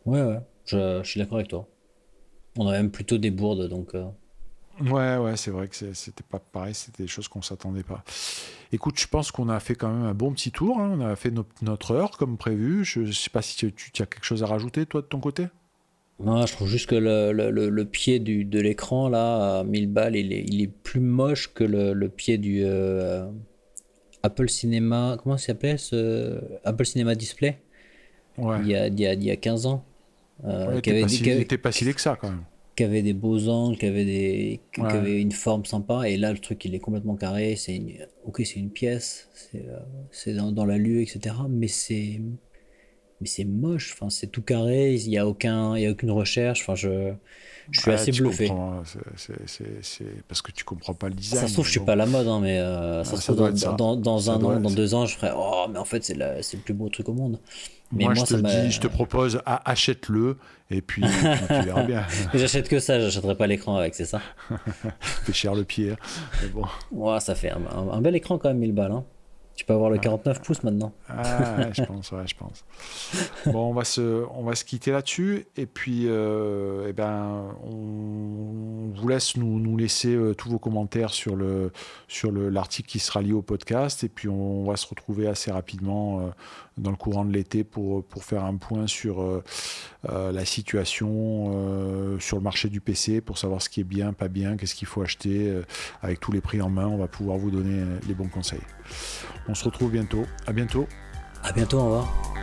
ouais 0.06 0.22
ouais 0.22 0.40
je 0.66 1.02
suis 1.04 1.18
d'accord 1.20 1.38
avec 1.38 1.48
toi 1.48 1.66
on 2.56 2.66
a 2.66 2.72
même 2.72 2.90
plutôt 2.90 3.18
des 3.18 3.30
bourdes, 3.30 3.68
donc. 3.68 3.94
Euh. 3.94 4.04
Ouais, 4.80 5.16
ouais, 5.18 5.36
c'est 5.36 5.50
vrai 5.50 5.68
que 5.68 5.74
c'était 5.92 6.24
pas 6.28 6.38
pareil, 6.38 6.74
c'était 6.74 7.02
des 7.02 7.08
choses 7.08 7.28
qu'on 7.28 7.42
s'attendait 7.42 7.82
pas. 7.82 8.02
Écoute, 8.72 8.98
je 8.98 9.06
pense 9.06 9.30
qu'on 9.30 9.48
a 9.50 9.60
fait 9.60 9.74
quand 9.74 9.92
même 9.92 10.04
un 10.04 10.14
bon 10.14 10.32
petit 10.32 10.50
tour, 10.50 10.80
hein. 10.80 10.96
on 10.98 11.00
a 11.00 11.16
fait 11.16 11.32
notre 11.60 11.92
heure 11.92 12.12
comme 12.12 12.38
prévu. 12.38 12.84
Je, 12.84 13.10
sais 13.12 13.28
pas 13.28 13.42
si 13.42 13.56
tu, 13.56 13.66
as 14.02 14.06
quelque 14.06 14.24
chose 14.24 14.42
à 14.42 14.46
rajouter, 14.46 14.86
toi, 14.86 15.02
de 15.02 15.06
ton 15.06 15.20
côté? 15.20 15.48
Non, 16.18 16.44
je 16.46 16.52
trouve 16.52 16.68
juste 16.68 16.88
que 16.88 16.94
le, 16.94 17.84
pied 17.84 18.20
du, 18.20 18.44
de 18.44 18.60
l'écran, 18.60 19.10
là, 19.10 19.60
à 19.60 19.64
1000 19.64 19.86
balles, 19.92 20.16
il 20.16 20.32
est, 20.32 20.44
il 20.46 20.62
est 20.62 20.72
plus 20.72 21.00
moche 21.00 21.52
que 21.52 21.64
le, 21.64 22.08
pied 22.08 22.38
du 22.38 22.62
euh, 22.64 23.26
Apple 24.22 24.48
Cinema. 24.48 25.18
Comment 25.22 25.36
ça 25.36 25.48
s'appelait 25.48 25.76
ce 25.76 26.40
Apple 26.64 26.86
Cinema 26.86 27.14
Display? 27.14 27.60
Ouais. 28.38 28.56
il, 28.62 28.68
y 28.68 28.74
a, 28.74 28.86
il, 28.86 28.98
y 28.98 29.06
a, 29.06 29.12
il 29.12 29.24
y 29.24 29.30
a 29.30 29.36
15 29.36 29.66
ans. 29.66 29.84
Euh, 30.44 30.80
qui 30.80 30.90
avait, 30.90 31.44
pas 31.44 31.58
pas 31.58 31.72
si 31.72 31.92
que 31.92 32.00
ça 32.00 32.16
quand 32.20 32.30
même. 32.30 32.44
Qui 32.76 32.84
avait 32.84 33.02
des 33.02 33.12
beaux 33.12 33.48
angles, 33.48 33.76
qui 33.76 33.86
avait, 33.86 34.04
des, 34.04 34.60
qui 34.72 34.80
avait 34.80 35.20
une 35.20 35.32
forme 35.32 35.64
sympa. 35.64 36.08
Et 36.08 36.16
là, 36.16 36.32
le 36.32 36.38
truc, 36.38 36.64
il 36.64 36.74
est 36.74 36.78
complètement 36.78 37.16
carré. 37.16 37.56
C'est 37.56 37.76
une... 37.76 37.92
Ok, 38.24 38.42
c'est 38.44 38.58
une 38.58 38.70
pièce, 38.70 39.28
c'est 39.34 39.64
euh, 39.68 40.36
dans, 40.36 40.52
dans, 40.52 40.64
la 40.64 40.78
lue, 40.78 41.02
etc. 41.02 41.34
Mais 41.48 41.68
c'est 41.68 42.20
mais 43.20 43.26
c'est 43.26 43.44
moche. 43.44 43.92
Enfin, 43.92 44.08
c'est 44.08 44.28
tout 44.28 44.42
carré. 44.42 44.94
Il 44.94 45.08
n'y 45.08 45.18
a 45.18 45.26
aucun, 45.26 45.76
il 45.76 45.82
y 45.82 45.86
a 45.86 45.90
aucune 45.90 46.10
recherche. 46.10 46.62
Enfin, 46.62 46.74
je, 46.74 47.12
je 47.70 47.80
suis 47.80 47.90
assez 47.90 48.12
bluffé. 48.12 48.50
C'est 49.16 50.26
parce 50.26 50.42
que 50.42 50.52
tu 50.52 50.64
comprends 50.64 50.94
pas 50.94 51.08
le 51.08 51.14
design. 51.14 51.42
Ça 51.42 51.48
se 51.48 51.52
trouve, 51.52 51.66
je 51.66 51.72
suis 51.72 51.80
pas 51.80 51.92
à 51.92 51.96
la 51.96 52.06
mode, 52.06 52.26
hein, 52.26 52.40
mais 52.40 52.58
euh, 52.58 53.04
ça, 53.04 53.16
se 53.16 53.32
trouve, 53.32 53.52
dans, 53.76 53.96
dans, 53.96 54.30
un 54.30 54.42
an, 54.42 54.60
dans 54.60 54.70
deux 54.70 54.94
ans, 54.94 55.06
je 55.06 55.16
ferai 55.16 55.32
Oh, 55.36 55.66
mais 55.70 55.78
en 55.78 55.84
fait, 55.84 56.04
c'est 56.04 56.14
le 56.14 56.62
plus 56.64 56.74
beau 56.74 56.88
truc 56.88 57.08
au 57.08 57.14
monde. 57.14 57.38
Mais 57.92 58.04
moi, 58.04 58.14
je 58.14 58.22
te 58.22 58.34
dis, 58.34 58.70
je 58.70 58.80
te 58.80 58.86
propose, 58.86 59.40
achète-le 59.44 60.38
et 60.70 60.80
puis 60.80 61.02
tu 61.02 61.62
verras 61.64 61.82
bien. 61.84 62.04
J'achète 62.34 62.68
que 62.68 62.78
ça, 62.78 63.00
j'achèterai 63.00 63.34
pas 63.34 63.46
l'écran 63.46 63.76
avec, 63.76 63.94
c'est 63.94 64.04
ça? 64.04 64.20
fait 65.00 65.32
cher 65.32 65.54
le 65.54 65.64
pied. 65.64 65.94
Mais 66.42 66.48
bon. 66.48 66.64
Ouais, 66.92 67.20
ça 67.20 67.34
fait 67.34 67.50
un, 67.50 67.60
un, 67.92 68.00
bel 68.00 68.14
écran 68.14 68.38
quand 68.38 68.48
même, 68.48 68.58
1000 68.58 68.72
balles. 68.72 68.92
Hein. 68.92 69.04
Tu 69.60 69.66
peux 69.66 69.74
avoir 69.74 69.90
le 69.90 69.98
49 69.98 70.40
pouces 70.40 70.62
maintenant. 70.62 70.94
Ah, 71.06 71.70
je 71.74 71.82
pense, 71.82 72.12
ouais, 72.12 72.26
je 72.26 72.34
pense. 72.34 72.64
Bon, 73.44 73.68
on 73.68 73.74
va 73.74 73.84
se, 73.84 74.24
on 74.34 74.42
va 74.42 74.54
se 74.54 74.64
quitter 74.64 74.90
là-dessus. 74.90 75.44
Et 75.58 75.66
puis, 75.66 76.04
euh, 76.06 76.86
eh 76.88 76.94
ben, 76.94 77.54
on 77.62 78.90
vous 78.94 79.08
laisse 79.08 79.36
nous, 79.36 79.60
nous 79.60 79.76
laisser 79.76 80.14
euh, 80.14 80.34
tous 80.34 80.48
vos 80.48 80.58
commentaires 80.58 81.10
sur, 81.10 81.36
le, 81.36 81.72
sur 82.08 82.32
l'article 82.32 82.88
qui 82.88 83.00
sera 83.00 83.20
lié 83.20 83.34
au 83.34 83.42
podcast. 83.42 84.02
Et 84.02 84.08
puis, 84.08 84.30
on, 84.30 84.64
va 84.64 84.76
se 84.76 84.86
retrouver 84.86 85.26
assez 85.26 85.50
rapidement 85.50 86.20
euh, 86.20 86.30
dans 86.80 86.90
le 86.90 86.96
courant 86.96 87.24
de 87.24 87.32
l'été 87.32 87.64
pour, 87.64 88.04
pour 88.04 88.24
faire 88.24 88.44
un 88.44 88.56
point 88.56 88.86
sur 88.86 89.22
euh, 89.22 89.42
euh, 90.08 90.32
la 90.32 90.44
situation 90.44 91.52
euh, 91.54 92.18
sur 92.18 92.36
le 92.36 92.42
marché 92.42 92.68
du 92.68 92.80
PC, 92.80 93.20
pour 93.20 93.38
savoir 93.38 93.62
ce 93.62 93.68
qui 93.68 93.80
est 93.80 93.84
bien, 93.84 94.12
pas 94.12 94.28
bien, 94.28 94.56
qu'est-ce 94.56 94.74
qu'il 94.74 94.88
faut 94.88 95.02
acheter. 95.02 95.52
avec 96.02 96.20
tous 96.20 96.32
les 96.32 96.40
prix 96.40 96.60
en 96.60 96.70
main, 96.70 96.86
on 96.86 96.96
va 96.96 97.08
pouvoir 97.08 97.38
vous 97.38 97.50
donner 97.50 97.84
les 98.06 98.14
bons 98.14 98.28
conseils. 98.28 98.60
On 99.48 99.54
se 99.54 99.64
retrouve 99.64 99.92
bientôt. 99.92 100.24
À 100.46 100.52
bientôt. 100.52 100.86
À 101.42 101.52
bientôt, 101.52 101.78
au 101.78 101.84
revoir. 101.84 102.34